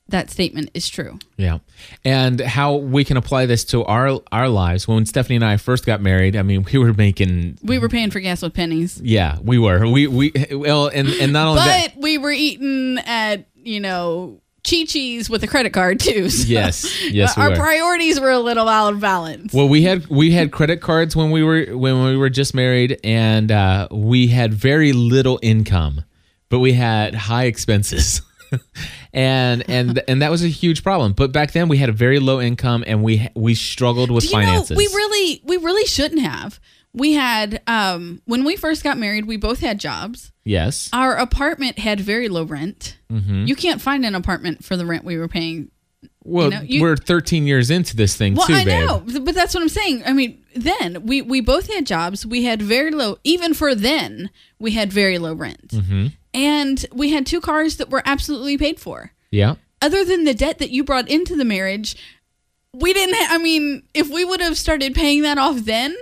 that 0.09 0.33
statement 0.33 0.73
is 0.75 0.89
true. 0.89 1.21
Yeah. 1.37 1.59
And 2.05 2.41
how 2.41 2.75
we 2.75 3.05
can 3.05 3.17
apply 3.17 3.47
this 3.47 3.65
to 3.67 3.85
our 3.85 4.21
our 4.33 4.49
lives. 4.49 4.89
When 4.89 5.07
Stephanie 5.07 5.37
and 5.37 5.45
I 5.45 5.57
first 5.57 5.87
got 5.87 6.01
married, 6.01 6.35
I 6.35 6.43
mean, 6.43 6.67
we 6.73 6.77
were 6.81 6.93
making 6.93 7.57
We 7.63 7.79
were 7.79 7.89
paying 7.89 8.11
for 8.11 8.19
gas 8.19 8.43
with 8.43 8.53
pennies, 8.53 9.01
yeah, 9.01 9.39
we 9.45 9.61
were. 9.61 9.87
We 9.87 10.09
we 10.09 10.33
well 10.51 10.89
and 10.89 11.07
and 11.07 11.33
not 11.33 11.47
only 11.47 11.61
that 11.61 11.95
but 11.95 12.03
we 12.03 12.19
were 12.19 12.33
eating 12.33 12.99
at 13.07 13.47
you 13.55 13.79
know 13.79 14.41
Chi 14.69 14.85
Chi's 14.85 15.31
with 15.31 15.43
a 15.43 15.47
credit 15.47 15.73
card 15.73 16.01
too. 16.01 16.29
So 16.31 16.47
Yes. 16.49 16.87
Yes, 17.11 17.37
our 17.37 17.51
were. 17.51 17.57
priorities 17.57 18.21
were 18.21 18.31
a 18.31 18.39
little 18.39 18.69
out 18.69 18.93
of 18.93 19.01
balance. 19.01 19.53
Well, 19.53 19.69
we 19.69 19.83
had 19.83 20.07
we 20.09 20.31
had 20.33 20.53
credit 20.53 20.81
cards 20.81 21.17
when 21.17 21.31
we 21.31 21.43
were 21.43 21.65
when 21.77 22.05
we 22.05 22.17
were 22.17 22.31
just 22.31 22.55
married, 22.55 23.01
and 23.03 23.51
uh, 23.51 23.89
we 23.91 24.29
had 24.29 24.55
very 24.55 24.93
little 24.93 25.39
income, 25.43 26.05
but 26.49 26.61
we 26.61 26.73
had 26.75 27.15
high 27.15 27.45
expenses, 27.45 28.23
and 29.13 29.69
and 29.69 30.03
and 30.09 30.23
that 30.23 30.31
was 30.31 30.45
a 30.45 30.49
huge 30.49 30.83
problem. 30.83 31.13
But 31.15 31.33
back 31.33 31.53
then, 31.53 31.69
we 31.69 31.79
had 31.79 31.89
a 31.89 31.93
very 31.93 32.21
low 32.21 32.41
income, 32.41 32.85
and 32.87 33.03
we 33.03 33.29
we 33.35 33.55
struggled 33.55 34.11
with 34.11 34.31
finances. 34.31 34.71
know 34.71 34.77
we 34.77 34.87
really 34.87 35.41
we 35.45 35.57
really 35.57 35.87
shouldn't 35.87 36.21
have. 36.21 36.61
We 36.93 37.13
had 37.13 37.63
um 37.67 38.21
when 38.25 38.45
we 38.45 38.57
first 38.57 38.83
got 38.83 38.99
married, 38.99 39.27
we 39.27 39.37
both 39.37 39.61
had 39.61 39.79
jobs. 39.79 40.33
yes, 40.45 40.89
Our 40.93 41.15
apartment 41.17 41.79
had 41.79 42.01
very 42.01 42.29
low 42.29 42.45
rent. 42.45 42.97
Mm-hmm. 43.11 43.45
You 43.47 43.55
can't 43.57 43.81
find 43.81 44.05
an 44.05 44.15
apartment 44.15 44.65
for 44.65 44.77
the 44.77 44.85
rent 44.87 45.05
we 45.05 45.17
were 45.17 45.29
paying 45.29 45.71
Well, 46.25 46.51
know, 46.51 46.63
you- 46.63 46.81
we're 46.83 46.97
13 46.97 47.47
years 47.47 47.71
into 47.71 47.95
this 47.97 48.17
thing 48.17 48.35
Well, 48.35 48.47
too, 48.49 48.55
I 48.55 48.65
babe. 48.65 48.87
know, 48.87 49.01
but 49.21 49.35
that's 49.35 49.55
what 49.55 49.63
I'm 49.63 49.69
saying. 49.69 50.03
I 50.05 50.13
mean, 50.13 50.43
then 50.55 51.07
we 51.07 51.23
we 51.23 51.41
both 51.41 51.73
had 51.73 51.87
jobs. 51.87 52.27
We 52.27 52.45
had 52.45 52.61
very 52.61 52.91
low, 52.91 53.19
even 53.25 53.55
for 53.55 53.75
then, 53.75 54.31
we 54.59 54.73
had 54.73 54.93
very 54.93 55.19
low 55.19 55.35
rent, 55.35 55.69
Mm-hmm. 55.69 56.07
and 56.35 56.87
we 56.93 57.11
had 57.11 57.25
two 57.25 57.41
cars 57.41 57.77
that 57.77 57.91
were 57.91 58.03
absolutely 58.05 58.59
paid 58.59 58.81
for. 58.81 59.13
Yeah. 59.31 59.55
Other 59.83 60.05
than 60.05 60.25
the 60.25 60.35
debt 60.35 60.59
that 60.59 60.71
you 60.71 60.83
brought 60.85 61.09
into 61.09 61.37
the 61.37 61.45
marriage, 61.45 61.97
we 62.73 62.93
didn't. 62.93 63.15
Ha- 63.17 63.35
I 63.35 63.39
mean, 63.39 63.83
if 63.95 64.09
we 64.09 64.25
would 64.25 64.41
have 64.41 64.57
started 64.57 64.95
paying 64.95 65.23
that 65.23 65.39
off 65.39 65.57
then, 65.65 65.97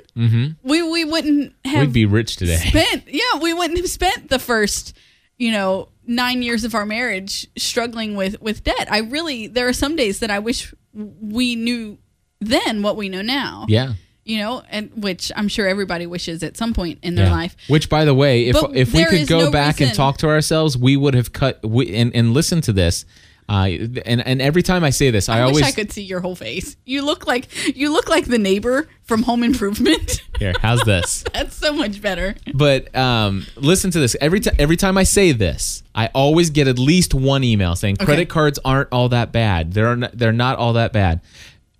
we 0.62 0.82
we 0.82 1.04
wouldn't 1.04 1.54
have 1.64 1.72
Mm-hmm. 1.74 1.80
We'd 1.80 1.92
be 1.92 2.06
rich 2.06 2.36
today. 2.36 2.56
spent. 2.56 3.04
Yeah, 3.08 3.38
we 3.40 3.54
wouldn't 3.54 3.78
have 3.78 3.88
spent 3.88 4.28
the 4.28 4.38
first, 4.38 4.96
you 5.38 5.50
know, 5.52 5.88
nine 6.06 6.42
years 6.42 6.64
of 6.64 6.74
our 6.74 6.84
marriage 6.86 7.46
struggling 7.56 8.16
with 8.16 8.40
with 8.42 8.64
debt. 8.64 8.88
I 8.90 8.98
really, 8.98 9.46
there 9.46 9.68
are 9.68 9.72
some 9.72 9.96
days 9.96 10.20
that 10.20 10.30
I 10.30 10.38
wish 10.40 10.72
we 10.92 11.56
knew 11.56 11.98
then 12.40 12.82
what 12.82 12.96
we 12.96 13.08
know 13.08 13.22
now. 13.22 13.64
Yeah. 13.68 13.94
You 14.24 14.36
know, 14.38 14.62
and 14.68 14.90
which 14.94 15.32
I'm 15.36 15.48
sure 15.48 15.66
everybody 15.66 16.06
wishes 16.06 16.42
at 16.42 16.58
some 16.58 16.74
point 16.74 16.98
in 17.02 17.14
their 17.14 17.26
Yeah. 17.28 17.32
life. 17.32 17.56
Which, 17.68 17.88
by 17.88 18.04
the 18.04 18.12
way, 18.14 18.46
if 18.48 18.52
But 18.60 18.76
if 18.76 18.92
we 18.92 19.06
could 19.06 19.26
go 19.26 19.46
no 19.46 19.50
back 19.50 19.80
and 19.80 19.94
talk 19.94 20.18
to 20.18 20.28
ourselves, 20.28 20.76
we 20.76 20.98
would 20.98 21.14
have 21.14 21.32
cut 21.32 21.64
we, 21.64 21.94
and 21.94 22.14
and 22.14 22.34
listen 22.34 22.60
to 22.62 22.72
this. 22.74 23.06
Uh, 23.48 23.68
and 24.04 24.26
and 24.26 24.42
every 24.42 24.62
time 24.62 24.84
I 24.84 24.90
say 24.90 25.10
this, 25.10 25.28
I, 25.30 25.38
I, 25.38 25.40
always 25.42 25.56
wish 25.56 25.64
I 25.64 25.72
could 25.72 25.90
see 25.90 26.02
your 26.02 26.20
whole 26.20 26.34
face. 26.34 26.76
You 26.84 27.02
look 27.02 27.26
like 27.26 27.76
you 27.76 27.90
look 27.90 28.08
like 28.08 28.26
the 28.26 28.36
neighbor 28.36 28.88
from 29.04 29.22
Home 29.22 29.42
Improvement. 29.42 30.22
here. 30.38 30.52
How's 30.60 30.82
this? 30.82 31.24
That's 31.32 31.56
so 31.56 31.72
much 31.72 32.02
better. 32.02 32.34
But 32.52 32.94
um, 32.94 33.46
listen 33.56 33.90
to 33.92 34.00
this. 34.00 34.16
Every 34.20 34.40
time 34.40 34.54
every 34.58 34.76
time 34.76 34.98
I 34.98 35.04
say 35.04 35.32
this, 35.32 35.82
I 35.94 36.10
always 36.14 36.50
get 36.50 36.68
at 36.68 36.78
least 36.78 37.14
one 37.14 37.42
email 37.42 37.74
saying 37.74 37.96
credit 37.96 38.28
cards 38.28 38.58
aren't 38.66 38.88
all 38.92 39.08
that 39.10 39.32
bad. 39.32 39.72
They're 39.72 39.96
not, 39.96 40.16
they're 40.16 40.32
not 40.32 40.58
all 40.58 40.74
that 40.74 40.92
bad. 40.92 41.22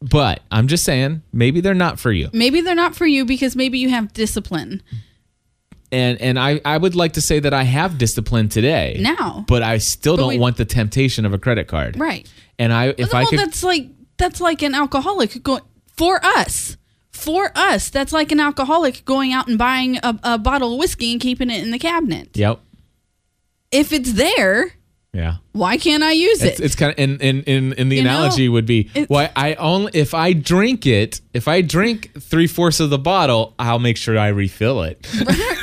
But 0.01 0.41
I'm 0.51 0.69
just 0.69 0.85
saying, 0.85 1.23
maybe 1.33 1.61
they're 1.61 1.75
not 1.75 1.99
for 1.99 2.13
you. 2.13 2.31
Maybe 2.33 2.61
they're 2.61 2.75
not 2.77 2.95
for 2.95 3.07
you 3.07 3.25
because 3.25 3.57
maybe 3.57 3.79
you 3.79 3.91
have 3.91 4.13
discipline 4.13 4.83
And 5.91 6.21
and 6.21 6.39
I, 6.39 6.61
I 6.65 6.77
would 6.77 6.95
like 6.95 7.15
to 7.15 7.21
say 7.21 7.39
that 7.41 7.55
I 7.55 7.63
have 7.63 7.97
discipline 7.99 8.49
today. 8.49 8.99
now. 9.01 9.45
But 9.49 9.63
I 9.63 9.79
still 9.79 10.17
But 10.17 10.23
don't 10.23 10.29
we- 10.31 10.39
want 10.39 10.57
the 10.59 10.65
temptation 10.67 11.25
of 11.25 11.33
a 11.33 11.39
credit 11.39 11.67
card. 11.69 11.99
right. 11.99 12.31
And 12.59 12.73
I 12.73 12.89
if 12.99 13.13
well, 13.13 13.23
I 13.23 13.25
could 13.25 13.39
that's 13.39 13.63
like 13.63 13.87
that's 14.17 14.41
like 14.41 14.63
an 14.63 14.75
alcoholic 14.75 15.43
going 15.43 15.63
for 15.97 16.21
us. 16.25 16.77
For 17.11 17.51
us, 17.57 17.89
that's 17.91 18.13
like 18.13 18.31
an 18.33 18.39
alcoholic 18.39 19.05
going 19.05 19.33
out 19.33 19.49
and 19.49 19.59
buying 19.59 19.97
a, 20.05 20.19
a 20.23 20.39
bottle 20.39 20.75
of 20.75 20.79
whiskey 20.79 21.11
and 21.13 21.21
keeping 21.21 21.51
it 21.51 21.63
in 21.63 21.71
the 21.73 21.79
cabinet. 21.79 22.37
Yep. 22.37 22.61
If 23.73 23.93
it's 23.93 24.13
there, 24.13 24.73
Yeah. 25.19 25.35
why 25.53 25.77
can't 25.77 26.03
I 26.03 26.13
use 26.13 26.43
it? 26.43 26.61
it's 26.61 26.75
kind 26.77 26.93
of 26.93 26.99
in 26.99 27.19
in 27.21 27.43
in, 27.43 27.73
in 27.73 27.89
the 27.89 27.97
You 27.97 28.05
know, 28.05 28.11
analogy 28.11 28.49
would 28.49 28.67
be 28.67 28.89
why 29.09 29.31
I 29.35 29.55
only 29.55 29.91
if 29.95 30.15
I 30.15 30.33
drink 30.33 30.87
it 30.87 31.21
if 31.35 31.49
I 31.49 31.61
drink 31.63 32.13
three 32.21 32.47
fourths 32.47 32.79
of 32.81 32.91
the 32.91 32.99
bottle 32.99 33.55
I'll 33.59 33.79
make 33.81 33.97
sure 33.97 34.17
I 34.19 34.29
refill 34.29 34.83
it. 34.83 35.07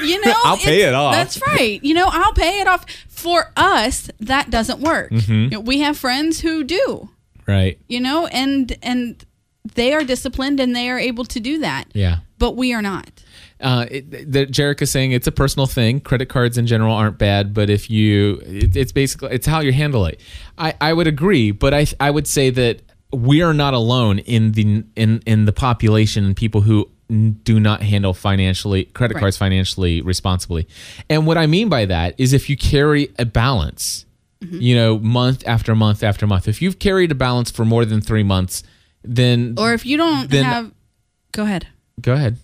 you 0.03 0.19
know, 0.25 0.33
I'll 0.45 0.57
pay 0.57 0.81
it 0.81 0.93
off. 0.93 1.13
That's 1.13 1.41
right. 1.47 1.79
You 1.83 1.93
know, 1.93 2.07
I'll 2.11 2.33
pay 2.33 2.59
it 2.59 2.67
off. 2.67 2.85
For 3.07 3.51
us, 3.57 4.09
that 4.19 4.49
doesn't 4.49 4.81
work. 4.81 5.09
Mm-hmm. 5.11 5.33
You 5.33 5.49
know, 5.49 5.59
we 5.61 5.79
have 5.79 5.97
friends 5.97 6.41
who 6.41 6.63
do. 6.63 7.09
right. 7.47 7.79
You 7.87 7.99
know, 8.01 8.27
and 8.27 8.77
and 8.83 9.25
they 9.73 9.93
are 9.93 10.03
disciplined 10.03 10.59
and 10.59 10.75
they 10.75 10.89
are 10.89 10.99
able 10.99 11.25
to 11.25 11.39
do 11.39 11.59
that. 11.59 11.85
Yeah. 11.93 12.17
But 12.37 12.55
we 12.55 12.73
are 12.73 12.81
not. 12.83 13.23
Uh, 13.61 13.85
it, 13.89 14.31
the, 14.31 14.45
Jerica's 14.45 14.91
saying 14.91 15.13
it's 15.13 15.27
a 15.27 15.31
personal 15.31 15.65
thing. 15.65 16.01
Credit 16.01 16.27
cards 16.27 16.57
in 16.57 16.67
general 16.67 16.93
aren't 16.93 17.17
bad, 17.17 17.53
but 17.53 17.69
if 17.69 17.89
you, 17.89 18.41
it, 18.45 18.75
it's 18.75 18.91
basically 18.91 19.29
it's 19.31 19.47
how 19.47 19.61
you 19.61 19.71
handle 19.71 20.05
it. 20.05 20.19
I, 20.57 20.73
I 20.81 20.91
would 20.93 21.07
agree, 21.07 21.51
but 21.51 21.73
I 21.73 21.87
I 21.99 22.11
would 22.11 22.27
say 22.27 22.49
that 22.49 22.81
we 23.13 23.41
are 23.41 23.53
not 23.53 23.73
alone 23.73 24.19
in 24.19 24.51
the 24.51 24.83
in 24.95 25.21
in 25.25 25.45
the 25.45 25.53
population 25.53 26.25
and 26.25 26.35
people 26.35 26.61
who 26.61 26.89
do 27.43 27.59
not 27.59 27.81
handle 27.83 28.13
financially 28.13 28.85
credit 28.85 29.13
Right. 29.13 29.19
cards 29.21 29.37
financially 29.37 30.01
responsibly. 30.01 30.67
And 31.09 31.25
what 31.27 31.37
I 31.37 31.45
mean 31.45 31.69
by 31.69 31.85
that 31.85 32.15
is 32.17 32.33
if 32.33 32.49
you 32.49 32.57
carry 32.57 33.09
a 33.17 33.25
balance, 33.25 34.05
Mm-hmm. 34.43 34.59
you 34.61 34.75
know, 34.75 34.99
month 34.99 35.43
after 35.47 35.73
month 35.75 36.03
after 36.03 36.27
month. 36.27 36.49
If 36.49 36.61
you've 36.61 36.77
carried 36.77 37.09
a 37.09 37.15
balance 37.15 37.49
for 37.49 37.63
more 37.63 37.85
than 37.85 38.01
three 38.01 38.21
months, 38.21 38.63
then 39.01 39.55
Or 39.57 39.73
if 39.73 39.85
you 39.85 39.95
don't 39.95 40.29
Then- 40.29 40.43
have, 40.43 40.71
go 41.31 41.43
ahead. 41.43 41.67
go 42.01 42.13
ahead. 42.13 42.37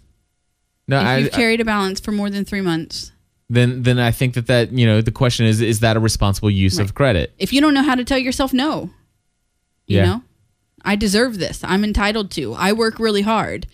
No, 0.88 1.00
If 1.00 1.06
I, 1.06 1.18
you've 1.18 1.32
carried 1.32 1.62
a 1.62 1.66
balance 1.66 2.00
for 2.00 2.12
more 2.12 2.30
than 2.30 2.44
three 2.46 2.62
months, 2.62 3.12
then 3.50 3.84
then 3.84 4.00
I 4.00 4.12
think 4.12 4.34
that 4.36 4.48
that 4.48 4.72
you 4.72 4.86
know 4.86 5.02
the 5.02 5.12
question 5.12 5.46
is 5.46 5.62
is 5.62 5.80
that 5.82 5.96
a 5.98 6.00
responsible 6.00 6.50
use 6.50 6.80
of 6.80 6.94
credit? 6.96 7.34
if 7.38 7.54
you 7.54 7.62
don't 7.62 7.74
know 7.74 7.84
how 7.84 7.96
to 7.96 8.04
tell 8.04 8.18
yourself 8.18 8.54
no, 8.54 8.90
you 9.88 9.98
Yeah. 9.98 10.06
know, 10.06 10.24
I 10.84 10.96
deserve 10.96 11.38
this. 11.38 11.64
I'm 11.64 11.84
entitled 11.84 12.32
to. 12.32 12.54
I 12.54 12.74
work 12.74 13.00
really 13.00 13.22
hard. 13.22 13.68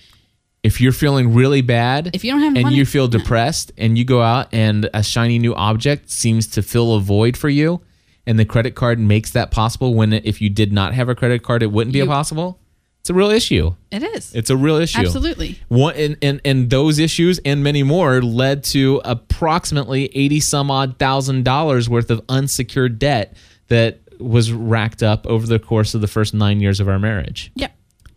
If 0.64 0.82
you're 0.82 0.92
feeling 0.92 1.34
really 1.34 1.62
bad, 1.62 2.10
If 2.14 2.24
you 2.26 2.32
don't 2.32 2.42
have 2.42 2.56
and 2.56 2.64
money- 2.64 2.76
you 2.76 2.86
feel 2.86 3.08
depressed, 3.08 3.72
and 3.78 3.98
you 3.98 4.04
go 4.04 4.22
out 4.22 4.50
and 4.52 4.90
a 4.94 5.02
shiny 5.04 5.40
new 5.40 5.56
object 5.56 6.10
seems 6.10 6.46
to 6.48 6.62
fill 6.62 6.96
a 6.96 7.00
void 7.00 7.38
for 7.38 7.48
you, 7.48 7.80
and 8.26 8.38
the 8.38 8.44
credit 8.46 8.76
card 8.76 9.00
makes 9.00 9.32
that 9.32 9.50
possible 9.52 9.94
when 9.94 10.12
if 10.12 10.42
you 10.42 10.50
did 10.50 10.74
not 10.74 10.94
have 10.94 11.08
a 11.08 11.16
credit 11.16 11.42
card, 11.44 11.64
it 11.64 11.72
wouldn't 11.72 11.94
be 11.94 12.00
You- 12.00 12.06
possible. 12.08 12.60
It's 13.08 13.12
a 13.12 13.14
real 13.14 13.32
issue. 13.32 13.74
It 13.90 14.04
is. 14.04 14.36
It's 14.36 14.50
a 14.50 14.58
real 14.58 14.76
issue. 14.76 15.00
Absolutely. 15.00 15.58
One 15.70 15.96
and, 15.96 16.18
and 16.22 16.42
and 16.44 16.70
those 16.70 17.00
issues 17.00 17.40
and 17.46 17.64
many 17.64 17.82
more 17.82 18.22
led 18.22 18.66
to 18.66 19.02
approximately 19.06 20.08
eighty 20.14 20.42
some 20.42 20.70
odd 20.70 21.00
thousand 21.00 21.46
dollars 21.46 21.90
worth 21.90 22.12
of 22.12 22.20
unsecured 22.28 23.00
debt 23.00 23.38
that 23.70 24.00
was 24.20 24.52
racked 24.52 25.04
up 25.04 25.26
over 25.26 25.48
the 25.48 25.58
course 25.58 25.96
of 25.96 26.02
the 26.02 26.08
first 26.10 26.34
nine 26.34 26.60
years 26.60 26.82
of 26.82 26.90
our 26.90 27.00
marriage. 27.00 27.50
Yep. 27.56 27.72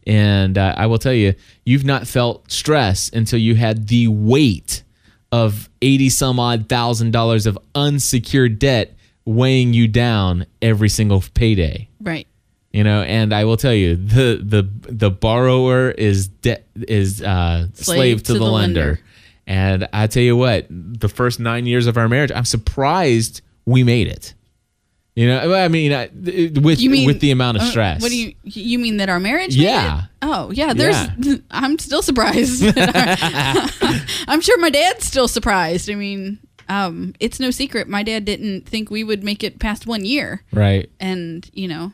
And 0.08 0.58
uh, 0.58 0.74
I 0.76 0.86
will 0.86 0.98
tell 0.98 1.12
you, 1.12 1.34
you've 1.64 1.84
not 1.84 2.08
felt 2.08 2.50
stress 2.50 3.10
until 3.12 3.38
you 3.38 3.54
had 3.54 3.86
the 3.86 4.08
weight 4.08 4.82
of 5.30 5.70
eighty 5.82 6.08
some 6.08 6.40
odd 6.40 6.68
thousand 6.68 7.12
dollars 7.12 7.46
of 7.46 7.56
unsecured 7.76 8.58
debt 8.58 8.96
weighing 9.24 9.72
you 9.72 9.86
down 9.86 10.46
every 10.60 10.88
single 10.88 11.22
payday 11.34 11.88
Right. 12.00 12.26
You 12.72 12.84
know 12.84 13.02
and 13.02 13.32
i 13.34 13.44
will 13.44 13.56
tell 13.56 13.74
you 13.74 13.96
the 13.96 14.40
the 14.42 14.68
the 14.88 15.10
borrower 15.10 15.90
is 15.90 16.28
de- 16.28 16.62
is 16.88 17.22
uh 17.22 17.66
slave, 17.74 18.22
to, 18.22 18.34
the, 18.34 18.44
lender. 18.44 19.00
and 19.46 19.88
i 19.92 20.06
tell 20.06 20.22
you 20.22 20.36
what 20.36 20.66
the 20.70 21.08
first 21.08 21.40
nine 21.40 21.66
years 21.66 21.86
of 21.86 21.96
our 21.96 22.08
marriage 22.08 22.30
i'm 22.34 22.44
surprised 22.44 23.40
we 23.66 23.82
made 23.82 24.06
it 24.06 24.34
you 25.16 25.26
know 25.26 25.52
i 25.52 25.66
mean 25.68 25.92
I, 25.92 26.08
with 26.60 26.80
mean 26.80 27.06
with 27.06 27.20
the 27.20 27.32
amount 27.32 27.56
of 27.56 27.64
uh, 27.64 27.70
stress 27.70 28.00
What 28.02 28.10
do 28.10 28.16
you 28.16 28.34
you 28.44 28.78
mean 28.78 28.98
that 28.98 29.08
our 29.08 29.20
marriage? 29.20 29.56
made 29.56 29.64
Yeah. 29.64 29.98
it? 29.98 30.04
Oh 30.22 30.50
yeah. 30.52 30.72
There's. 30.74 30.96
I'm 31.50 31.78
still 31.78 32.02
surprised. 32.02 32.62
our- 32.62 32.74
I'm 34.28 34.40
sure 34.40 34.58
my 34.58 34.70
dad's 34.70 35.06
still 35.06 35.28
surprised. 35.28 35.88
I 35.90 35.94
mean, 35.94 36.38
um, 36.68 37.14
it's 37.20 37.40
no 37.40 37.50
secret 37.50 37.88
my 37.88 38.02
dad 38.02 38.24
didn't 38.24 38.66
think 38.68 38.90
we 38.90 39.02
would 39.04 39.24
make 39.24 39.42
it 39.42 39.58
past 39.58 39.86
one 39.86 40.04
year, 40.04 40.42
right 40.52 40.88
and 41.00 41.48
you 41.54 41.68
know, 41.68 41.92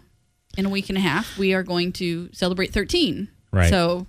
in 0.57 0.67
a 0.67 0.69
week 0.69 0.89
and 0.89 0.99
a 0.99 1.01
half 1.01 1.37
we 1.39 1.55
are 1.55 1.63
going 1.63 1.93
to 1.93 2.29
celebrate 2.33 2.73
13. 2.73 3.29
Right. 3.53 3.71
So, 3.71 4.07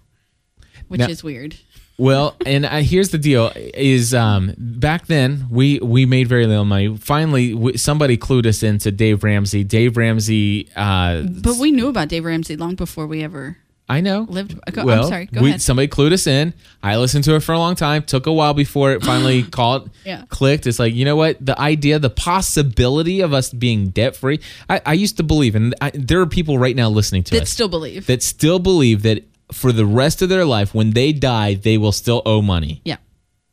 which 0.87 0.99
Now- 0.99 1.07
is 1.07 1.23
weird. 1.23 1.55
Well, 1.99 2.35
and 2.45 2.63
uh, 2.63 2.77
here's 2.81 3.09
the 3.09 3.17
deal: 3.17 3.51
is 3.55 4.13
um, 4.13 4.53
back 4.55 5.07
then 5.07 5.47
we 5.49 5.79
we 5.79 6.05
made 6.05 6.27
very 6.27 6.45
little 6.45 6.63
money. 6.63 6.95
Finally, 6.95 7.53
w- 7.53 7.75
somebody 7.75 8.17
clued 8.17 8.45
us 8.45 8.61
into 8.61 8.91
Dave 8.91 9.23
Ramsey. 9.23 9.63
Dave 9.63 9.97
Ramsey. 9.97 10.69
Uh, 10.75 11.23
But 11.23 11.57
we 11.57 11.71
knew 11.71 11.87
about 11.87 12.09
Dave 12.09 12.23
Ramsey 12.25 12.55
long 12.55 12.75
before 12.75 13.07
we 13.07 13.23
ever. 13.23 13.57
I 13.89 14.01
know. 14.01 14.25
Lived- 14.29 14.59
uh, 14.67 14.71
go- 14.71 14.81
I'm 14.81 14.87
well, 14.87 15.07
sorry, 15.07 15.27
go 15.27 15.41
we, 15.41 15.49
ahead. 15.49 15.61
Somebody 15.61 15.87
clued 15.87 16.11
us 16.11 16.27
in. 16.27 16.53
I 16.83 16.97
listened 16.97 17.23
to 17.23 17.35
it 17.35 17.39
for 17.39 17.53
a 17.53 17.57
long 17.59 17.75
time. 17.75 18.03
Took 18.03 18.27
a 18.27 18.33
while 18.33 18.53
before 18.53 18.91
it 18.91 19.01
finally 19.03 19.43
called, 19.57 19.89
Yeah. 20.05 20.23
clicked. 20.29 20.67
It's 20.67 20.77
like 20.79 20.93
you 20.93 21.05
know 21.05 21.15
what? 21.15 21.37
The 21.45 21.57
idea, 21.59 21.97
the 21.99 22.09
possibility 22.09 23.21
of 23.21 23.33
us 23.33 23.51
being 23.53 23.89
debt 23.89 24.15
free. 24.15 24.39
I, 24.69 24.81
I 24.85 24.93
used 24.93 25.17
to 25.17 25.23
believe, 25.23 25.55
and 25.55 25.73
I, 25.81 25.91
there 25.93 26.19
are 26.21 26.25
people 26.25 26.57
right 26.59 26.75
now 26.75 26.89
listening 26.89 27.23
to 27.23 27.35
it. 27.35 27.39
That 27.39 27.43
us 27.43 27.49
still 27.49 27.69
believe. 27.69 28.07
that 28.07 28.21
still 28.23 28.59
believe 28.59 29.03
that 29.03 29.23
for 29.53 29.71
the 29.71 29.85
rest 29.85 30.21
of 30.21 30.27
their 30.29 30.43
life, 30.45 30.73
when 30.75 30.91
they 30.91 31.13
die, 31.13 31.53
they 31.53 31.77
will 31.77 31.93
still 31.93 32.21
owe 32.25 32.41
money. 32.41 32.81
yeah, 32.83 32.97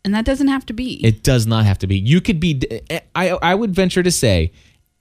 and 0.05 0.14
that 0.14 0.24
doesn't 0.24 0.49
have 0.49 0.66
to 0.66 0.72
be. 0.72 0.95
It 1.05 1.22
does 1.22 1.47
not 1.47 1.64
have 1.64 1.78
to 1.78 1.87
be. 1.87 1.97
You 1.97 2.20
could 2.20 2.41
be. 2.41 2.61
Eh, 2.91 3.01
I 3.14 3.30
I 3.30 3.55
would 3.55 3.72
venture 3.74 4.03
to 4.03 4.11
say 4.11 4.51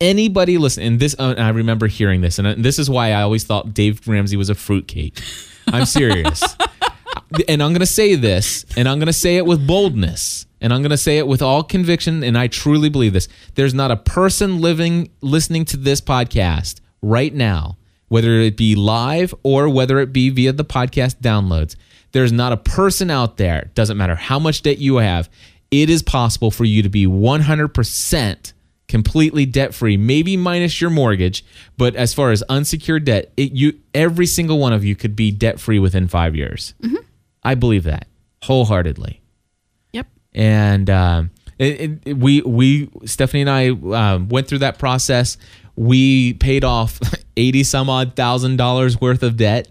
anybody 0.02 0.58
listen. 0.58 0.84
And 0.84 1.00
this, 1.00 1.16
uh, 1.18 1.36
I 1.38 1.50
remember 1.50 1.88
hearing 1.88 2.22
this, 2.22 2.40
and 2.40 2.48
uh, 2.48 2.56
this 2.58 2.80
is 2.80 2.90
why 2.90 3.12
I 3.12 3.22
always 3.22 3.44
thought 3.44 3.74
Dave 3.74 4.08
Ramsey 4.08 4.38
was 4.38 4.50
a 4.50 4.56
fruitcake. 4.56 5.20
I'm 5.68 5.86
serious. 5.86 6.44
and 7.48 7.64
I'm 7.64 7.72
going 7.72 7.80
to 7.80 7.86
say 7.86 8.16
this, 8.16 8.66
and 8.78 8.88
I'm 8.88 9.00
going 9.00 9.08
to 9.08 9.14
say 9.14 9.38
it 9.38 9.46
with 9.46 9.66
boldness, 9.66 10.46
and 10.62 10.74
I'm 10.74 10.82
going 10.82 10.92
to 10.92 10.98
say 10.98 11.18
it 11.18 11.28
with 11.28 11.42
all 11.42 11.64
conviction, 11.64 12.24
and 12.24 12.38
I 12.38 12.48
truly 12.48 12.90
believe 12.90 13.14
this. 13.14 13.28
There's 13.56 13.74
not 13.74 13.92
a 13.92 13.98
person 13.98 14.62
living 14.62 15.10
listening 15.22 15.66
to 15.66 15.78
this 15.78 16.02
podcast 16.02 16.80
right 17.02 17.34
now, 17.34 17.78
whether 18.08 18.40
it 18.40 18.58
be 18.58 18.76
live 18.76 19.34
or 19.44 19.70
whether 19.70 20.00
it 20.00 20.14
be 20.14 20.30
via 20.30 20.54
the 20.54 20.66
podcast 20.66 21.16
downloads. 21.22 21.76
There's 22.12 22.32
not 22.32 22.54
a 22.54 22.58
person 22.58 23.10
out 23.10 23.38
there, 23.38 23.72
doesn't 23.74 23.98
matter 23.98 24.16
how 24.16 24.38
much 24.38 24.62
debt 24.62 24.78
you 24.78 24.98
have, 24.98 25.30
it 25.72 25.90
is 25.90 26.04
possible 26.04 26.52
for 26.52 26.66
you 26.66 26.84
to 26.84 26.90
be 26.90 27.08
100% 27.08 28.54
completely 28.94 29.44
debt 29.48 29.74
free, 29.74 29.98
maybe 29.98 30.38
minus 30.38 30.80
your 30.80 30.92
mortgage, 30.92 31.44
but 31.78 31.96
as 31.96 32.14
far 32.14 32.30
as 32.30 32.44
unsecured 32.44 33.06
debt, 33.06 33.32
it, 33.36 33.52
you 33.54 33.74
every 33.96 34.28
single 34.28 34.60
one 34.60 34.72
of 34.72 34.86
you 34.86 34.96
could 34.96 35.16
be 35.16 35.32
debt 35.32 35.60
free 35.60 35.80
within 35.80 36.08
five 36.08 36.36
years. 36.36 36.76
I 37.44 37.56
believe 37.56 37.86
that 37.86 38.06
wholeheartedly 38.44 39.20
Yep. 39.94 40.08
and 40.34 40.90
um, 40.92 41.32
it, 41.58 42.00
it, 42.06 42.14
we 42.18 42.42
we 42.42 42.90
Stephanie 43.06 43.42
and 43.42 43.50
I 43.50 43.70
um, 43.70 44.30
went 44.30 44.48
through 44.48 44.60
that 44.60 44.78
process. 44.78 45.38
We 45.76 46.34
paid 46.36 46.64
off 46.64 47.00
eighty 47.36 47.64
some 47.64 47.90
odd 47.90 48.16
thousand 48.16 48.58
dollars 48.58 49.02
worth 49.02 49.24
of 49.24 49.38
debt, 49.38 49.70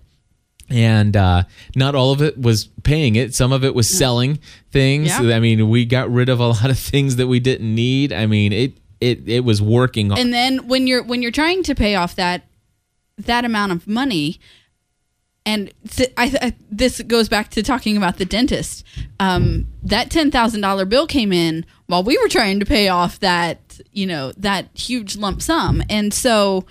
and 0.68 1.16
uh, 1.16 1.44
not 1.76 1.94
all 1.94 2.10
of 2.10 2.20
it 2.22 2.40
was 2.40 2.66
paying 2.82 3.14
it. 3.14 3.34
Some 3.36 3.52
of 3.52 3.62
it 3.62 3.72
was 3.72 3.88
selling 3.88 4.40
things. 4.72 5.08
Yeah. 5.08 5.36
I 5.36 5.38
mean, 5.38 5.68
we 5.68 5.84
got 5.84 6.10
rid 6.10 6.28
of 6.28 6.40
a 6.40 6.48
lot 6.48 6.70
of 6.70 6.78
things 6.78 7.16
that 7.16 7.28
we 7.28 7.38
didn't 7.38 7.72
need. 7.72 8.12
I 8.12 8.26
mean, 8.26 8.52
it 8.52 8.72
it 9.02 9.28
it 9.28 9.44
was 9.44 9.60
working. 9.60 10.12
And 10.12 10.32
then 10.32 10.68
when 10.68 10.86
you're 10.86 11.02
when 11.02 11.22
you're 11.22 11.32
trying 11.32 11.62
to 11.64 11.74
pay 11.74 11.96
off 11.96 12.14
that 12.16 12.46
that 13.18 13.44
amount 13.44 13.72
of 13.72 13.86
money, 13.86 14.38
and 15.44 15.72
th- 15.88 16.12
I, 16.16 16.38
I, 16.40 16.54
this 16.70 17.02
goes 17.02 17.28
back 17.28 17.50
to 17.50 17.62
talking 17.62 17.96
about 17.96 18.18
the 18.18 18.24
dentist. 18.24 18.84
Um, 19.18 19.66
that 19.82 20.10
ten 20.10 20.30
thousand 20.30 20.60
dollar 20.60 20.84
bill 20.84 21.06
came 21.06 21.32
in 21.32 21.66
while 21.86 22.04
we 22.04 22.16
were 22.16 22.28
trying 22.28 22.60
to 22.60 22.66
pay 22.66 22.88
off 22.88 23.18
that 23.20 23.80
you 23.92 24.06
know 24.06 24.32
that 24.36 24.68
huge 24.74 25.16
lump 25.16 25.42
sum, 25.42 25.82
and 25.90 26.14
so 26.14 26.64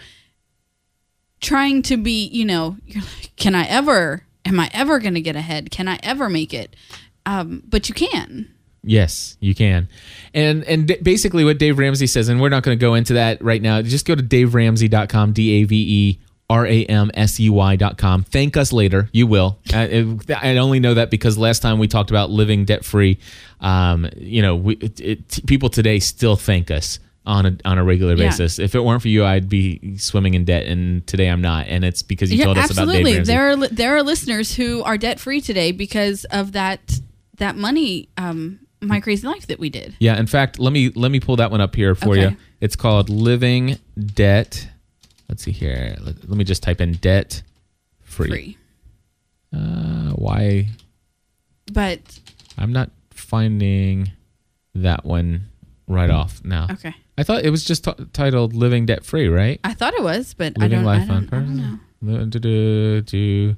trying 1.41 1.81
to 1.83 1.97
be 1.97 2.27
you 2.27 2.45
know, 2.45 2.77
like, 2.95 3.35
can 3.35 3.55
I 3.55 3.65
ever? 3.65 4.25
Am 4.43 4.59
I 4.59 4.71
ever 4.73 4.99
going 4.99 5.13
to 5.13 5.21
get 5.21 5.35
ahead? 5.35 5.69
Can 5.69 5.87
I 5.87 5.99
ever 6.01 6.27
make 6.27 6.51
it? 6.51 6.75
Um, 7.27 7.61
but 7.67 7.89
you 7.89 7.93
can. 7.93 8.51
Yes, 8.83 9.37
you 9.39 9.53
can. 9.53 9.89
And 10.33 10.63
and 10.63 10.87
d- 10.87 10.97
basically 11.03 11.45
what 11.45 11.59
Dave 11.59 11.77
Ramsey 11.77 12.07
says, 12.07 12.29
and 12.29 12.41
we're 12.41 12.49
not 12.49 12.63
going 12.63 12.77
to 12.77 12.81
go 12.81 12.95
into 12.95 13.13
that 13.13 13.43
right 13.43 13.61
now. 13.61 13.81
Just 13.81 14.07
go 14.07 14.15
to 14.15 14.23
daveramsey.com, 14.23 15.33
D 15.33 15.61
A 15.61 15.63
V 15.65 15.75
E 15.75 16.19
R 16.49 16.65
A 16.65 16.85
M 16.85 17.11
S 17.13 17.39
E 17.39 17.49
Y.com. 17.49 18.23
Thank 18.23 18.57
us 18.57 18.73
later. 18.73 19.07
You 19.13 19.27
will. 19.27 19.59
I, 19.73 20.17
I 20.41 20.57
only 20.57 20.79
know 20.79 20.95
that 20.95 21.11
because 21.11 21.37
last 21.37 21.61
time 21.61 21.77
we 21.79 21.87
talked 21.87 22.09
about 22.09 22.29
living 22.31 22.65
debt 22.65 22.83
free, 22.83 23.19
um, 23.59 24.09
you 24.17 24.41
know, 24.41 24.55
we, 24.55 24.75
it, 24.77 24.99
it, 24.99 25.45
people 25.45 25.69
today 25.69 25.99
still 25.99 26.35
thank 26.35 26.71
us 26.71 26.99
on 27.25 27.45
a, 27.45 27.57
on 27.65 27.77
a 27.77 27.83
regular 27.83 28.15
Yeah. 28.15 28.29
basis. 28.29 28.57
If 28.57 28.73
it 28.73 28.79
weren't 28.83 29.03
for 29.03 29.09
you, 29.09 29.23
I'd 29.23 29.47
be 29.47 29.97
swimming 29.99 30.33
in 30.33 30.43
debt, 30.43 30.65
and 30.65 31.05
today 31.05 31.27
I'm 31.27 31.41
not. 31.41 31.67
And 31.67 31.85
it's 31.85 32.01
because 32.01 32.31
you 32.31 32.39
yeah, 32.39 32.45
told 32.45 32.57
us 32.57 32.71
about 32.71 32.87
Dave 32.87 33.05
absolutely. 33.05 33.13
Ramsey. 33.13 33.31
There 33.31 33.49
are 33.51 33.67
there 33.67 33.95
are 33.95 34.01
listeners 34.03 34.55
who 34.55 34.81
are 34.81 34.97
debt 34.97 35.19
free 35.19 35.39
today 35.39 35.71
because 35.71 36.25
of 36.25 36.53
that 36.53 36.99
that 37.37 37.55
money, 37.55 38.09
um, 38.17 38.59
my 38.81 38.99
crazy 38.99 39.27
life 39.27 39.47
that 39.47 39.59
we 39.59 39.69
did. 39.69 39.95
Yeah, 39.99 40.17
in 40.19 40.27
fact, 40.27 40.59
let 40.59 40.73
me 40.73 40.89
let 40.89 41.11
me 41.11 41.19
pull 41.19 41.35
that 41.37 41.51
one 41.51 41.61
up 41.61 41.75
here 41.75 41.95
for 41.95 42.09
Okay. 42.09 42.21
you. 42.31 42.37
It's 42.59 42.75
called 42.75 43.09
Living 43.09 43.77
Debt. 43.97 44.67
Let's 45.29 45.43
see 45.43 45.51
here. 45.51 45.95
Let, 46.01 46.27
let 46.29 46.37
me 46.37 46.43
just 46.43 46.61
type 46.63 46.81
in 46.81 46.93
debt 46.93 47.41
free. 48.01 48.27
Free, 48.29 48.57
Uh, 49.53 50.11
why 50.11 50.67
but 51.71 52.19
I'm 52.57 52.73
not 52.73 52.91
finding 53.11 54.11
that 54.75 55.05
one 55.05 55.43
right 55.87 56.09
off 56.09 56.41
now. 56.43 56.67
okay. 56.71 56.93
I 57.17 57.23
thought 57.23 57.43
it 57.45 57.49
was 57.49 57.63
just 57.63 57.83
t- 57.85 57.93
titled 58.13 58.53
Living 58.55 58.85
Debt 58.85 59.05
Free, 59.05 59.27
right? 59.27 59.59
I 59.63 59.73
thought 59.73 59.93
it 59.93 60.01
was, 60.03 60.33
but 60.33 60.53
I 60.59 60.67
don't. 60.67 60.83
life 60.83 61.09
I 61.09 61.13
on 61.15 61.25
don't, 61.27 61.55
know. 61.55 61.79
purpose. 62.01 62.29
Do, 62.29 62.39
do, 62.39 63.01
do. 63.01 63.55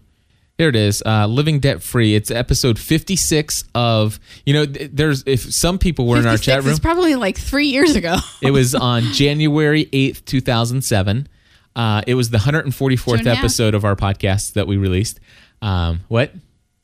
Here 0.63 0.69
it 0.69 0.77
is. 0.77 1.03
Uh, 1.05 1.27
Living 1.27 1.59
debt 1.59 1.83
free. 1.83 2.15
It's 2.15 2.31
episode 2.31 2.79
56 2.79 3.65
of. 3.75 4.17
You 4.45 4.53
know, 4.53 4.65
th- 4.65 4.91
there's 4.93 5.21
if 5.25 5.41
some 5.53 5.77
people 5.77 6.07
were 6.07 6.17
in 6.17 6.25
our 6.25 6.37
chat 6.37 6.63
room. 6.63 6.71
is 6.71 6.79
probably 6.79 7.15
like 7.15 7.37
three 7.37 7.67
years 7.67 7.97
ago. 7.97 8.15
It 8.41 8.51
was 8.51 8.73
on 8.91 9.03
January 9.11 9.87
8th, 9.87 10.23
2007. 10.23 11.27
Uh, 11.75 12.01
it 12.07 12.13
was 12.15 12.29
the 12.29 12.37
144th 12.37 13.03
Two 13.03 13.11
and 13.15 13.27
a 13.27 13.35
half. 13.35 13.39
episode 13.39 13.75
of 13.75 13.83
our 13.83 13.97
podcast 13.97 14.53
that 14.53 14.65
we 14.65 14.77
released. 14.77 15.19
Um, 15.61 15.99
what? 16.07 16.31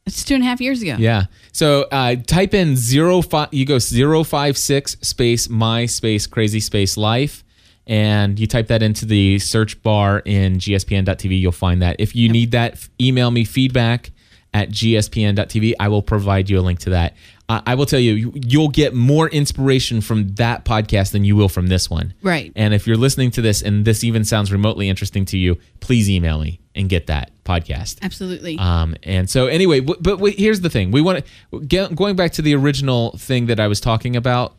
it's 0.06 0.26
two 0.26 0.34
and 0.36 0.44
a 0.44 0.48
half 0.48 0.60
years 0.60 0.82
ago. 0.82 0.98
Yeah. 1.00 1.26
So 1.54 1.84
uh, 1.90 2.16
type 2.28 2.54
in 2.54 2.76
zero 2.76 3.22
five. 3.22 3.48
You 3.54 3.66
go 3.66 3.80
zero 3.80 4.26
five 4.26 4.58
six 4.58 4.98
space 5.04 5.48
my 5.48 5.86
space 5.86 6.28
crazy 6.28 6.60
space 6.60 6.98
life, 6.98 7.46
and 7.90 8.40
you 8.40 8.48
type 8.48 8.68
that 8.68 8.82
into 8.82 9.06
the 9.06 9.40
search 9.40 9.82
bar 9.84 10.20
in 10.24 10.58
gspn.tv. 10.60 11.38
You'll 11.42 11.52
find 11.52 11.82
that. 11.82 11.98
If 12.00 12.16
you 12.16 12.30
need 12.30 12.52
that, 12.52 12.88
email 13.02 13.32
me 13.32 13.44
feedback 13.44 14.12
at 14.54 14.70
gspn.tv. 14.70 15.74
I 15.80 15.88
will 15.90 16.02
provide 16.02 16.50
you 16.50 16.60
a 16.60 16.62
link 16.62 16.80
to 16.82 16.92
that. 16.92 17.14
I 17.50 17.62
I 17.66 17.76
will 17.76 17.86
tell 17.88 18.00
you, 18.00 18.14
you- 18.14 18.34
you'll 18.36 18.70
get 18.70 18.94
more 18.94 19.28
inspiration 19.30 20.02
from 20.02 20.30
that 20.36 20.66
podcast 20.66 21.12
than 21.12 21.24
you 21.26 21.36
will 21.36 21.50
from 21.50 21.68
this 21.68 21.90
one. 21.90 22.14
Right. 22.22 22.52
And 22.56 22.74
if 22.76 22.86
you're 22.88 22.96
listening 22.98 23.32
to 23.32 23.42
this 23.42 23.62
and 23.64 23.86
this 23.86 24.04
even 24.04 24.24
sounds 24.24 24.52
remotely 24.52 24.88
interesting 24.88 25.26
to 25.26 25.38
you, 25.38 25.58
please 25.80 26.10
email 26.10 26.40
me 26.40 26.60
and 26.76 26.90
get 26.90 27.08
that 27.08 27.32
podcast. 27.44 27.98
Absolutely. 28.04 28.58
Um, 28.60 28.96
and 29.02 29.28
so 29.30 29.48
anyway, 29.48 29.80
w- 29.82 30.00
but 30.00 30.18
w- 30.18 30.36
here's 30.38 30.62
the 30.62 30.70
thing: 30.70 30.92
we 30.92 31.02
want 31.02 31.26
to 31.52 31.90
going 31.96 32.16
back 32.16 32.32
to 32.34 32.44
the 32.44 32.54
original 32.56 33.18
thing 33.18 33.48
that 33.48 33.60
I 33.60 33.68
was 33.68 33.80
talking 33.82 34.16
about 34.16 34.56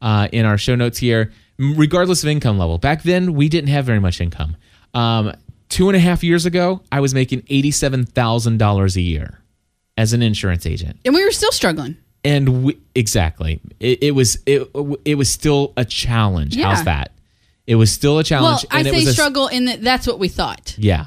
uh, 0.00 0.26
in 0.32 0.44
our 0.44 0.58
show 0.58 0.74
notes 0.74 0.98
here. 0.98 1.32
Regardless 1.76 2.22
of 2.22 2.28
income 2.28 2.58
level, 2.58 2.78
back 2.78 3.02
then 3.02 3.34
we 3.34 3.48
didn't 3.48 3.68
have 3.70 3.84
very 3.84 4.00
much 4.00 4.20
income. 4.20 4.56
Um, 4.94 5.32
two 5.68 5.88
and 5.88 5.96
a 5.96 6.00
half 6.00 6.22
years 6.24 6.44
ago, 6.46 6.82
I 6.90 7.00
was 7.00 7.14
making 7.14 7.44
eighty-seven 7.48 8.06
thousand 8.06 8.58
dollars 8.58 8.96
a 8.96 9.00
year 9.00 9.40
as 9.96 10.12
an 10.12 10.22
insurance 10.22 10.66
agent, 10.66 10.98
and 11.04 11.14
we 11.14 11.24
were 11.24 11.30
still 11.30 11.52
struggling. 11.52 11.96
and 12.24 12.64
we, 12.64 12.78
exactly, 12.94 13.60
it, 13.80 14.02
it 14.02 14.10
was 14.12 14.38
it, 14.46 14.68
it 15.04 15.14
was 15.16 15.30
still 15.30 15.72
a 15.76 15.84
challenge. 15.84 16.56
Yeah. 16.56 16.74
How's 16.74 16.84
that? 16.84 17.12
It 17.66 17.76
was 17.76 17.92
still 17.92 18.18
a 18.18 18.24
challenge. 18.24 18.64
Well. 18.70 18.78
I 18.78 18.80
it 18.80 18.84
say 18.90 18.94
was 19.00 19.08
a- 19.08 19.12
struggle 19.12 19.46
in 19.48 19.66
that 19.66 19.82
that's 19.82 20.06
what 20.06 20.18
we 20.18 20.28
thought. 20.28 20.74
Yeah. 20.78 21.06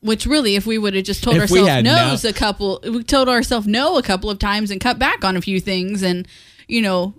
Which 0.00 0.26
really, 0.26 0.54
if 0.56 0.66
we 0.66 0.76
would 0.78 0.94
have 0.94 1.04
just 1.04 1.24
told 1.24 1.36
If 1.36 1.42
ourselves 1.42 1.82
no's 1.84 2.22
no- 2.24 2.30
a 2.30 2.32
couple, 2.32 2.80
we 2.84 3.02
told 3.02 3.28
ourselves 3.28 3.66
no 3.66 3.96
a 3.96 4.02
couple 4.02 4.28
of 4.30 4.38
times 4.38 4.70
and 4.70 4.80
cut 4.80 4.98
back 4.98 5.24
on 5.24 5.36
a 5.36 5.40
few 5.40 5.58
things, 5.58 6.02
and 6.02 6.28
you 6.68 6.82
know, 6.82 7.14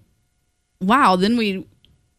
wow, 0.80 1.15
then 1.15 1.36
we 1.38 1.65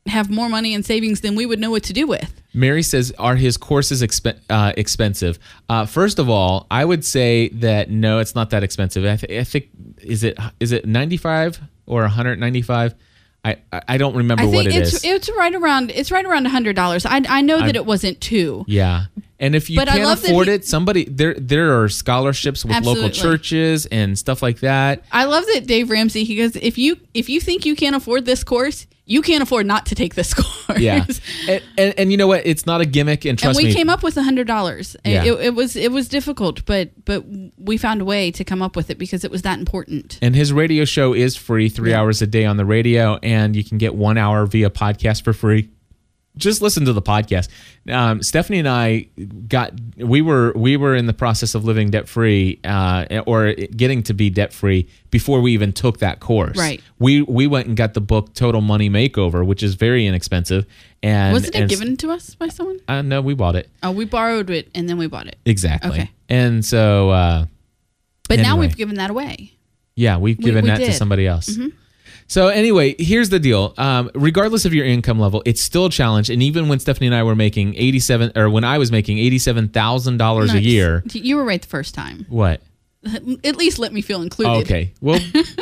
have 0.08 0.30
more 0.30 0.48
money 0.48 0.74
in 0.74 0.82
savings 0.82 1.20
than 1.20 1.34
we 1.34 1.46
would 1.46 1.58
know 1.58 1.70
what 1.70 1.82
to 1.84 1.92
do 1.92 2.06
with. 2.06 2.32
Mary 2.54 2.82
says, 2.82 3.12
"Are 3.18 3.36
his 3.36 3.56
courses 3.56 4.02
exp- 4.02 4.38
uh, 4.50 4.72
expensive?" 4.76 5.38
Uh, 5.68 5.86
first 5.86 6.18
of 6.18 6.28
all, 6.28 6.66
I 6.70 6.84
would 6.84 7.04
say 7.04 7.48
that 7.50 7.90
no, 7.90 8.18
it's 8.18 8.34
not 8.34 8.50
that 8.50 8.62
expensive. 8.62 9.04
I, 9.04 9.16
th- 9.16 9.40
I 9.40 9.44
think 9.44 9.68
is 10.02 10.24
it 10.24 10.38
is 10.60 10.72
it 10.72 10.86
ninety 10.86 11.16
five 11.16 11.60
or 11.86 12.02
one 12.02 12.10
hundred 12.10 12.40
ninety 12.40 12.62
five? 12.62 12.94
I 13.44 13.56
I 13.72 13.82
I 13.88 13.96
don't 13.98 14.16
remember 14.16 14.42
I 14.42 14.46
what 14.46 14.66
it 14.66 14.74
it's 14.74 14.94
is. 14.94 15.04
it's 15.04 15.30
right 15.36 15.54
around 15.54 15.92
it's 15.94 16.10
right 16.10 16.24
around 16.24 16.46
a 16.46 16.48
hundred 16.50 16.74
dollars. 16.74 17.06
I 17.06 17.22
I 17.28 17.40
know 17.42 17.58
that 17.58 17.64
I'm- 17.66 17.76
it 17.76 17.86
wasn't 17.86 18.20
two. 18.20 18.64
yeah, 18.66 19.04
and 19.38 19.54
if 19.54 19.70
you 19.70 19.76
But 19.76 19.88
I 19.88 19.98
can't 19.98 20.18
afford 20.24 20.48
he- 20.48 20.54
it, 20.54 20.64
somebody 20.66 21.04
there 21.04 21.34
there 21.34 21.80
are 21.80 21.88
scholarships 21.88 22.64
with 22.64 22.82
local 22.84 23.10
churches 23.10 23.86
and 23.86 24.18
stuff 24.18 24.42
like 24.42 24.58
that. 24.60 25.04
I 25.12 25.24
love 25.24 25.44
that 25.54 25.66
Dave 25.68 25.88
Ramsey. 25.90 26.24
He 26.24 26.34
goes, 26.34 26.56
if 26.56 26.76
you 26.78 26.98
if 27.14 27.28
you 27.28 27.40
think 27.40 27.64
you 27.64 27.76
can't 27.76 27.94
afford 27.94 28.24
this 28.24 28.42
course, 28.42 28.86
you 29.08 29.22
can't 29.22 29.42
afford 29.42 29.66
not 29.66 29.86
to 29.86 29.94
take 29.94 30.14
this 30.14 30.34
course. 30.68 30.78
Yeah, 30.78 31.04
and, 31.48 31.62
and 31.76 31.94
and 31.98 32.10
you 32.12 32.16
know 32.16 32.26
what? 32.26 32.46
It's 32.46 32.66
not 32.66 32.80
a 32.80 32.86
gimmick, 32.86 33.24
and 33.24 33.38
trust 33.38 33.58
and 33.58 33.64
we 33.66 33.70
me, 33.70 33.74
came 33.74 33.88
up 33.90 34.02
with 34.02 34.16
a 34.16 34.22
hundred 34.22 34.46
dollars. 34.46 34.96
Yeah. 35.04 35.24
It, 35.24 35.32
it 35.40 35.54
was 35.54 35.74
it 35.74 35.90
was 35.90 36.08
difficult, 36.08 36.64
but 36.66 36.90
but 37.04 37.24
we 37.56 37.76
found 37.78 38.00
a 38.02 38.04
way 38.04 38.30
to 38.30 38.44
come 38.44 38.62
up 38.62 38.76
with 38.76 38.90
it 38.90 38.98
because 38.98 39.24
it 39.24 39.30
was 39.30 39.42
that 39.42 39.58
important. 39.58 40.18
And 40.22 40.36
his 40.36 40.52
radio 40.52 40.84
show 40.84 41.14
is 41.14 41.36
free, 41.36 41.68
three 41.68 41.90
Yeah. 41.90 42.00
hours 42.00 42.22
a 42.22 42.26
day 42.26 42.44
on 42.44 42.56
the 42.58 42.64
radio, 42.66 43.16
and 43.22 43.56
you 43.56 43.64
can 43.64 43.78
get 43.78 43.94
one 43.94 44.18
hour 44.18 44.46
via 44.46 44.70
podcast 44.70 45.24
for 45.24 45.32
free. 45.32 45.70
Just 46.38 46.62
listen 46.62 46.84
to 46.86 46.92
the 46.94 47.02
podcast. 47.02 47.48
Um, 47.90 48.22
Stephanie 48.22 48.58
and 48.60 48.68
I 48.68 49.08
got 49.48 49.72
we 49.96 50.22
were 50.22 50.52
we 50.56 50.76
were 50.78 50.94
in 50.94 51.06
the 51.06 51.12
process 51.12 51.54
of 51.54 51.64
living 51.64 51.90
debt 51.90 52.08
free, 52.08 52.60
uh, 52.64 53.22
or 53.26 53.52
getting 53.52 54.02
to 54.04 54.14
be 54.14 54.30
debt 54.30 54.52
free 54.52 54.88
before 55.10 55.40
we 55.40 55.52
even 55.52 55.72
took 55.72 55.98
that 55.98 56.20
course. 56.20 56.56
Right. 56.56 56.80
We 56.98 57.22
we 57.22 57.46
went 57.46 57.66
and 57.66 57.76
got 57.76 57.94
the 57.94 58.00
book 58.00 58.32
Total 58.34 58.60
Money 58.60 58.88
Makeover, 58.88 59.44
which 59.44 59.62
is 59.62 59.74
very 59.74 60.06
inexpensive. 60.06 60.64
And 61.02 61.32
Wasn't 61.32 61.54
it 61.54 61.60
and- 61.60 61.70
given 61.70 61.96
to 61.98 62.10
us 62.10 62.34
by 62.34 62.48
someone? 62.48 62.80
Uh, 62.88 63.02
no, 63.02 63.20
we 63.20 63.34
bought 63.34 63.54
it 63.56 63.68
Oh, 63.82 63.92
we 63.92 64.04
borrowed 64.04 64.50
it 64.50 64.68
and 64.74 64.88
then 64.88 64.96
we 64.98 65.06
bought 65.06 65.26
it. 65.28 65.36
exactly. 65.44 65.90
Okay. 65.90 66.10
And 66.28 66.64
so 66.64 67.10
uh, 67.10 67.46
But 68.28 68.40
now 68.40 68.56
we've 68.58 68.76
given 68.76 68.96
that 68.96 69.10
away. 69.10 69.52
Yeah, 69.94 70.16
we've 70.18 70.38
given 70.38 70.64
we 70.64 70.70
that 70.70 70.76
to 70.76 70.80
did. 70.80 70.90
Mm-hmm. 70.90 70.96
somebody 70.98 71.26
else. 71.26 71.56
So 72.30 72.48
anyway, 72.48 72.94
here's 72.98 73.30
the 73.30 73.40
deal. 73.40 73.74
Um, 73.78 74.10
regardless 74.14 74.64
of 74.66 74.74
your 74.74 74.84
income 74.84 75.18
level, 75.18 75.42
it's 75.46 75.62
still 75.62 75.86
a 75.86 75.90
challenge. 75.90 76.28
And 76.30 76.42
even 76.42 76.68
when 76.68 76.78
Stephanie 76.78 77.06
and 77.06 77.14
I 77.16 77.22
were 77.22 77.34
making 77.34 77.74
eighty-seven, 77.76 78.32
or 78.36 78.50
when 78.50 78.64
I 78.64 78.76
was 78.78 78.92
making 78.92 79.18
eighty-seven 79.18 79.68
thousand 79.70 80.18
dollars 80.18 80.50
a 80.50 80.54
Nice. 80.56 80.64
year, 80.64 81.02
You 81.12 81.36
were 81.36 81.44
right 81.44 81.60
the 81.62 81.68
first 81.68 81.94
time. 81.94 82.26
what? 82.28 82.60
At 83.44 83.56
least 83.56 83.78
let 83.78 83.92
me 83.92 84.02
feel 84.02 84.20
included. 84.22 84.60
Okay, 84.66 84.92
well, 85.00 85.20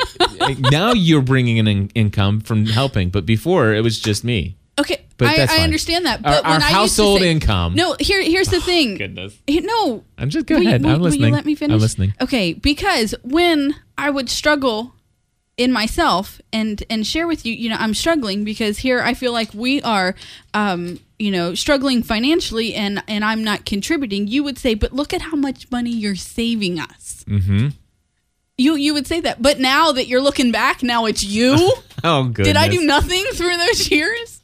now 0.71 0.93
you're 0.93 1.23
bringing 1.23 1.59
in 1.59 1.69
in- 1.69 1.91
income 1.95 2.41
from 2.41 2.67
helping, 2.67 3.11
but 3.11 3.27
before 3.27 3.73
it 3.75 3.83
was 3.83 4.01
just 4.01 4.25
me. 4.25 4.57
Okay, 4.79 5.07
But 5.17 5.29
I, 5.29 5.37
that's 5.39 5.53
I 5.53 5.57
fine. 5.57 5.64
understand 5.64 6.05
that. 6.07 6.17
Our- 6.25 6.33
But 6.33 6.45
when 6.45 6.53
our 6.53 6.53
I 6.53 6.55
used 6.61 6.69
to 6.69 6.75
household 6.75 7.21
say- 7.21 7.31
income- 7.31 7.75
No, 7.75 7.95
here 8.01 8.21
here's 8.23 8.49
the 8.49 8.61
thing. 8.61 8.97
Goodness. 8.99 9.39
Hey, 9.47 9.61
No, 9.61 10.05
I'm 10.19 10.31
just 10.31 10.47
go 10.47 10.57
Will 10.57 10.62
you- 10.62 10.69
ahead. 10.69 10.83
will- 10.83 10.91
I'm 10.95 11.01
will 11.01 11.14
you 11.14 11.29
let 11.29 11.45
me 11.47 11.55
finish? 11.55 11.75
I'm 11.75 11.81
listening. 11.81 12.12
Okay, 12.21 12.53
because 12.55 13.14
when 13.23 13.75
I 13.97 14.11
would 14.11 14.29
struggle 14.29 14.95
in 15.57 15.72
myself 15.72 16.40
and 16.52 16.84
and 16.90 17.07
share 17.07 17.26
with 17.26 17.46
you 17.46 17.52
you 17.54 17.70
know 17.70 17.76
i'm 17.78 17.94
struggling 17.94 18.44
because 18.44 18.76
here 18.78 19.00
i 19.00 19.14
feel 19.14 19.32
like 19.32 19.52
we 19.54 19.80
are 19.82 20.14
um 20.52 21.00
you 21.18 21.30
know 21.30 21.54
struggling 21.54 22.02
financially 22.02 22.74
and 22.74 23.02
and 23.09 23.24
i'm 23.24 23.42
not 23.42 23.64
contributing 23.64 24.26
you 24.28 24.42
would 24.44 24.59
say 24.59 24.74
but 24.74 24.92
look 24.92 25.14
at 25.14 25.22
how 25.22 25.34
much 25.36 25.70
money 25.70 25.90
you're 25.90 26.14
saving 26.14 26.78
us 26.78 27.24
Mm-hmm. 27.26 27.68
you 28.59 28.76
you 28.76 28.92
would 28.94 29.07
say 29.07 29.20
that 29.20 29.40
but 29.42 29.59
now 29.59 29.92
that 29.92 30.07
you're 30.07 30.20
looking 30.20 30.52
back 30.52 30.82
now 30.82 31.07
it's 31.07 31.24
you 31.24 31.57
Oh, 32.04 32.24
good. 32.24 32.44
did 32.44 32.57
i 32.57 32.68
do 32.68 32.82
nothing 32.82 33.24
through 33.32 33.57
those 33.57 33.90
years 33.90 34.40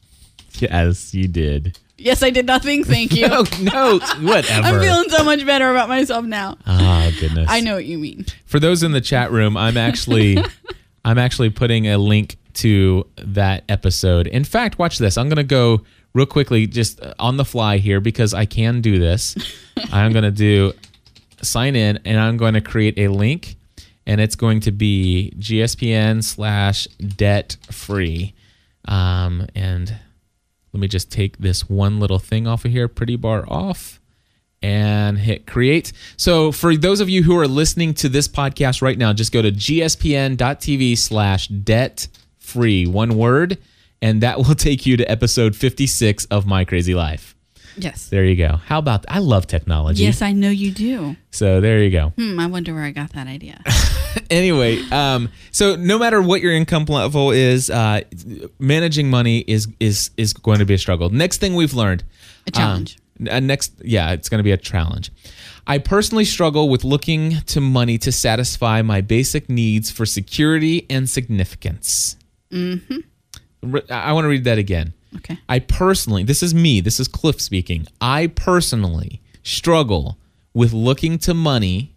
Yes, 0.55 1.13
you 1.13 1.27
did. 1.27 1.77
yes 1.97 2.23
i 2.23 2.29
did 2.31 2.45
nothing 2.47 2.83
thank 2.83 3.13
you 3.13 3.27
No, 3.27 3.43
no, 3.61 3.99
whatever. 4.21 4.67
i'm 4.67 4.81
feeling 4.81 5.09
so 5.09 5.23
much 5.23 5.45
better 5.45 5.69
about 5.69 5.89
myself 5.89 6.25
now 6.25 6.57
Oh 6.65 7.11
goodness. 7.19 7.47
i 7.49 7.59
know 7.59 7.75
what 7.75 7.85
you 7.85 7.99
mean 7.99 8.25
For 8.45 8.59
those 8.59 8.81
in 8.83 8.91
the 8.93 9.01
chat 9.01 9.31
room, 9.31 9.55
I'm 9.55 9.77
actually 9.77 10.37
I'm 11.05 11.17
actually 11.17 11.49
putting 11.49 11.87
a 11.87 11.97
link 11.97 12.37
to 12.55 13.07
that 13.17 13.63
episode. 13.67 14.27
In 14.27 14.43
fact, 14.43 14.79
watch 14.79 14.97
this. 14.97 15.17
I'm 15.17 15.27
going 15.27 15.37
to 15.37 15.43
go 15.43 15.81
real 16.13 16.25
quickly 16.25 16.67
just 16.67 16.99
on 17.19 17.37
the 17.37 17.45
fly 17.45 17.77
here 17.77 17.99
because 17.99 18.33
I 18.33 18.45
can 18.45 18.81
do 18.81 18.99
this. 18.99 19.35
I'm 19.91 20.11
going 20.11 20.23
to 20.23 20.31
do 20.31 20.73
sign 21.41 21.75
in 21.75 21.99
and 22.05 22.19
I'm 22.19 22.37
going 22.37 22.53
to 22.53 22.61
create 22.61 22.97
a 22.97 23.09
link 23.09 23.55
and 24.05 24.21
it's 24.21 24.35
going 24.35 24.59
to 24.61 24.71
be 24.71 25.33
GSPN 25.37 26.23
slash 26.23 26.87
debt 26.87 27.57
free. 27.71 28.33
Um, 28.85 29.47
and 29.55 29.95
let 30.71 30.79
me 30.79 30.87
just 30.87 31.11
take 31.11 31.37
this 31.37 31.69
one 31.69 31.99
little 31.99 32.19
thing 32.19 32.47
off 32.47 32.65
of 32.65 32.71
here, 32.71 32.87
pretty 32.87 33.15
bar 33.15 33.45
off 33.47 33.99
and 34.63 35.17
hit 35.19 35.45
create. 35.45 35.91
So 36.17 36.51
for 36.51 36.75
those 36.75 37.01
of 37.01 37.09
you 37.09 37.21
who 37.23 37.37
are 37.37 37.47
listening 37.47 37.93
to 37.95 38.09
this 38.09 38.27
podcast 38.27 38.81
right 38.81 38.97
now, 38.97 39.13
just 39.13 39.31
go 39.31 39.41
to 39.41 39.51
gspn.tv 39.51 40.97
slash 40.97 41.47
debt 41.47 42.07
free, 42.39 42.85
one 42.87 43.17
word, 43.17 43.57
and 44.01 44.21
that 44.21 44.37
will 44.37 44.55
take 44.69 44.85
you 44.85 44.97
to 44.97 45.09
episode 45.11 45.55
56 45.55 46.25
of 46.25 46.45
My 46.45 46.65
Crazy 46.65 46.95
Life. 46.95 47.35
yes 47.77 48.07
There 48.09 48.23
you 48.25 48.35
go. 48.35 48.57
How 48.65 48.79
about 48.79 49.05
I 49.07 49.19
love 49.19 49.47
technology. 49.47 50.03
yes 50.03 50.21
i 50.21 50.31
know 50.31 50.49
you 50.49 50.71
do 50.71 51.15
So 51.31 51.59
there 51.61 51.81
you 51.83 51.89
go. 51.89 52.09
hmm 52.17 52.39
i 52.39 52.45
wonder 52.47 52.73
where 52.73 52.83
i 52.83 52.91
got 52.91 53.11
that 53.13 53.27
idea 53.27 53.61
anyway, 54.29 54.79
um, 54.91 55.29
so 55.51 55.75
no 55.75 55.97
matter 55.97 56.21
what 56.21 56.39
your 56.41 56.53
income 56.53 56.85
level 56.85 57.31
is, 57.31 57.69
uh, 57.71 58.01
managing 58.59 59.09
money 59.09 59.39
is 59.47 59.67
is 59.79 60.11
is 60.17 60.33
going 60.33 60.59
to 60.59 60.65
be 60.65 60.75
a 60.75 60.77
struggle. 60.77 61.09
Next 61.09 61.39
thing 61.39 61.55
we've 61.55 61.73
learned, 61.73 62.03
A 62.45 62.51
challenge. 62.51 62.95
Um, 62.97 63.02
uh, 63.29 63.39
next, 63.39 63.73
yeah, 63.83 64.11
it's 64.11 64.29
going 64.29 64.39
to 64.39 64.43
be 64.43 64.51
a 64.51 64.57
challenge. 64.57 65.11
I 65.65 65.77
personally 65.77 66.25
struggle 66.25 66.67
with 66.69 66.83
looking 66.83 67.41
to 67.47 67.61
money 67.61 67.97
to 67.99 68.11
satisfy 68.11 68.81
my 68.81 69.01
basic 69.01 69.49
needs 69.49 69.91
for 69.91 70.05
security 70.05 70.85
and 70.89 71.09
significance. 71.09 72.17
Mm-hmm. 72.51 72.97
I 73.89 74.11
want 74.11 74.25
to 74.25 74.29
read 74.29 74.43
that 74.43 74.57
again. 74.57 74.93
okay 75.15 75.39
I 75.47 75.59
personally, 75.59 76.23
this 76.23 76.43
is 76.43 76.53
me, 76.53 76.81
this 76.81 76.99
is 76.99 77.07
Cliff 77.07 77.39
speaking. 77.39 77.87
I 78.01 78.27
personally 78.27 79.21
struggle 79.43 80.17
with 80.53 80.73
looking 80.73 81.17
to 81.19 81.33
money 81.33 81.93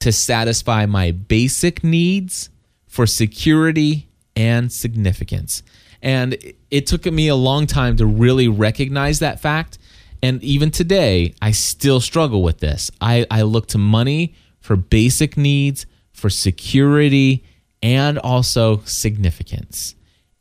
to 0.00 0.12
satisfy 0.12 0.86
my 0.86 1.12
basic 1.12 1.82
needs 1.84 2.50
for 2.86 3.06
security 3.06 4.08
and 4.34 4.70
significance. 4.70 5.62
And 6.02 6.36
it 6.70 6.86
took 6.86 7.06
me 7.06 7.28
a 7.28 7.34
long 7.34 7.66
time 7.66 7.96
to 7.96 8.06
really 8.06 8.48
recognize 8.48 9.20
that 9.20 9.40
fact. 9.40 9.78
And 10.26 10.42
even 10.42 10.72
today, 10.72 11.34
I 11.40 11.52
still 11.52 12.00
struggle 12.00 12.42
with 12.42 12.58
this. 12.58 12.90
I, 13.00 13.26
I 13.30 13.42
look 13.42 13.68
to 13.68 13.78
money 13.78 14.34
for 14.58 14.74
basic 14.74 15.36
needs, 15.36 15.86
for 16.12 16.28
security, 16.30 17.44
and 17.80 18.18
also 18.18 18.80
significance. 18.86 19.94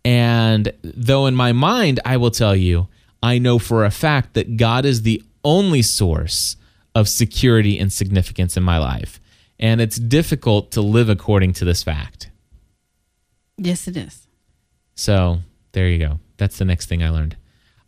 And 0.04 0.74
though 0.82 1.28
in 1.28 1.36
my 1.36 1.52
mind, 1.52 2.00
I 2.04 2.18
will 2.18 2.32
tell 2.32 2.56
you, 2.56 2.88
I 3.22 3.38
know 3.38 3.60
for 3.60 3.86
a 3.86 3.92
fact 3.92 4.34
that 4.34 4.58
God 4.58 4.86
is 4.86 5.04
the 5.04 5.22
only 5.44 5.84
source 5.84 6.56
of 6.96 7.08
security 7.08 7.78
and 7.78 7.94
significance 7.94 8.58
in 8.58 8.64
my 8.64 8.80
life. 8.80 9.20
And 9.60 9.82
it's 9.82 9.98
difficult 9.98 10.72
to 10.72 10.82
live 10.82 11.10
according 11.10 11.54
to 11.54 11.66
this 11.66 11.84
fact. 11.84 12.32
yes 13.60 13.88
it 13.88 13.96
is 13.96 14.28
So 14.96 15.42
there 15.74 15.88
you 15.88 16.00
go. 16.00 16.20
That's 16.38 16.58
the 16.58 16.66
next 16.66 16.88
thing 16.88 17.04
I 17.04 17.10
learned. 17.10 17.38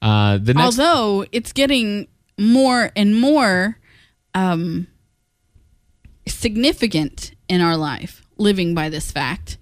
Uh, 0.02 0.38
the 0.38 0.54
next, 0.54 0.80
although 0.80 1.26
it's 1.32 1.54
getting 1.54 2.08
more 2.38 2.91
and 2.95 3.20
more 3.20 3.78
um, 4.34 4.88
significant 6.28 7.32
in 7.50 7.62
our 7.62 7.76
life 7.76 8.22
living 8.38 8.76
by 8.76 8.89
this 8.89 9.12
fact 9.12 9.58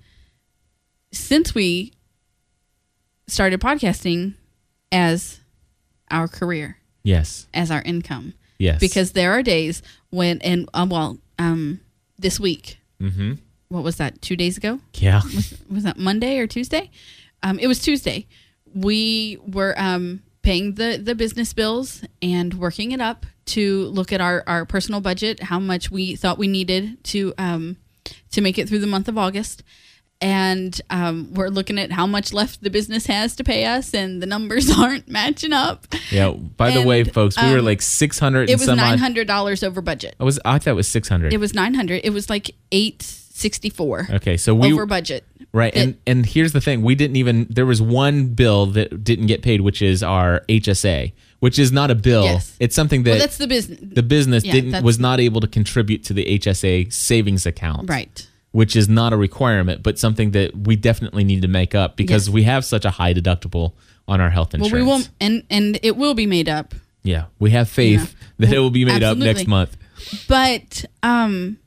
since 1.11 1.55
we 1.55 1.93
started 3.27 3.61
podcasting 3.61 4.33
as 4.91 5.39
our 6.11 6.27
career 6.27 6.77
yes, 7.03 7.47
as 7.53 7.71
our 7.71 7.81
income. 7.83 8.33
Yes, 8.57 8.79
because 8.79 9.11
there 9.11 9.31
are 9.33 9.43
days 9.43 9.81
when 10.11 10.41
and 10.41 10.69
um, 10.73 10.89
well 10.89 11.17
um, 11.39 11.79
this 12.17 12.39
week. 12.39 12.77
Hmm 12.99 13.33
what 13.69 13.83
was 13.83 13.97
that 13.97 14.21
two 14.21 14.35
days 14.35 14.57
ago? 14.57 14.79
Yeah, 14.93 15.21
was 15.69 15.83
that 15.83 15.97
Monday 15.97 16.39
or 16.39 16.47
Tuesday? 16.47 16.91
Um, 17.43 17.59
it 17.59 17.67
was 17.67 17.79
Tuesday. 17.79 18.27
We 18.73 19.37
were 19.45 19.73
um, 19.77 20.21
paying 20.45 20.75
the 20.75 20.97
the 21.03 21.15
business 21.15 21.51
bills 21.53 22.03
and 22.21 22.53
working 22.53 22.91
it 22.91 23.01
up 23.01 23.25
to 23.47 23.85
look 23.87 24.13
at 24.13 24.21
our 24.21 24.43
our 24.47 24.65
personal 24.65 25.01
budget, 25.01 25.43
how 25.43 25.59
much 25.59 25.91
we 25.91 26.15
thought 26.15 26.37
we 26.37 26.47
needed 26.47 27.03
to 27.05 27.33
um, 27.37 27.77
to 28.31 28.41
make 28.41 28.57
it 28.57 28.69
through 28.69 28.79
the 28.79 28.87
month 28.87 29.07
of 29.07 29.17
August. 29.17 29.63
And 30.21 30.79
um, 30.89 31.33
we're 31.33 31.49
looking 31.49 31.77
at 31.77 31.91
how 31.91 32.07
much 32.07 32.31
left 32.31 32.61
the 32.63 32.69
business 32.69 33.05
has 33.07 33.35
to 33.35 33.43
pay 33.43 33.65
us, 33.65 33.93
and 33.93 34.21
the 34.21 34.25
numbers 34.25 34.71
aren't 34.79 35.09
matching 35.09 35.51
up. 35.51 35.87
yeah. 36.09 36.31
By 36.31 36.71
the 36.71 36.79
And, 36.79 36.87
way, 36.87 37.03
folks, 37.03 37.35
we 37.39 37.51
were 37.51 37.59
um, 37.59 37.65
like 37.65 37.81
six 37.81 38.17
hundred. 38.17 38.49
It 38.49 38.57
was 38.57 38.67
nine 38.67 38.97
hundred 38.97 39.27
dollars 39.27 39.61
over 39.61 39.81
budget. 39.81 40.15
I 40.19 40.23
was. 40.23 40.39
I 40.45 40.57
thought 40.57 40.71
it 40.71 40.75
was 40.75 40.87
six 40.87 41.09
hundred. 41.09 41.33
It 41.33 41.39
was 41.39 41.53
nine 41.53 41.73
hundred. 41.73 42.01
It 42.05 42.11
was 42.11 42.29
like 42.29 42.51
eight 42.71 43.01
sixty 43.35 43.69
four 43.69 44.07
Okay, 44.09 44.37
so 44.37 44.55
we 44.55 44.71
over 44.73 44.85
budget. 44.85 45.25
Right. 45.51 45.75
and 45.75 45.97
and 46.07 46.25
here's 46.25 46.53
the 46.53 46.61
thing, 46.61 46.81
we 46.81 46.95
didn't 46.95 47.17
even 47.17 47.47
there 47.49 47.65
was 47.65 47.81
one 47.81 48.27
bill 48.29 48.65
that 48.67 49.03
didn't 49.03 49.27
get 49.27 49.41
paid, 49.41 49.61
which 49.61 49.81
is 49.81 50.01
our 50.03 50.41
HSA, 50.49 51.11
which 51.39 51.59
is 51.59 51.71
not 51.71 51.91
a 51.91 51.95
bill. 51.95 52.23
Yes. 52.23 52.55
It's 52.59 52.75
something 52.75 53.03
that 53.03 53.11
Well, 53.11 53.19
that's 53.19 53.37
the 53.37 53.47
business. 53.47 53.79
the 53.81 54.03
business 54.03 54.43
yeah, 54.45 54.53
didn't 54.53 54.83
was 54.83 54.99
not 54.99 55.19
able 55.19 55.41
to 55.41 55.47
contribute 55.47 56.03
to 56.05 56.13
the 56.13 56.39
HSA 56.39 56.91
savings 56.93 57.45
account. 57.45 57.89
Right. 57.89 58.27
Which 58.51 58.75
is 58.77 58.87
not 58.87 59.11
a 59.11 59.17
requirement, 59.17 59.83
but 59.83 59.99
something 59.99 60.31
that 60.31 60.55
we 60.55 60.77
definitely 60.77 61.25
need 61.25 61.41
to 61.41 61.49
make 61.49 61.75
up 61.75 61.97
because 61.97 62.27
Yes. 62.27 62.33
we 62.33 62.43
have 62.43 62.63
such 62.63 62.85
a 62.85 62.89
high 62.91 63.13
deductible 63.13 63.73
on 64.07 64.21
our 64.21 64.29
health 64.29 64.53
insurance. 64.53 64.71
Well, 64.73 64.81
we 64.81 64.87
won't, 64.87 65.09
and 65.19 65.43
and 65.49 65.77
it 65.83 65.97
will 65.97 66.13
be 66.13 66.25
made 66.25 66.47
up. 66.47 66.73
Yeah. 67.03 67.25
We 67.39 67.51
have 67.51 67.67
faith 67.69 68.15
that 68.39 68.53
it 68.53 68.59
will 68.59 68.71
be 68.71 68.85
made 68.85 69.03
up 69.03 69.17
next 69.17 69.45
month. 69.47 69.75
But 70.27 70.85
um, 71.03 71.57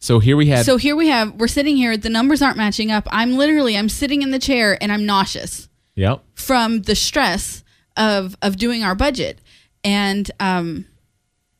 So 0.00 0.18
here 0.20 0.36
we 0.36 0.46
had 0.46 0.64
so 0.64 0.76
here 0.76 0.94
we 0.96 1.08
have 1.08 1.34
we're 1.34 1.48
sitting 1.48 1.76
here. 1.76 1.96
The 1.96 2.08
numbers 2.10 2.40
aren't 2.42 2.56
matching 2.56 2.90
up. 2.90 3.06
I'm 3.10 3.36
literally 3.36 3.76
I'm 3.76 3.88
sitting 3.88 4.22
in 4.22 4.30
the 4.30 4.38
chair 4.38 4.76
and 4.80 4.92
I'm 4.92 5.04
nauseous 5.06 5.68
Yep. 5.96 6.22
from 6.34 6.82
the 6.82 6.94
stress 6.94 7.64
of 7.96 8.36
of 8.42 8.56
doing 8.56 8.84
our 8.84 8.94
budget. 8.94 9.40
And 9.84 10.30
um, 10.40 10.86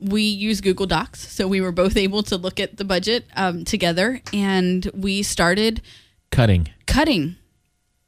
we 0.01 0.23
use 0.23 0.61
Google 0.61 0.87
Docs, 0.87 1.29
so 1.33 1.49
we 1.49 1.61
were 1.61 1.73
both 1.73 1.97
able 2.07 2.23
to 2.25 2.37
look 2.37 2.61
at 2.61 2.77
the 2.77 2.85
budget 2.85 3.25
um, 3.37 3.65
together, 3.65 4.21
and 4.33 4.89
we 4.95 5.23
started 5.23 5.83
Cutting. 6.31 6.69
cutting 6.87 7.37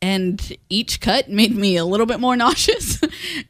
and 0.03 0.57
each 0.69 1.01
cut 1.01 1.29
made 1.29 1.55
me 1.57 1.77
a 1.77 1.85
little 1.85 2.07
bit 2.07 2.21
more 2.21 2.37
nauseous 2.45 3.01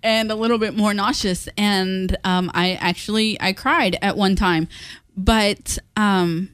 and 0.03 0.31
a 0.31 0.35
little 0.35 0.59
bit 0.59 0.77
more 0.77 0.93
nauseous 0.95 1.49
and 1.57 2.17
um, 2.25 2.51
i 2.55 2.73
actually 2.75 3.41
i 3.41 3.53
cried 3.53 3.97
at 4.03 4.17
one 4.17 4.35
time 4.37 4.69
but 5.17 5.77
um, 5.97 6.49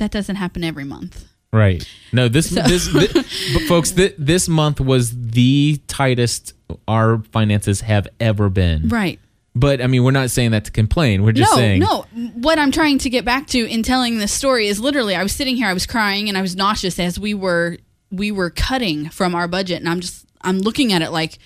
that 0.00 0.10
doesn't 0.10 0.36
happen 0.36 0.64
every 0.64 0.84
month 0.84 1.26
Right. 1.52 1.84
No, 2.12 2.28
this 2.28 2.48
this, 2.48 2.86
thi- 2.86 3.08
but 3.54 3.62
folks, 3.66 3.90
th- 3.90 4.14
this 4.16 4.48
month 4.48 4.80
was 4.80 5.10
the 5.32 5.80
tightest 5.88 6.52
our 6.86 7.18
finances 7.32 7.80
have 7.80 8.06
ever 8.20 8.48
been. 8.48 8.86
right 8.88 9.18
But 9.56 9.82
I 9.82 9.88
mean, 9.88 10.04
we're 10.04 10.12
not 10.12 10.30
saying 10.30 10.52
that 10.52 10.66
to 10.66 10.70
complain. 10.70 11.24
We're 11.24 11.32
just 11.32 11.50
no 11.50 11.56
saying 11.56 11.80
no 11.80 12.02
what 12.34 12.58
i'm 12.60 12.70
trying 12.70 12.98
to 12.98 13.10
get 13.10 13.24
back 13.24 13.48
to 13.48 13.66
in 13.68 13.82
telling 13.82 14.18
this 14.18 14.32
story 14.32 14.68
is 14.68 14.78
literally 14.78 15.16
i 15.16 15.22
was 15.24 15.32
sitting 15.32 15.56
here 15.56 15.66
i 15.66 15.72
was 15.72 15.86
crying 15.86 16.28
and 16.28 16.38
i 16.38 16.40
was 16.40 16.54
nauseous 16.54 17.00
as 17.00 17.18
we 17.18 17.34
were 17.34 17.78
we 18.12 18.30
were 18.30 18.50
cutting 18.50 19.08
from 19.08 19.34
our 19.34 19.48
budget 19.48 19.78
and 19.80 19.88
i'm 19.88 19.98
just 19.98 20.26
i'm 20.42 20.60
looking 20.60 20.92
at 20.92 21.02
it 21.02 21.10
like 21.10 21.38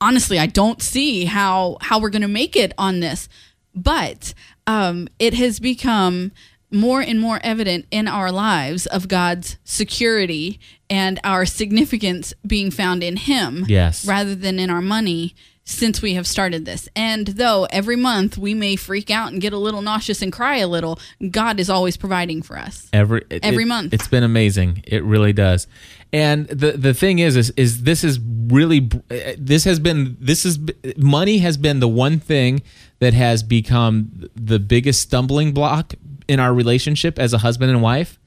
honestly 0.00 0.38
i 0.38 0.46
don't 0.46 0.80
see 0.80 1.24
how 1.24 1.76
how 1.80 1.98
we're 2.00 2.10
going 2.10 2.22
to 2.22 2.28
make 2.28 2.54
it 2.54 2.72
on 2.78 3.00
this 3.00 3.28
but 3.74 4.32
um 4.68 5.08
it 5.18 5.34
has 5.34 5.58
become 5.58 6.30
more 6.70 7.00
and 7.00 7.18
more 7.20 7.40
evident 7.42 7.84
in 7.90 8.06
our 8.08 8.30
lives 8.32 8.86
of 8.86 9.08
god's 9.08 9.56
security 9.64 10.60
and 10.88 11.18
our 11.24 11.44
significance 11.46 12.32
being 12.46 12.70
found 12.70 13.02
in 13.02 13.16
him 13.16 13.64
Yes. 13.68 14.04
rather 14.06 14.34
than 14.34 14.58
in 14.58 14.70
our 14.70 14.80
money 14.82 15.34
since 15.62 16.02
we 16.02 16.14
have 16.14 16.26
started 16.26 16.64
this. 16.64 16.88
And 16.96 17.28
though 17.28 17.64
every 17.70 17.94
month 17.94 18.36
we 18.36 18.54
may 18.54 18.74
freak 18.74 19.08
out 19.08 19.30
and 19.30 19.40
get 19.40 19.52
a 19.52 19.56
little 19.58 19.82
nauseous 19.82 20.20
and 20.20 20.32
cry 20.32 20.56
a 20.56 20.66
little, 20.66 20.98
God 21.30 21.60
is 21.60 21.70
always 21.70 21.96
providing 21.96 22.42
for 22.42 22.58
us. 22.58 22.88
every 22.92 23.22
it- 23.30 23.44
Every 23.44 23.62
it- 23.62 23.66
month. 23.66 23.94
It's 23.94 24.08
been 24.08 24.24
amazing. 24.24 24.82
It 24.84 25.04
really 25.04 25.32
does. 25.32 25.68
And 26.12 26.48
the 26.48 26.72
the 26.72 26.92
thing 26.92 27.20
is, 27.20 27.36
is 27.36 27.50
is 27.56 27.82
this 27.84 28.02
is 28.02 28.18
really 28.48 28.88
uh, 29.12 29.14
this 29.38 29.62
has 29.62 29.78
been 29.78 30.16
this 30.18 30.44
is 30.44 30.58
money 30.96 31.38
has 31.38 31.56
been 31.56 31.78
the 31.78 31.88
one 31.88 32.18
thing 32.18 32.62
that 32.98 33.14
has 33.14 33.44
become 33.44 34.28
the 34.34 34.58
biggest 34.58 35.00
stumbling 35.02 35.52
block 35.52 35.94
in 36.30 36.38
our 36.38 36.54
relationship 36.54 37.18
as 37.18 37.32
a 37.32 37.38
husband 37.38 37.72
and 37.72 37.82
wife. 37.82 38.20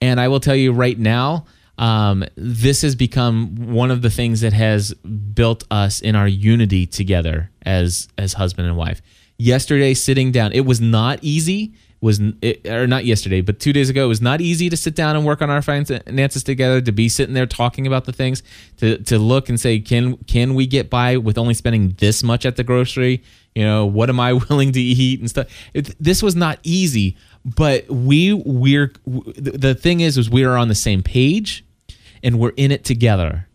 And 0.00 0.18
I 0.18 0.28
will 0.28 0.40
tell 0.40 0.56
you 0.56 0.72
right 0.72 0.98
now, 0.98 1.44
um, 1.76 2.24
this 2.34 2.80
has 2.80 2.96
become 2.96 3.72
one 3.74 3.90
of 3.90 4.00
the 4.00 4.08
things 4.08 4.40
that 4.40 4.54
has 4.54 4.94
built 4.94 5.64
us 5.70 6.00
in 6.00 6.16
our 6.16 6.26
unity 6.26 6.86
together 6.86 7.50
as 7.66 8.08
as 8.16 8.32
husband 8.32 8.68
and 8.68 8.76
wife. 8.76 9.02
Yesterday, 9.36 9.92
sitting 9.92 10.32
down, 10.32 10.52
it 10.52 10.64
was 10.64 10.80
not 10.80 11.18
easy. 11.20 11.74
Was 12.00 12.20
it, 12.40 12.66
or 12.66 12.88
not 12.88 13.04
yesterday, 13.04 13.42
but 13.42 13.60
two 13.60 13.72
days 13.72 13.88
ago, 13.88 14.06
it 14.06 14.08
was 14.08 14.20
not 14.20 14.40
easy 14.40 14.68
to 14.68 14.76
sit 14.76 14.96
down 14.96 15.14
and 15.14 15.24
work 15.24 15.40
on 15.40 15.50
our 15.50 15.62
finances 15.62 16.42
together. 16.42 16.80
To 16.80 16.90
be 16.90 17.08
sitting 17.08 17.32
there 17.32 17.46
talking 17.46 17.86
about 17.86 18.06
the 18.06 18.12
things, 18.12 18.42
to 18.78 18.98
to 19.04 19.18
look 19.18 19.48
and 19.48 19.60
say, 19.60 19.78
can 19.78 20.16
can 20.24 20.54
we 20.54 20.66
get 20.66 20.90
by 20.90 21.16
with 21.16 21.38
only 21.38 21.54
spending 21.54 21.94
this 21.98 22.24
much 22.24 22.44
at 22.44 22.56
the 22.56 22.64
grocery? 22.64 23.22
You 23.54 23.64
know, 23.64 23.86
what 23.86 24.08
am 24.08 24.18
I 24.18 24.32
willing 24.48 24.72
to 24.72 24.80
eat 24.80 25.20
and 25.20 25.28
stuff. 25.28 25.48
It, 25.74 25.94
this 26.00 26.22
was 26.22 26.34
not 26.34 26.58
easy, 26.62 27.16
but 27.44 27.88
we 27.88 28.32
we're 28.32 28.92
the 29.06 29.74
thing 29.74 30.00
is 30.00 30.16
is 30.18 30.30
we 30.30 30.44
are 30.44 30.56
on 30.56 30.68
the 30.68 30.74
same 30.74 31.02
page 31.02 31.64
and 32.22 32.38
we're 32.38 32.52
in 32.56 32.70
it 32.70 32.84
together. 32.84 33.48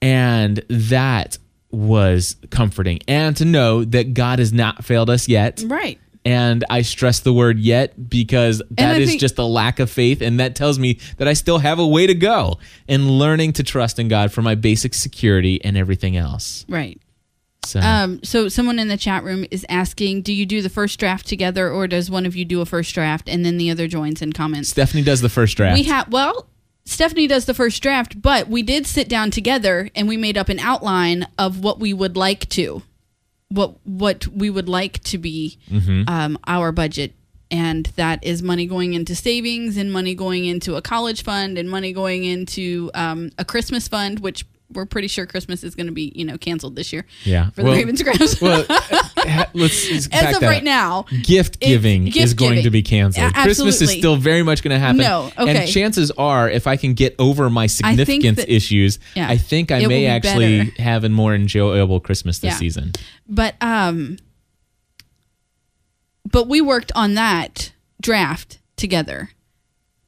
And 0.00 0.64
that 0.68 1.36
was 1.70 2.36
comforting. 2.50 3.00
And 3.08 3.36
to 3.36 3.44
know 3.44 3.84
that 3.84 4.14
god 4.14 4.38
has 4.38 4.52
not 4.52 4.84
failed 4.84 5.10
us 5.10 5.28
yet. 5.28 5.62
Right. 5.66 5.98
and 6.24 6.64
i 6.68 6.82
stress 6.82 7.20
the 7.20 7.32
word 7.32 7.58
yet 7.58 8.08
because 8.10 8.60
that 8.70 9.00
is 9.00 9.10
think- 9.10 9.20
just 9.20 9.38
a 9.38 9.44
lack 9.44 9.78
of 9.78 9.90
faith. 9.90 10.20
And 10.22 10.40
that 10.40 10.54
tells 10.56 10.78
me 10.78 10.98
that 11.18 11.28
i 11.28 11.32
still 11.34 11.58
have 11.58 11.78
a 11.78 11.86
way 11.86 12.06
to 12.06 12.14
go 12.14 12.58
in 12.88 13.08
learning 13.10 13.52
to 13.54 13.62
trust 13.62 13.98
in 13.98 14.08
god 14.08 14.32
for 14.32 14.42
my 14.42 14.54
basic 14.54 14.94
security 14.94 15.62
and 15.64 15.76
everything 15.76 16.16
else. 16.16 16.64
Right. 16.68 17.00
So. 17.68 17.80
Um, 17.80 18.20
so 18.24 18.48
someone 18.48 18.78
in 18.78 18.88
the 18.88 18.96
chat 18.96 19.22
room 19.24 19.44
is 19.50 19.64
asking, 19.68 20.22
do 20.22 20.32
you 20.32 20.46
do 20.46 20.62
the 20.62 20.68
first 20.68 20.98
draft 20.98 21.26
together 21.26 21.70
or 21.70 21.86
does 21.86 22.10
one 22.10 22.26
of 22.26 22.34
you 22.34 22.44
do 22.44 22.60
a 22.60 22.66
first 22.66 22.94
draft 22.94 23.28
and 23.28 23.44
then 23.44 23.58
the 23.58 23.70
other 23.70 23.86
joins 23.86 24.22
and 24.22 24.34
comments? 24.34 24.70
stephanie 24.70 25.02
does 25.02 25.20
the 25.20 25.28
first 25.28 25.56
draft. 25.56 25.74
We 25.76 25.84
have 25.84 26.10
well, 26.10 26.48
Stephanie 26.84 27.26
does 27.26 27.44
the 27.44 27.52
first 27.52 27.82
draft, 27.82 28.20
but 28.22 28.48
we 28.48 28.62
did 28.62 28.86
sit 28.86 29.10
down 29.10 29.30
together 29.30 29.90
and 29.94 30.08
we 30.08 30.16
made 30.16 30.38
up 30.38 30.48
an 30.48 30.58
outline 30.58 31.28
of 31.36 31.62
what 31.62 31.78
we 31.78 31.92
would 31.92 32.16
like 32.16 32.48
to, 32.48 32.82
what 33.50 33.76
what 33.84 34.26
we 34.28 34.48
would 34.48 34.70
like 34.70 35.02
to 35.04 35.18
be 35.18 35.58
um, 36.08 36.38
our 36.46 36.72
budget, 36.72 37.12
and 37.50 37.86
that 37.96 38.24
is 38.24 38.42
money 38.42 38.66
going 38.66 38.94
into 38.94 39.14
savings 39.14 39.76
and 39.76 39.92
money 39.92 40.14
going 40.14 40.46
into 40.46 40.76
a 40.76 40.82
college 40.82 41.22
fund 41.22 41.58
and 41.58 41.68
money 41.68 41.92
going 41.92 42.24
into 42.24 42.90
um, 42.94 43.32
a 43.36 43.44
Christmas 43.44 43.86
fund, 43.86 44.20
which 44.20 44.46
we're 44.72 44.84
pretty 44.86 45.08
sure 45.08 45.24
Christmas 45.26 45.64
is 45.64 45.74
going 45.74 45.86
to 45.86 45.92
be 45.92 46.12
you 46.14 46.24
know 46.24 46.36
canceled 46.36 46.76
this 46.76 46.92
year. 46.92 47.06
Yeah. 47.24 47.50
for 47.50 47.62
the 47.62 47.70
Ravens 47.70 48.02
Ravenscraft. 48.02 48.40
well 48.42 48.64
let's 49.54 49.90
let's 49.90 50.08
As 50.12 50.36
of 50.36 50.42
right 50.42 50.58
up. 50.58 50.62
now, 50.64 51.04
gift 51.22 51.58
giving 51.60 52.08
is 52.08 52.14
gift 52.14 52.36
going 52.36 52.50
giving. 52.50 52.64
to 52.64 52.70
be 52.70 52.82
canceled. 52.82 53.32
A- 53.34 53.42
Christmas 53.42 53.80
is 53.80 53.90
still 53.90 54.16
very 54.16 54.42
much 54.42 54.62
going 54.62 54.74
to 54.74 54.78
happen. 54.78 54.98
No, 54.98 55.30
okay. 55.38 55.62
And 55.64 55.68
chances 55.70 56.10
are, 56.12 56.48
if 56.50 56.66
I 56.66 56.76
can 56.76 56.94
get 56.94 57.14
over 57.18 57.48
my 57.50 57.66
significance 57.66 58.38
that- 58.38 58.52
issues, 58.52 58.98
yeah, 59.14 59.28
I 59.28 59.36
think 59.38 59.70
I 59.72 59.80
may 59.80 60.00
be 60.00 60.06
actually 60.06 60.64
better. 60.64 60.82
have 60.82 61.04
a 61.04 61.08
more 61.08 61.34
enjoyable 61.34 62.00
Christmas 62.00 62.38
this 62.40 62.52
Yeah. 62.52 62.58
season. 62.58 62.92
But 63.28 63.54
um 63.60 64.18
but 66.30 66.46
we 66.48 66.60
worked 66.60 66.92
on 66.94 67.14
that 67.14 67.72
draft 68.00 68.58
together. 68.76 69.30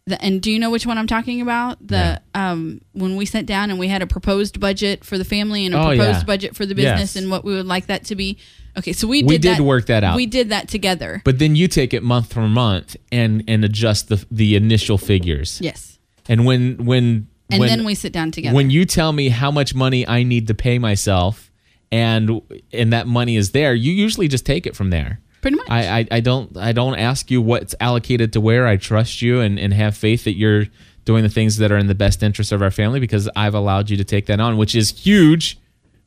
The, 0.06 0.20
and 0.22 0.40
do 0.42 0.50
you 0.50 0.58
know 0.58 0.70
which 0.70 0.86
one 0.86 0.98
I'm 0.98 1.06
talking 1.06 1.40
about? 1.40 1.86
The 1.86 2.20
um 2.34 2.80
when 2.92 3.16
we 3.16 3.26
sat 3.26 3.46
down 3.46 3.70
and 3.70 3.78
we 3.78 3.86
had 3.88 4.02
a 4.02 4.06
proposed 4.06 4.58
budget 4.58 5.04
for 5.04 5.18
the 5.18 5.24
family 5.24 5.66
and 5.66 5.74
a 5.74 5.78
Oh, 5.78 5.86
proposed 5.88 6.20
yeah. 6.20 6.24
budget 6.24 6.56
for 6.56 6.66
the 6.66 6.74
business 6.74 7.14
Yes. 7.14 7.16
and 7.16 7.30
what 7.30 7.44
we 7.44 7.54
would 7.54 7.66
like 7.66 7.86
that 7.86 8.04
to 8.06 8.16
be. 8.16 8.38
Okay, 8.78 8.92
so 8.92 9.06
we 9.06 9.20
did 9.22 9.28
We 9.28 9.38
did 9.38 9.56
that, 9.58 9.62
work 9.62 9.86
that 9.86 10.02
out. 10.02 10.16
We 10.16 10.26
did 10.26 10.48
that 10.50 10.68
together. 10.68 11.20
But 11.24 11.38
then 11.38 11.54
you 11.54 11.68
take 11.68 11.92
it 11.92 12.02
month 12.02 12.32
for 12.32 12.48
month 12.48 12.96
and 13.12 13.44
and 13.46 13.64
adjust 13.64 14.08
the 14.08 14.24
the 14.30 14.56
initial 14.56 14.96
figures. 14.98 15.60
yes. 15.62 15.98
And 16.28 16.46
when 16.46 16.84
when 16.86 17.28
And 17.50 17.60
when, 17.60 17.68
then 17.68 17.84
we 17.84 17.94
sit 17.94 18.12
down 18.12 18.30
together. 18.30 18.54
when 18.54 18.70
you 18.70 18.84
tell 18.86 19.12
me 19.12 19.28
how 19.28 19.50
much 19.50 19.74
money 19.74 20.06
I 20.08 20.22
need 20.22 20.46
to 20.48 20.54
pay 20.54 20.78
myself 20.78 21.50
and 21.92 22.40
and 22.72 22.92
that 22.92 23.06
money 23.06 23.36
is 23.36 23.50
there, 23.50 23.74
you 23.74 23.92
usually 23.92 24.28
just 24.28 24.46
take 24.46 24.66
it 24.66 24.74
from 24.74 24.90
there. 24.90 25.20
Pretty 25.42 25.56
much. 25.56 25.70
I, 25.70 26.00
I, 26.00 26.06
I 26.10 26.20
don't 26.20 26.56
I 26.56 26.72
don't 26.72 26.96
ask 26.98 27.30
you 27.30 27.40
what's 27.40 27.74
allocated 27.80 28.32
to 28.34 28.40
where. 28.40 28.66
I 28.66 28.76
trust 28.76 29.22
you 29.22 29.40
and, 29.40 29.58
and 29.58 29.72
have 29.72 29.96
faith 29.96 30.24
that 30.24 30.36
you're 30.36 30.66
doing 31.04 31.22
the 31.22 31.28
things 31.30 31.56
that 31.56 31.72
are 31.72 31.78
in 31.78 31.86
the 31.86 31.94
best 31.94 32.22
interest 32.22 32.52
of 32.52 32.60
our 32.62 32.70
family 32.70 33.00
because 33.00 33.28
I've 33.34 33.54
allowed 33.54 33.88
you 33.90 33.96
to 33.96 34.04
take 34.04 34.26
that 34.26 34.38
on, 34.38 34.58
which 34.58 34.74
is 34.74 34.90
huge, 34.90 35.58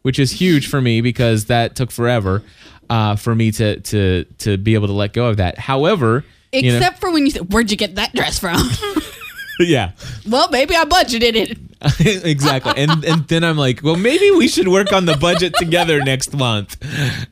which 0.04 0.20
is 0.20 0.32
huge 0.34 0.68
for 0.68 0.80
me 0.82 1.02
because 1.02 1.46
that 1.46 1.76
took 1.76 1.90
forever 1.90 2.44
uh, 2.90 3.16
for 3.16 3.34
me 3.34 3.52
to 3.54 3.80
to 3.80 4.26
to 4.40 4.58
be 4.58 4.76
able 4.76 4.88
to 4.88 4.94
let 4.94 5.14
go 5.14 5.26
of 5.28 5.38
that. 5.38 5.58
However, 5.58 6.24
you 6.52 6.72
know- 6.72 6.78
Except 6.78 7.00
for 7.00 7.12
when 7.12 7.26
you 7.26 7.32
said, 7.32 7.52
"Where'd 7.52 7.72
you 7.72 7.78
get 7.78 7.96
that 7.96 8.14
dress 8.14 8.38
from?" 8.38 8.58
yeah, 9.60 9.92
well, 10.30 10.50
maybe 10.50 10.76
I 10.76 10.86
budgeted 10.86 11.36
it. 11.36 11.58
exactly. 12.26 12.74
And 12.78 13.04
and 13.04 13.28
then 13.28 13.44
I'm 13.44 13.58
like, 13.58 13.84
well, 13.84 13.98
maybe 13.98 14.32
we 14.32 14.48
should 14.48 14.68
work 14.70 14.94
on 14.94 15.06
the 15.06 15.18
budget 15.18 15.54
together 15.56 16.02
next 16.04 16.34
month. 16.34 16.78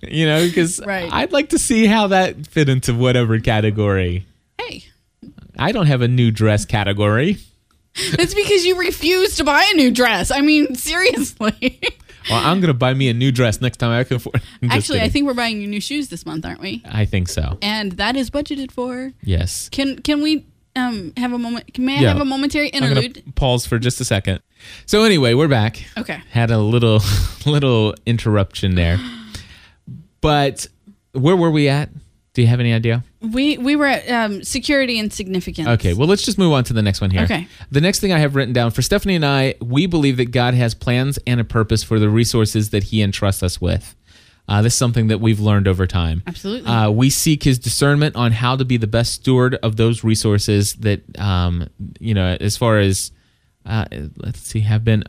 You 0.01 0.25
know, 0.25 0.45
because 0.45 0.81
Right. 0.85 1.11
I'd 1.11 1.31
like 1.31 1.49
to 1.49 1.57
see 1.59 1.85
how 1.85 2.07
that 2.07 2.47
fit 2.47 2.67
into 2.67 2.93
whatever 2.93 3.39
category. 3.39 4.25
Hey, 4.59 4.83
I 5.57 5.71
don't 5.71 5.87
have 5.87 6.01
a 6.01 6.07
new 6.07 6.31
dress 6.31 6.65
category. 6.65 7.37
it's 7.95 8.33
because 8.33 8.65
you 8.65 8.77
refuse 8.77 9.37
to 9.37 9.43
buy 9.43 9.65
a 9.71 9.75
new 9.75 9.91
dress. 9.91 10.31
I 10.31 10.41
mean, 10.41 10.75
seriously. 10.75 11.79
Well, 12.29 12.45
I'm 12.45 12.61
gonna 12.61 12.73
buy 12.73 12.93
me 12.93 13.09
a 13.09 13.13
new 13.13 13.31
dress 13.31 13.61
next 13.61 13.77
time 13.77 13.91
I 13.91 14.03
can 14.03 14.17
afford. 14.17 14.41
Actually, 14.69 15.01
I 15.01 15.09
think 15.09 15.25
we're 15.25 15.33
buying 15.33 15.59
you 15.61 15.67
new 15.67 15.81
shoes 15.81 16.09
this 16.09 16.25
month, 16.25 16.45
aren't 16.45 16.61
we? 16.61 16.83
I 16.85 17.05
think 17.05 17.27
so. 17.29 17.57
And 17.61 17.93
that 17.93 18.15
is 18.15 18.29
budgeted 18.29 18.71
for. 18.71 19.11
Yes. 19.23 19.69
Can 19.69 19.97
can 19.99 20.21
we 20.21 20.45
um 20.75 21.13
have 21.17 21.33
a 21.33 21.37
moment? 21.37 21.73
Can 21.73 21.85
may 21.85 21.97
I 21.97 22.01
Yeah. 22.01 22.07
have 22.09 22.21
a 22.21 22.25
momentary 22.25 22.73
I'm 22.73 22.81
gonna 22.81 23.01
interlude? 23.01 23.35
pause 23.35 23.65
for 23.65 23.77
just 23.79 23.99
a 24.01 24.05
second. 24.05 24.41
So 24.85 25.03
anyway, 25.03 25.33
we're 25.33 25.47
back. 25.47 25.83
Okay. 25.97 26.19
Had 26.31 26.51
a 26.51 26.57
little 26.59 27.01
little 27.45 27.95
interruption 28.05 28.75
there, 28.75 28.99
but 30.21 30.67
where 31.13 31.35
were 31.35 31.51
we 31.51 31.67
at? 31.69 31.89
Do 32.33 32.41
you 32.41 32.47
have 32.47 32.61
any 32.61 32.71
idea? 32.73 33.03
We 33.19 33.57
we 33.57 33.75
were 33.75 33.87
at 33.87 34.09
um, 34.09 34.41
security 34.43 34.97
and 34.99 35.11
significance. 35.11 35.67
Okay, 35.67 35.93
well, 35.93 36.07
let's 36.07 36.23
just 36.23 36.37
move 36.37 36.53
on 36.53 36.63
to 36.65 36.73
the 36.73 36.81
next 36.81 37.01
one 37.01 37.09
here. 37.11 37.23
Okay. 37.23 37.47
The 37.71 37.81
next 37.81 37.99
thing 37.99 38.13
I 38.13 38.19
have 38.19 38.35
written 38.35 38.53
down 38.53 38.71
for 38.71 38.81
Stephanie 38.81 39.15
and 39.15 39.25
I, 39.25 39.55
we 39.61 39.85
believe 39.85 40.15
that 40.17 40.31
God 40.31 40.53
has 40.53 40.73
plans 40.73 41.19
and 41.27 41.41
a 41.41 41.43
purpose 41.43 41.83
for 41.83 41.99
the 41.99 42.09
resources 42.09 42.69
that 42.69 42.83
He 42.85 43.01
entrusts 43.01 43.43
us 43.43 43.59
with. 43.59 43.95
Uh, 44.47 44.61
this 44.61 44.73
is 44.73 44.79
something 44.79 45.07
that 45.07 45.19
we've 45.21 45.39
learned 45.39 45.67
over 45.67 45.87
time. 45.87 46.23
Absolutely. 46.27 46.67
Uh, 46.69 46.89
we 46.89 47.09
seek 47.09 47.43
His 47.43 47.57
discernment 47.59 48.15
on 48.15 48.31
how 48.33 48.55
to 48.57 48.65
be 48.65 48.77
the 48.77 48.87
best 48.87 49.13
steward 49.13 49.55
of 49.63 49.77
those 49.77 50.03
resources 50.03 50.73
that, 50.75 51.01
um, 51.19 51.67
you 51.99 52.13
know, 52.13 52.35
as 52.41 52.57
far 52.57 52.79
as, 52.79 53.11
uh, 53.65 53.85
let's 54.17 54.39
see, 54.41 54.61
have 54.61 54.83
been. 54.83 55.03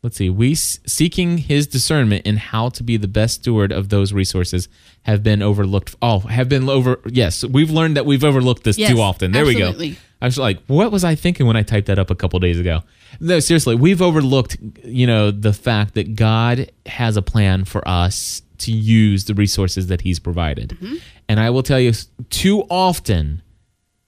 Let's 0.00 0.16
see. 0.16 0.30
We 0.30 0.52
s- 0.52 0.78
seeking 0.86 1.38
His 1.38 1.66
discernment 1.66 2.24
in 2.24 2.36
how 2.36 2.68
to 2.70 2.84
be 2.84 2.96
the 2.96 3.08
best 3.08 3.34
steward 3.40 3.72
of 3.72 3.88
those 3.88 4.12
resources 4.12 4.68
have 5.02 5.24
been 5.24 5.42
overlooked. 5.42 5.96
Oh, 6.00 6.20
have 6.20 6.48
been 6.48 6.68
over. 6.68 7.00
Yes, 7.04 7.44
we've 7.44 7.70
learned 7.70 7.96
that 7.96 8.06
we've 8.06 8.22
overlooked 8.22 8.62
this 8.62 8.78
Yes, 8.78 8.90
too 8.92 9.00
often. 9.00 9.32
There 9.32 9.44
we 9.44 9.54
go. 9.56 9.74
I 10.22 10.24
was 10.26 10.38
like, 10.38 10.60
what 10.66 10.92
was 10.92 11.02
I 11.04 11.14
thinking 11.16 11.46
when 11.46 11.56
I 11.56 11.62
typed 11.62 11.88
that 11.88 11.98
up 11.98 12.10
a 12.10 12.14
couple 12.14 12.38
days 12.38 12.58
ago? 12.60 12.82
No, 13.20 13.40
seriously, 13.40 13.74
we've 13.74 14.00
overlooked, 14.00 14.56
you 14.84 15.06
know, 15.06 15.30
the 15.32 15.52
fact 15.52 15.94
that 15.94 16.14
God 16.14 16.70
has 16.86 17.16
a 17.16 17.22
plan 17.22 17.64
for 17.64 17.86
us 17.86 18.42
to 18.58 18.72
use 18.72 19.24
the 19.24 19.34
resources 19.34 19.86
that 19.88 20.02
He's 20.02 20.18
provided. 20.18 20.70
Mm-hmm. 20.70 20.96
And 21.28 21.40
I 21.40 21.50
will 21.50 21.62
tell 21.62 21.80
you, 21.80 21.92
too 22.30 22.62
often, 22.70 23.42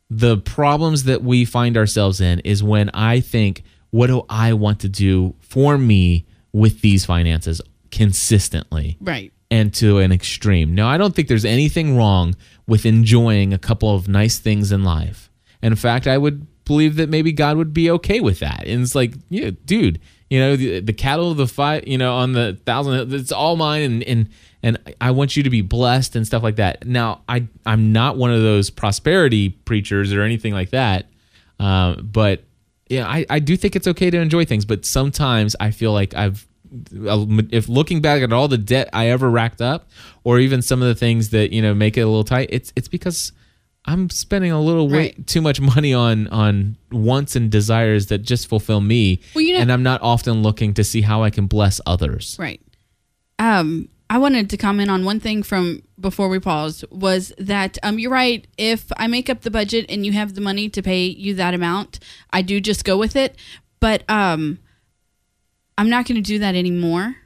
the 0.08 0.38
problems 0.38 1.04
that 1.04 1.22
we 1.22 1.44
find 1.44 1.76
ourselves 1.76 2.20
in 2.20 2.40
is 2.40 2.62
when 2.62 2.90
I 2.90 3.20
think, 3.20 3.62
what 3.90 4.08
do 4.08 4.24
I 4.28 4.52
want 4.52 4.80
to 4.80 4.88
do 4.88 5.34
for 5.40 5.78
me 5.78 6.26
with 6.52 6.80
these 6.80 7.04
finances 7.04 7.60
consistently? 7.90 8.96
right. 9.00 9.32
and 9.50 9.74
to 9.74 9.98
an 9.98 10.12
extreme. 10.12 10.74
Now, 10.74 10.88
I 10.88 10.96
don't 10.96 11.14
think 11.14 11.28
there's 11.28 11.44
anything 11.44 11.96
wrong 11.96 12.36
with 12.66 12.86
enjoying 12.86 13.52
a 13.52 13.58
couple 13.58 13.94
of 13.94 14.08
nice 14.08 14.38
things 14.38 14.70
in 14.72 14.84
life. 14.84 15.30
And 15.60 15.72
in 15.72 15.76
fact, 15.76 16.06
I 16.06 16.18
would 16.18 16.46
believe 16.64 16.96
that 16.96 17.08
maybe 17.08 17.32
God 17.32 17.56
would 17.56 17.74
be 17.74 17.90
okay 17.90 18.20
with 18.20 18.38
that. 18.40 18.64
And 18.66 18.82
it's 18.82 18.94
like, 18.94 19.14
yeah, 19.28 19.50
dude, 19.64 20.00
you 20.30 20.38
know, 20.38 20.56
the, 20.56 20.80
the 20.80 20.92
cattle 20.92 21.30
of 21.30 21.36
the 21.36 21.48
five, 21.48 21.86
you 21.86 21.98
know, 21.98 22.14
on 22.14 22.32
the 22.32 22.56
thousand, 22.64 23.12
it's 23.12 23.32
all 23.32 23.56
mine, 23.56 23.82
and 23.82 24.02
and 24.04 24.28
and 24.62 24.94
I 25.00 25.10
want 25.10 25.36
you 25.36 25.42
to 25.42 25.50
be 25.50 25.60
blessed 25.60 26.14
and 26.14 26.26
stuff 26.26 26.42
like 26.42 26.56
that. 26.56 26.86
Now, 26.86 27.22
I 27.28 27.48
I'm 27.66 27.92
not 27.92 28.16
one 28.16 28.30
of 28.32 28.40
those 28.40 28.70
prosperity 28.70 29.50
preachers 29.50 30.12
or 30.12 30.22
anything 30.22 30.54
like 30.54 30.70
that, 30.70 31.06
um, 31.58 32.08
but 32.12 32.44
yeah, 32.88 33.08
I 33.08 33.26
I 33.28 33.40
do 33.40 33.56
think 33.56 33.74
it's 33.74 33.88
okay 33.88 34.08
to 34.08 34.18
enjoy 34.18 34.44
things, 34.44 34.64
but 34.64 34.86
sometimes 34.86 35.56
I 35.58 35.72
feel 35.72 35.92
like 35.92 36.14
I've 36.14 36.46
if 36.92 37.68
looking 37.68 38.00
back 38.00 38.22
at 38.22 38.32
all 38.32 38.46
the 38.46 38.56
debt 38.56 38.88
I 38.92 39.08
ever 39.08 39.28
racked 39.28 39.60
up, 39.60 39.90
or 40.22 40.38
even 40.38 40.62
some 40.62 40.80
of 40.80 40.86
the 40.86 40.94
things 40.94 41.30
that 41.30 41.52
you 41.52 41.60
know 41.60 41.74
make 41.74 41.96
it 41.96 42.02
a 42.02 42.06
little 42.06 42.22
tight, 42.22 42.50
it's 42.52 42.72
it's 42.76 42.86
because 42.88 43.32
I'm 43.86 44.10
spending 44.10 44.52
a 44.52 44.60
little 44.60 44.88
way 44.88 45.12
too 45.26 45.40
much 45.40 45.60
money 45.60 45.94
on 45.94 46.28
on 46.28 46.76
wants 46.92 47.34
and 47.36 47.50
desires 47.50 48.06
that 48.06 48.18
just 48.18 48.46
fulfill 48.48 48.80
me, 48.80 49.20
Well, 49.34 49.42
you 49.42 49.54
know- 49.54 49.60
and 49.60 49.72
I'm 49.72 49.82
not 49.82 50.00
often 50.02 50.42
looking 50.42 50.74
to 50.74 50.84
see 50.84 51.00
how 51.00 51.22
I 51.22 51.30
can 51.30 51.46
bless 51.46 51.80
others. 51.86 52.36
Right. 52.38 52.60
Um, 53.38 53.88
I 54.10 54.18
wanted 54.18 54.50
to 54.50 54.56
comment 54.56 54.90
on 54.90 55.04
one 55.04 55.18
thing 55.20 55.42
from 55.42 55.82
before 55.98 56.28
we 56.28 56.38
paused 56.40 56.84
was 56.90 57.32
that 57.38 57.78
um, 57.82 57.98
you're 57.98 58.10
right. 58.10 58.46
If 58.58 58.90
I 58.96 59.06
make 59.06 59.30
up 59.30 59.42
the 59.42 59.50
budget 59.50 59.86
and 59.88 60.04
you 60.04 60.12
have 60.12 60.34
the 60.34 60.40
money 60.40 60.68
to 60.68 60.82
pay 60.82 61.04
you 61.06 61.34
that 61.36 61.54
amount, 61.54 62.00
I 62.32 62.42
do 62.42 62.60
just 62.60 62.84
go 62.84 62.98
with 62.98 63.14
it. 63.16 63.36
But 63.78 64.02
um, 64.10 64.58
I'm 65.78 65.88
not 65.88 66.06
going 66.06 66.16
to 66.16 66.26
do 66.26 66.38
that 66.40 66.54
anymore 66.54 67.16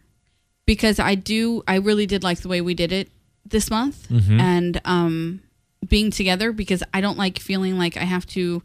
because 0.66 0.98
I 1.00 1.14
do. 1.16 1.62
I 1.66 1.76
really 1.76 2.06
did 2.06 2.22
like 2.22 2.40
the 2.40 2.48
way 2.48 2.60
we 2.60 2.74
did 2.74 2.92
it 2.92 3.10
this 3.46 3.70
month 3.70 4.06
and 4.10 4.80
um, 4.84 5.40
being 5.88 6.10
together 6.10 6.52
because 6.52 6.82
I 6.92 7.00
don't 7.00 7.18
like 7.18 7.38
feeling 7.38 7.78
like 7.78 7.96
I 7.96 8.04
have 8.04 8.26
to 8.28 8.62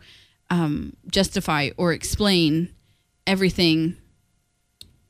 um, 0.49 0.95
justify 1.11 1.69
or 1.77 1.93
explain 1.93 2.73
everything 3.27 3.97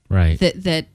Right. 0.09 0.39
that 0.39 0.63
that 0.63 0.87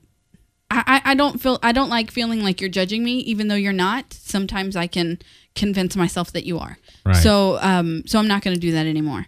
I, 0.71 1.01
I 1.05 1.15
don't 1.15 1.41
feel 1.41 1.59
I 1.63 1.71
don't 1.71 1.89
like 1.89 2.11
feeling 2.11 2.43
like 2.43 2.61
you're 2.61 2.69
judging 2.71 3.05
me 3.05 3.19
even 3.19 3.47
though 3.47 3.55
you're 3.55 3.73
not. 3.73 4.13
Sometimes 4.13 4.75
I 4.75 4.89
can 4.89 5.21
convince 5.55 5.95
myself 5.95 6.33
that 6.33 6.45
you 6.45 6.59
are. 6.59 6.79
Right. 7.07 7.17
So 7.23 7.59
um 7.61 8.03
so 8.07 8.19
I'm 8.19 8.27
not 8.27 8.43
going 8.43 8.55
to 8.55 8.61
do 8.61 8.73
that 8.73 8.87
anymore. 8.87 9.27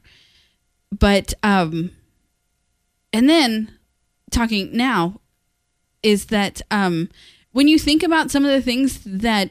But 0.98 1.34
um 1.44 1.90
and 3.12 3.30
then 3.30 3.70
talking 4.32 4.76
now 4.76 5.20
is 6.02 6.26
that 6.26 6.62
um 6.72 7.08
when 7.52 7.68
you 7.68 7.78
think 7.78 8.02
about 8.02 8.30
some 8.32 8.44
of 8.44 8.50
the 8.50 8.62
things 8.62 9.00
that 9.04 9.50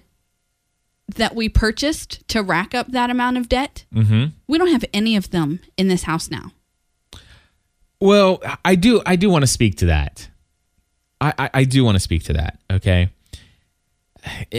that 1.08 1.36
we 1.36 1.50
purchased 1.50 2.28
to 2.30 2.42
rack 2.42 2.74
up 2.74 2.92
that 2.92 3.10
amount 3.10 3.38
of 3.38 3.48
debt, 3.48 3.86
mm-hmm. 3.94 4.26
we 4.48 4.58
don't 4.58 4.72
have 4.72 4.86
any 4.94 5.16
of 5.16 5.30
them 5.32 5.60
in 5.78 5.88
this 5.88 6.04
house 6.04 6.32
now. 6.32 6.52
Well, 8.00 8.42
I 8.64 8.76
do. 8.76 9.02
I 9.06 9.16
do 9.16 9.30
want 9.30 9.44
to 9.44 9.48
speak 9.48 9.78
to 9.78 9.86
that. 9.86 10.30
I, 11.22 11.34
I, 11.38 11.50
I 11.54 11.64
do 11.64 11.84
want 11.84 11.96
to 11.96 12.00
speak 12.00 12.24
to 12.24 12.34
that. 12.34 12.60
Okay. 12.72 13.10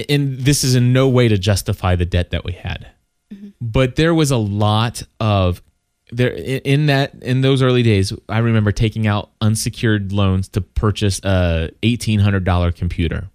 And 0.09 0.39
this 0.39 0.63
is 0.63 0.77
in 0.77 0.93
no 0.93 1.09
way 1.09 1.27
to 1.29 1.37
justify 1.37 1.97
the 1.97 2.07
debt 2.07 2.31
that 2.31 2.45
we 2.45 2.53
had, 2.53 2.89
but 3.61 3.97
there 3.97 4.15
was 4.15 4.31
a 4.31 4.37
lot 4.37 5.03
of 5.19 5.61
there 6.13 6.31
in 6.31 6.61
in 6.61 6.87
that 6.87 7.15
in 7.21 7.41
those 7.41 7.63
early 7.63 7.83
days. 7.83 8.13
I 8.29 8.39
remember 8.39 8.71
taking 8.71 9.09
out 9.09 9.31
unsecured 9.41 10.13
loans 10.13 10.49
to 10.51 10.61
purchase 10.61 11.21
a 11.25 11.71
eighteen 11.83 12.21
hundred 12.21 12.45
dollar 12.45 12.71
computer, 12.71 13.29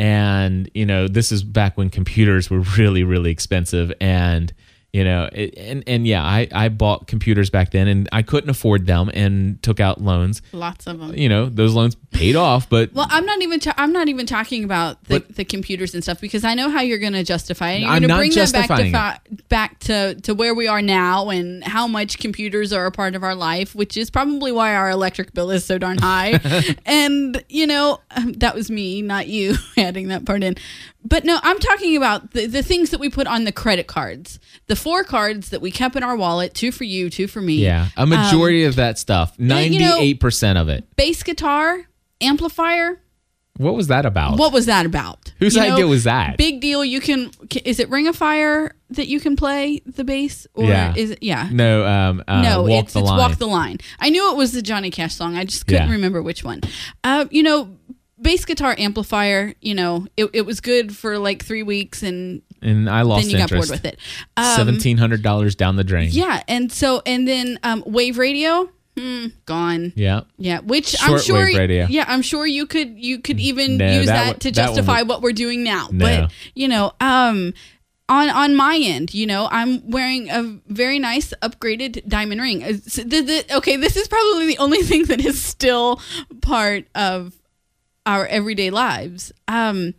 and 0.00 0.70
you 0.72 0.86
know 0.86 1.06
this 1.06 1.30
is 1.30 1.44
back 1.44 1.76
when 1.76 1.90
computers 1.90 2.50
were 2.50 2.60
really 2.78 3.04
really 3.04 3.30
expensive. 3.30 3.92
And 4.00 4.52
you 4.92 5.04
know 5.04 5.28
it, 5.32 5.54
and 5.56 5.84
and 5.86 6.06
yeah 6.06 6.22
I 6.24 6.48
I 6.52 6.68
bought 6.68 7.06
computers 7.06 7.48
back 7.50 7.70
then 7.70 7.86
and 7.88 8.08
I 8.12 8.22
couldn't 8.22 8.50
afford 8.50 8.86
them 8.86 9.10
and 9.14 9.62
took 9.62 9.78
out 9.80 10.00
loans 10.00 10.42
Lots 10.52 10.86
of 10.86 10.98
them. 10.98 11.14
you 11.16 11.28
know 11.28 11.46
those 11.48 11.74
loans 11.74 11.94
paid 12.10 12.34
off 12.36 12.68
but 12.68 12.92
Well, 12.92 13.06
I'm 13.08 13.24
not 13.24 13.40
even. 13.42 13.60
Ta- 13.60 13.74
I'm 13.76 13.92
not 13.92 14.08
even 14.08 14.26
talking 14.26 14.64
about 14.64 15.02
the, 15.04 15.20
But- 15.20 15.36
the 15.36 15.44
computers 15.44 15.94
and 15.94 16.02
stuff 16.02 16.20
because 16.20 16.44
I 16.44 16.54
know 16.54 16.68
how 16.70 16.80
you're 16.80 16.98
going 16.98 17.12
to 17.12 17.22
justify 17.22 17.72
it. 17.72 17.80
You're 17.82 17.88
I'm 17.90 18.02
going 18.02 18.02
to 18.02 18.08
not 18.08 18.16
bring 18.18 18.30
that 18.32 18.52
back 18.52 18.68
to 18.78 18.90
fa- 18.90 19.20
back 19.48 19.78
to 19.80 20.14
to 20.22 20.34
where 20.34 20.54
we 20.54 20.66
are 20.66 20.82
now 20.82 21.30
and 21.30 21.62
how 21.62 21.86
much 21.86 22.18
computers 22.18 22.72
are 22.72 22.86
a 22.86 22.90
part 22.92 23.14
of 23.14 23.22
our 23.22 23.34
life, 23.36 23.74
which 23.76 23.96
is 23.96 24.10
probably 24.10 24.50
why 24.52 24.74
our 24.74 24.90
electric 24.90 25.32
bill 25.34 25.50
is 25.50 25.64
so 25.64 25.78
darn 25.78 25.98
high. 25.98 26.40
and 26.86 27.42
you 27.48 27.66
know, 27.66 28.00
um, 28.16 28.32
that 28.34 28.54
was 28.56 28.70
me, 28.70 29.02
not 29.02 29.28
you, 29.28 29.54
adding 29.76 30.08
that 30.08 30.24
part 30.24 30.42
in. 30.42 30.56
But 31.02 31.24
no, 31.24 31.38
I'm 31.42 31.58
talking 31.58 31.96
about 31.96 32.32
the, 32.32 32.46
the 32.46 32.62
things 32.62 32.90
that 32.90 33.00
we 33.00 33.08
put 33.08 33.26
on 33.26 33.44
the 33.44 33.52
credit 33.52 33.86
cards, 33.86 34.38
the 34.66 34.76
four 34.80 35.04
cards 35.04 35.50
that 35.50 35.60
we 35.60 35.70
kept 35.70 35.96
in 35.96 36.02
our 36.02 36.16
wallet, 36.16 36.54
two 36.54 36.72
for 36.72 36.84
you, 36.84 37.10
two 37.10 37.26
for 37.26 37.40
me. 37.40 37.56
yeah 37.56 37.88
a 37.96 38.06
majority 38.06 38.64
of 38.64 38.76
that 38.76 38.98
stuff 38.98 39.34
Um, 39.38 39.46
you 39.48 39.78
know- 39.80 39.98
98% 40.00 40.56
of 40.60 40.68
it 40.68 40.84
Bass 40.96 41.22
guitar, 41.22 41.86
amplifier. 42.20 43.00
what 43.56 43.74
was 43.74 43.88
that 43.88 44.06
about 44.06 44.38
What 44.38 44.52
was 44.52 44.66
that 44.66 44.86
about? 44.86 45.32
Whose 45.38 45.54
You 45.56 45.62
know, 45.62 45.72
idea 45.74 45.86
was 45.86 46.04
that? 46.04 46.36
Big 46.36 46.60
deal. 46.60 46.84
You 46.84 47.00
can. 47.00 47.30
Is 47.64 47.78
it 47.80 47.88
Ring 47.90 48.06
of 48.08 48.16
Fire 48.16 48.74
that 48.90 49.08
you 49.08 49.20
can 49.20 49.36
play 49.36 49.80
the 49.86 50.04
bass, 50.04 50.46
or 50.54 50.64
Yeah. 50.64 50.94
is 50.96 51.10
it? 51.12 51.22
Yeah. 51.22 51.48
no 51.52 51.86
um 51.86 52.22
uh, 52.28 52.42
no, 52.42 52.62
walk 52.62 52.84
it's, 52.84 52.92
the 52.94 53.00
it's 53.00 53.08
line 53.08 53.18
Walk 53.18 53.38
the 53.38 53.46
Line. 53.46 53.78
I 53.98 54.10
knew 54.10 54.30
it 54.32 54.36
was 54.36 54.52
the 54.52 54.62
Johnny 54.62 54.90
Cash 54.90 55.14
song. 55.14 55.36
I 55.36 55.44
just 55.44 55.66
couldn't 55.66 55.88
Yeah. 55.88 55.92
remember 55.92 56.22
which 56.22 56.42
one. 56.44 56.60
Uh, 57.04 57.26
you 57.30 57.42
know, 57.42 57.76
bass 58.20 58.44
guitar 58.44 58.74
amplifier. 58.78 59.54
You 59.60 59.74
know, 59.74 60.06
it, 60.16 60.30
it 60.34 60.42
was 60.46 60.60
good 60.60 60.94
for 60.96 61.18
like 61.18 61.44
three 61.44 61.62
weeks, 61.62 62.02
and 62.02 62.42
and 62.62 62.88
I 62.90 63.02
lost 63.02 63.22
then 63.24 63.30
you 63.30 63.36
got 63.38 63.50
interest 63.52 63.70
bored 63.70 63.82
with 63.82 63.92
it. 63.92 63.98
Um, 64.36 64.68
$1700 64.68 65.56
down 65.56 65.76
the 65.76 65.84
drain 65.84 66.08
Yeah, 66.12 66.42
and 66.48 66.70
so 66.72 67.02
and 67.06 67.26
then 67.26 67.58
um, 67.62 67.82
wave 67.86 68.18
radio. 68.18 68.68
Hmm, 68.98 69.26
gone. 69.46 69.92
yeah 69.94 70.22
Yeah, 70.36 70.60
which 70.60 70.96
I'm 71.00 71.18
sure. 71.20 71.44
radio. 71.46 71.86
Yeah, 71.88 72.04
I'm 72.08 72.22
sure 72.22 72.44
you 72.46 72.66
could 72.66 72.98
you 72.98 73.20
could 73.20 73.38
even 73.40 73.76
No, 73.78 73.92
use 73.92 74.06
that 74.06 74.26
that, 74.26 74.40
to 74.40 74.50
that 74.50 74.54
justify 74.66 74.98
would- 75.00 75.08
what 75.08 75.22
we're 75.22 75.32
doing 75.32 75.62
now. 75.62 75.88
No. 75.92 76.04
But 76.04 76.32
you 76.54 76.66
know, 76.68 76.92
um, 77.00 77.54
on 78.08 78.28
on 78.28 78.56
my 78.56 78.76
end, 78.82 79.14
you 79.14 79.26
know, 79.26 79.48
I'm 79.52 79.88
wearing 79.88 80.28
a 80.28 80.42
very 80.66 80.98
nice 80.98 81.32
upgraded 81.40 82.06
diamond 82.08 82.40
ring. 82.40 82.58
The- 82.60 83.04
the- 83.04 83.56
okay, 83.58 83.76
this 83.76 83.96
is 83.96 84.08
probably 84.08 84.48
the 84.48 84.58
only 84.58 84.82
thing 84.90 85.04
that 85.04 85.24
is 85.24 85.40
still 85.40 86.00
part 86.42 86.86
of 86.96 87.32
our 88.06 88.26
everyday 88.26 88.70
lives. 88.70 89.30
Um, 89.46 89.94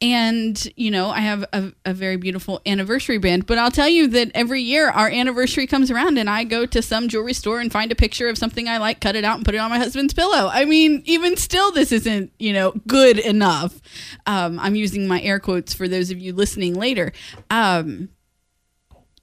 and 0.00 0.68
you 0.76 0.90
know, 0.90 1.08
I 1.08 1.20
have 1.20 1.44
a, 1.52 1.72
a 1.86 1.94
very 1.94 2.16
beautiful 2.16 2.60
anniversary 2.66 3.18
band. 3.18 3.46
But 3.46 3.58
I'll 3.58 3.70
tell 3.70 3.88
you 3.88 4.08
that 4.08 4.30
every 4.34 4.60
year 4.60 4.90
our 4.90 5.08
anniversary 5.08 5.66
comes 5.66 5.90
around, 5.90 6.18
and 6.18 6.28
I 6.28 6.44
go 6.44 6.66
to 6.66 6.82
some 6.82 7.08
jewelry 7.08 7.32
store 7.32 7.60
and 7.60 7.72
find 7.72 7.90
a 7.90 7.94
picture 7.94 8.28
of 8.28 8.36
something 8.36 8.68
I 8.68 8.76
like, 8.76 9.00
cut 9.00 9.16
it 9.16 9.24
out, 9.24 9.36
and 9.36 9.44
put 9.44 9.54
it 9.54 9.58
on 9.58 9.70
my 9.70 9.78
husband's 9.78 10.12
pillow. 10.12 10.50
I 10.52 10.64
mean, 10.66 11.02
even 11.06 11.36
still, 11.36 11.70
this 11.72 11.92
isn't 11.92 12.32
you 12.38 12.52
know 12.52 12.72
good 12.86 13.18
enough. 13.18 13.80
Um, 14.26 14.58
I'm 14.58 14.74
using 14.74 15.08
my 15.08 15.20
air 15.22 15.40
quotes 15.40 15.72
for 15.72 15.88
those 15.88 16.10
of 16.10 16.18
you 16.18 16.34
listening 16.34 16.74
later. 16.74 17.12
Um, 17.50 18.10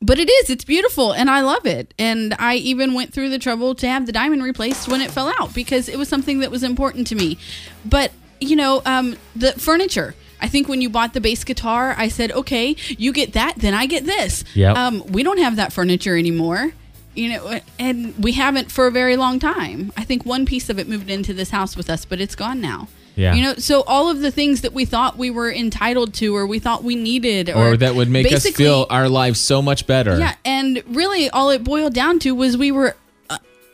but 0.01 0.19
it 0.19 0.29
is 0.29 0.49
it's 0.49 0.65
beautiful 0.65 1.13
and 1.13 1.29
i 1.29 1.39
love 1.39 1.65
it 1.65 1.93
and 1.97 2.35
i 2.37 2.55
even 2.55 2.93
went 2.93 3.13
through 3.13 3.29
the 3.29 3.39
trouble 3.39 3.73
to 3.73 3.87
have 3.87 4.05
the 4.05 4.11
diamond 4.11 4.43
replaced 4.43 4.89
when 4.89 4.99
it 4.99 5.09
fell 5.09 5.33
out 5.39 5.53
because 5.53 5.87
it 5.87 5.97
was 5.97 6.09
something 6.09 6.39
that 6.39 6.51
was 6.51 6.61
important 6.61 7.07
to 7.07 7.15
me 7.15 7.37
but 7.85 8.11
you 8.41 8.55
know 8.55 8.81
um, 8.85 9.15
the 9.33 9.53
furniture 9.53 10.13
i 10.43 10.47
think 10.47 10.67
when 10.67 10.81
you 10.81 10.89
bought 10.89 11.13
the 11.13 11.21
bass 11.21 11.43
guitar 11.43 11.95
i 11.97 12.07
said 12.07 12.31
okay 12.33 12.75
you 12.89 13.11
get 13.11 13.33
that 13.33 13.53
then 13.57 13.73
i 13.73 13.85
get 13.87 14.05
this 14.05 14.43
Yep. 14.53 14.75
um, 14.77 15.03
we 15.07 15.23
don't 15.23 15.39
have 15.39 15.55
that 15.55 15.73
furniture 15.73 16.15
anymore 16.17 16.71
you 17.15 17.29
know 17.29 17.59
and 17.79 18.13
we 18.23 18.31
haven't 18.33 18.71
for 18.71 18.85
a 18.87 18.91
very 18.91 19.15
long 19.17 19.39
time 19.39 19.91
i 19.97 20.03
think 20.03 20.25
one 20.25 20.45
piece 20.45 20.69
of 20.69 20.77
it 20.79 20.87
moved 20.87 21.09
into 21.09 21.33
this 21.33 21.49
house 21.51 21.75
with 21.75 21.89
us 21.89 22.05
but 22.05 22.19
it's 22.19 22.35
gone 22.35 22.59
now 22.59 22.87
Yeah. 23.15 23.35
you 23.35 23.41
know 23.43 23.53
so 23.55 23.83
all 23.83 24.09
of 24.09 24.19
the 24.21 24.31
things 24.31 24.61
that 24.61 24.73
we 24.73 24.85
thought 24.85 25.15
we 25.17 25.29
were 25.29 25.51
entitled 25.51 26.15
to 26.15 26.35
or 26.35 26.47
we 26.47 26.57
thought 26.59 26.83
we 26.83 26.95
needed 26.95 27.49
or 27.51 27.77
that 27.77 27.93
would 27.95 28.09
make 28.09 28.31
us 28.33 28.49
feel 28.49 28.87
our 28.89 29.07
lives 29.07 29.39
so 29.39 29.61
much 29.61 29.85
better 29.85 30.17
yeah, 30.17 30.35
and 30.43 30.81
really 30.87 31.29
all 31.29 31.51
it 31.51 31.63
boiled 31.63 31.93
down 31.93 32.17
to 32.19 32.33
was 32.33 32.57
we 32.57 32.71
were 32.71 32.95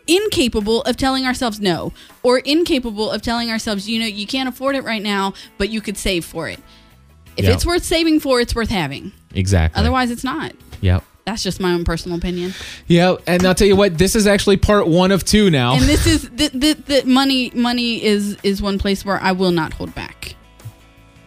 incapable 0.10 0.82
of 0.84 0.98
telling 0.98 1.26
ourselves 1.26 1.60
no 1.60 1.94
or 2.24 2.40
incapable 2.40 3.10
of 3.12 3.22
telling 3.22 3.50
ourselves, 3.52 3.88
you 3.90 4.00
know, 4.00 4.06
you 4.06 4.26
can't 4.28 4.50
afford 4.50 4.76
it 4.76 4.84
right 4.84 5.02
now, 5.04 5.34
but 5.58 5.70
you 5.70 5.82
could 5.82 5.98
save 5.98 6.26
for 6.26 6.50
it. 6.50 6.60
If 7.38 7.46
Yeah. 7.46 7.52
it's 7.54 7.66
worth 7.66 7.84
saving 7.84 8.20
for, 8.20 8.42
it's 8.42 8.54
worth 8.56 8.70
having. 8.70 9.12
exactly 9.36 9.80
Otherwise, 9.80 10.10
it's 10.12 10.24
not. 10.24 10.54
yep 10.82 11.04
That's 11.26 11.44
just 11.44 11.60
my 11.60 11.72
own 11.74 11.84
personal 11.86 12.18
opinion. 12.18 12.54
yeah 12.88 13.16
and 13.28 13.46
i'll 13.46 13.54
tell 13.54 13.68
you 13.68 13.76
what 13.76 13.98
this 14.00 14.16
is 14.16 14.26
actually 14.26 14.58
part 14.58 14.88
one 14.88 15.12
of 15.12 15.24
two 15.24 15.50
now 15.52 15.74
And 15.76 15.84
this 15.84 16.08
is 16.08 16.28
the, 16.32 16.48
the, 16.50 16.74
the 16.74 17.04
money 17.06 17.52
money 17.54 18.04
is 18.04 18.36
is 18.44 18.62
one 18.62 18.80
place 18.80 19.06
where 19.06 19.20
I 19.22 19.32
will 19.34 19.52
not 19.52 19.74
hold 19.74 19.94
back. 19.94 20.36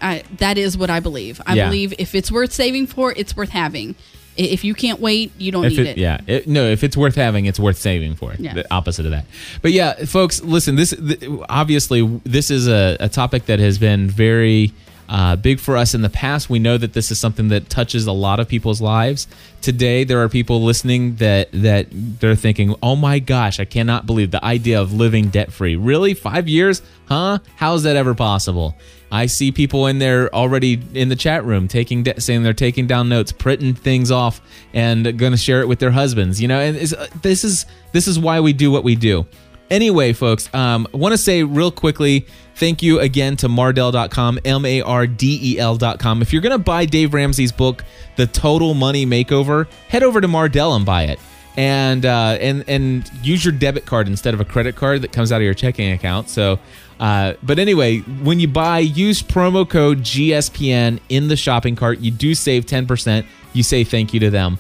I, 0.01 0.25
that 0.39 0.59
is 0.59 0.77
what 0.77 0.91
I 0.91 0.99
believe. 0.99 1.41
I 1.47 1.55
Yeah. 1.55 1.67
believe 1.67 1.95
if 1.99 2.15
it's 2.17 2.33
worth 2.33 2.53
saving 2.53 2.89
for, 2.89 3.13
it's 3.17 3.37
worth 3.37 3.51
having. 3.51 3.95
If 4.37 4.65
you 4.65 4.75
can't 4.75 4.99
wait, 5.01 5.33
you 5.39 5.53
don't 5.53 5.65
if 5.65 5.73
need 5.73 5.81
it, 5.81 5.87
it. 5.89 5.99
yeah. 5.99 6.21
It, 6.27 6.49
no 6.49 6.65
if 6.65 6.83
it's 6.83 6.97
worth 6.97 7.15
having 7.17 7.47
it's 7.47 7.61
worth 7.61 7.77
saving 7.77 8.15
for. 8.17 8.35
Yes. 8.39 8.55
the 8.55 8.75
opposite 8.75 9.05
of 9.05 9.13
that. 9.13 9.27
But 9.61 9.73
yeah 9.73 10.05
folks 10.07 10.43
listen 10.43 10.77
this 10.77 10.91
th- 10.91 11.23
obviously 11.49 12.21
this 12.25 12.51
is 12.51 12.67
a, 12.69 12.97
a 13.01 13.09
topic 13.09 13.47
that 13.47 13.59
has 13.59 13.79
been 13.79 14.09
very 14.09 14.73
uh, 15.09 15.37
big 15.37 15.61
for 15.61 15.77
us 15.77 15.93
in 15.95 16.01
the 16.01 16.09
past. 16.09 16.49
We 16.49 16.59
know 16.59 16.79
that 16.79 16.95
this 16.95 17.11
is 17.11 17.21
something 17.21 17.49
that 17.49 17.69
touches 17.69 18.07
a 18.07 18.13
lot 18.13 18.41
of 18.41 18.49
people's 18.49 18.81
lives. 18.81 19.27
Today 19.61 20.05
there 20.05 20.23
are 20.23 20.29
people 20.31 20.63
listening 20.63 21.17
that 21.17 21.51
that 21.53 21.89
they're 21.91 22.35
thinking 22.37 22.75
oh 22.83 22.97
my 22.97 23.19
gosh 23.19 23.61
i 23.61 23.65
cannot 23.67 24.07
believe 24.07 24.31
the 24.31 24.43
idea 24.45 24.81
of 24.81 24.93
living 24.95 25.29
debt 25.29 25.53
free 25.53 25.77
really? 25.77 26.15
Five 26.15 26.49
years? 26.49 26.81
Huh? 27.07 27.39
How's 27.57 27.83
that 27.83 27.97
ever 27.97 28.15
possible 28.15 28.77
I 29.13 29.27
see 29.27 29.53
people 29.53 29.87
in 29.89 29.99
there 29.99 30.35
already 30.35 30.81
in 30.95 31.11
the 31.11 31.17
chat 31.17 31.45
room 31.45 31.69
taking 31.69 32.03
da- 32.03 32.19
saying 32.19 32.43
they're 32.43 32.55
taking 32.55 32.87
down 32.87 33.11
notes, 33.11 33.31
printing 33.31 33.75
things 33.75 34.11
off, 34.11 34.41
and 34.73 35.19
going 35.19 35.33
to 35.33 35.39
share 35.39 35.61
it 35.61 35.69
with 35.69 35.81
their 35.81 35.91
husbands. 35.91 36.41
You 36.41 36.49
know, 36.49 36.59
and 36.59 36.77
uh, 36.95 37.07
this 37.21 37.45
is 37.45 37.67
this 37.93 38.09
is 38.09 38.19
why 38.19 38.41
we 38.41 38.55
do 38.55 38.71
what 38.71 38.85
we 38.85 38.97
do. 38.97 39.27
Anyway, 39.71 40.15
folks, 40.15 40.53
um, 40.55 40.89
want 40.93 41.13
to 41.13 41.19
say 41.19 41.43
real 41.43 41.71
quickly 41.71 42.27
thank 42.57 42.83
you 42.83 43.01
again 43.01 43.37
to 43.39 43.49
Mardel.com, 43.49 44.39
M 44.47 44.65
A 44.65 44.81
R 44.81 45.07
D 45.07 45.39
E 45.43 45.59
L.com. 45.59 46.23
If 46.23 46.33
you're 46.33 46.43
going 46.43 46.53
to 46.53 46.59
buy 46.59 46.87
Dave 46.87 47.13
Ramsey's 47.13 47.53
book, 47.53 47.85
The 48.17 48.27
Total 48.27 48.73
Money 48.73 49.05
Makeover, 49.05 49.71
head 49.89 50.03
over 50.03 50.23
to 50.23 50.29
Mardel 50.29 50.75
and 50.75 50.87
buy 50.87 51.05
it. 51.05 51.19
And, 51.55 52.07
uh, 52.07 52.39
and 52.41 52.65
and 52.67 53.11
use 53.23 53.45
your 53.45 53.53
debit 53.53 53.85
card 53.85 54.09
instead 54.09 54.33
of 54.33 54.41
a 54.41 54.45
credit 54.45 54.75
card 54.75 55.03
that 55.03 55.13
comes 55.13 55.33
out 55.33 55.37
of 55.37 55.43
your 55.43 55.53
checking 55.53 55.93
account. 55.93 56.31
So, 56.31 56.59
uh, 57.03 57.35
but 57.43 57.59
anyway, 57.59 57.99
when 57.99 58.39
you 58.39 58.47
buy, 58.47 58.79
use 58.79 59.25
promo 59.25 59.69
code 59.69 60.03
GSPN 60.03 61.01
in 61.09 61.27
the 61.27 61.35
shopping 61.35 61.75
cart. 61.75 61.99
You 61.99 62.13
do 62.13 62.33
save 62.33 62.65
10%. 62.65 63.27
You 63.53 63.65
say 63.65 63.83
thank 63.83 64.15
you 64.15 64.21
to 64.21 64.31
them. 64.31 64.57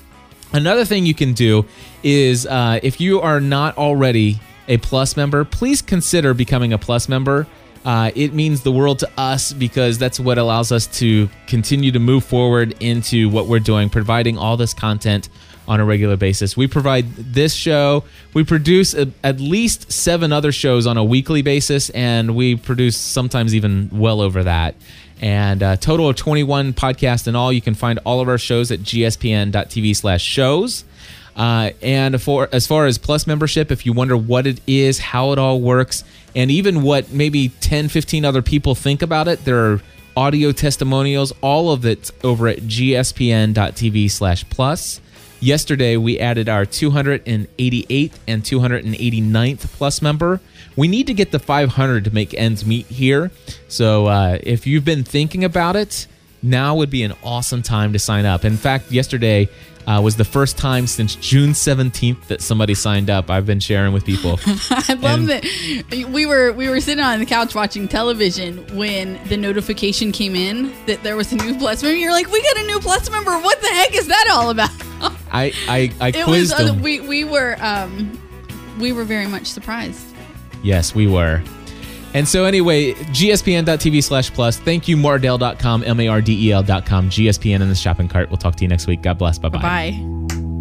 Another 0.53 0.84
thing 0.84 1.07
you 1.07 1.14
can 1.14 1.34
do 1.34 1.64
is 2.03 2.45
uh, 2.45 2.80
if 2.82 3.01
you 3.01 3.20
are 3.20 3.40
not 3.40 3.78
already 3.78 4.40
a 4.66 4.78
Plus 4.78 5.16
member, 5.16 5.45
please 5.45 5.80
consider 5.80 6.34
becoming 6.34 6.72
a 6.72 6.78
Plus 6.78 7.09
member. 7.09 7.47
Uh, 7.84 8.11
it 8.16 8.34
means 8.34 8.62
the 8.62 8.72
world 8.72 8.99
to 8.99 9.11
us 9.16 9.53
because 9.53 9.97
that's 9.97 10.18
what 10.18 10.36
allows 10.36 10.72
us 10.72 10.88
to 10.99 11.28
continue 11.47 11.93
to 11.93 12.01
move 12.01 12.24
forward 12.24 12.74
into 12.80 13.28
what 13.28 13.47
we're 13.47 13.61
doing, 13.61 13.88
providing 13.88 14.36
all 14.36 14.57
this 14.57 14.74
content 14.74 15.28
on 15.68 15.80
a 15.80 15.84
regular 15.84 16.16
basis. 16.16 16.56
We 16.56 16.66
provide 16.66 17.14
this 17.16 17.54
show, 17.54 18.04
we 18.34 18.44
produce 18.44 18.94
a, 18.94 19.12
at 19.22 19.40
least 19.40 19.92
seven 19.92 20.32
other 20.32 20.52
shows 20.52 20.86
on 20.86 20.96
a 20.96 21.04
weekly 21.04 21.42
basis, 21.42 21.90
and 21.90 22.34
we 22.34 22.56
produce 22.56 22.96
sometimes 22.96 23.54
even 23.54 23.88
well 23.92 24.20
over 24.20 24.42
that 24.44 24.74
and 25.22 25.62
a 25.62 25.76
total 25.76 26.08
of 26.08 26.16
21 26.16 26.74
podcasts 26.74 27.28
in 27.28 27.36
all. 27.36 27.52
You 27.52 27.60
can 27.60 27.74
find 27.74 28.00
all 28.04 28.20
of 28.20 28.28
our 28.28 28.38
shows 28.38 28.72
at 28.72 28.80
gspn.tv 28.80 29.94
slash 29.94 30.22
shows. 30.22 30.84
Uh, 31.34 31.70
and 31.80 32.20
for 32.20 32.48
as 32.52 32.66
far 32.66 32.86
as 32.86 32.98
plus 32.98 33.26
membership, 33.26 33.70
if 33.70 33.86
you 33.86 33.92
wonder 33.92 34.16
what 34.16 34.46
it 34.46 34.60
is, 34.66 34.98
how 34.98 35.32
it 35.32 35.38
all 35.38 35.60
works, 35.60 36.04
and 36.34 36.50
even 36.50 36.82
what 36.82 37.10
maybe 37.10 37.48
10, 37.60 37.88
15 37.88 38.24
other 38.24 38.42
people 38.42 38.74
think 38.74 39.00
about 39.00 39.28
it, 39.28 39.44
there 39.44 39.72
are 39.72 39.80
audio 40.16 40.52
testimonials, 40.52 41.32
all 41.40 41.70
of 41.70 41.86
it 41.86 42.10
over 42.22 42.48
at 42.48 42.58
gspn.tv 42.58 44.10
slash 44.10 44.48
plus. 44.50 45.00
Yesterday, 45.43 45.97
we 45.97 46.20
added 46.20 46.49
our 46.49 46.64
288th 46.64 48.12
and 48.28 48.45
289th 48.45 49.59
plus 49.72 50.01
member. 50.01 50.40
We 50.76 50.86
need 50.86 51.09
to 51.09 51.14
get 51.14 51.32
the 51.32 51.40
500 51.40 52.05
to 52.05 52.14
make 52.14 52.32
ends 52.32 52.64
meet 52.64 52.86
here. 52.86 53.32
So 53.66 54.07
uh, 54.07 54.38
if 54.40 54.68
you've 54.68 54.84
been 54.84 55.03
thinking 55.03 55.43
about 55.43 55.74
it, 55.74 56.07
now 56.45 56.76
would 56.76 56.90
be 56.90 57.03
an 57.03 57.14
awesome 57.24 57.61
time 57.62 57.93
to 57.93 57.99
sign 57.99 58.24
up. 58.24 58.45
In 58.45 58.57
fact, 58.57 58.93
yesterday 58.93 59.49
uh, 59.84 60.01
was 60.03 60.14
the 60.14 60.24
first 60.24 60.57
time 60.59 60.86
since 60.86 61.16
June 61.16 61.51
17th 61.51 62.28
that 62.28 62.40
somebody 62.40 62.74
signed 62.74 63.11
up. 63.11 63.28
I've 63.28 63.45
been 63.45 63.59
sharing 63.59 63.93
with 63.93 64.05
people. 64.05 64.38
I 64.70 64.95
love 64.95 65.28
And- 65.28 65.28
that 65.28 66.09
we 66.12 66.24
were 66.24 66.53
we 66.53 66.68
were 66.68 66.80
sitting 66.80 67.03
on 67.03 67.18
the 67.18 67.26
couch 67.26 67.57
watching 67.57 67.88
television 67.88 68.59
when 68.76 69.18
the 69.26 69.36
notification 69.36 70.12
came 70.12 70.36
in 70.36 70.72
that 70.86 71.03
there 71.03 71.16
was 71.16 71.32
a 71.32 71.36
new 71.36 71.59
plus 71.59 71.82
member. 71.82 71.97
You're 71.97 72.12
like, 72.12 72.30
we 72.30 72.40
got 72.43 72.59
a 72.59 72.66
new 72.68 72.78
plus 72.78 73.11
member. 73.11 73.32
What 73.40 73.61
the 73.61 73.66
heck 73.68 73.97
is 73.97 74.07
that 74.07 74.28
all 74.32 74.51
about? 74.51 74.70
I 75.33 75.53
I, 75.68 75.93
I 76.01 76.09
it 76.09 76.16
was 76.16 76.24
quizzed 76.24 76.55
uh, 76.55 76.64
them. 76.64 76.83
we 76.83 77.01
we 77.01 77.24
were 77.24 77.57
um 77.61 78.18
we 78.78 78.93
were 78.93 79.05
very 79.05 79.26
much 79.26 79.47
surprised. 79.47 80.07
Yes, 80.62 80.95
we 80.95 81.07
were. 81.07 81.43
And 82.14 82.28
so 82.28 82.45
anyway, 82.45 82.93
gspn.tv 82.93 84.05
slash 84.05 84.33
plus. 84.33 84.59
Thank 84.59 84.87
you, 84.87 84.97
Mardel.com, 84.97 85.83
M-A-R-D-E-L.com, 85.85 87.09
GSPN 87.09 87.62
in 87.62 87.68
the 87.68 87.74
shopping 87.74 88.07
cart. 88.09 88.28
We'll 88.28 88.37
talk 88.37 88.57
to 88.57 88.64
you 88.64 88.68
next 88.68 88.87
week. 88.87 89.01
God 89.03 89.16
bless. 89.16 89.39
Bye-bye. 89.39 89.61
Bye. 89.62 90.51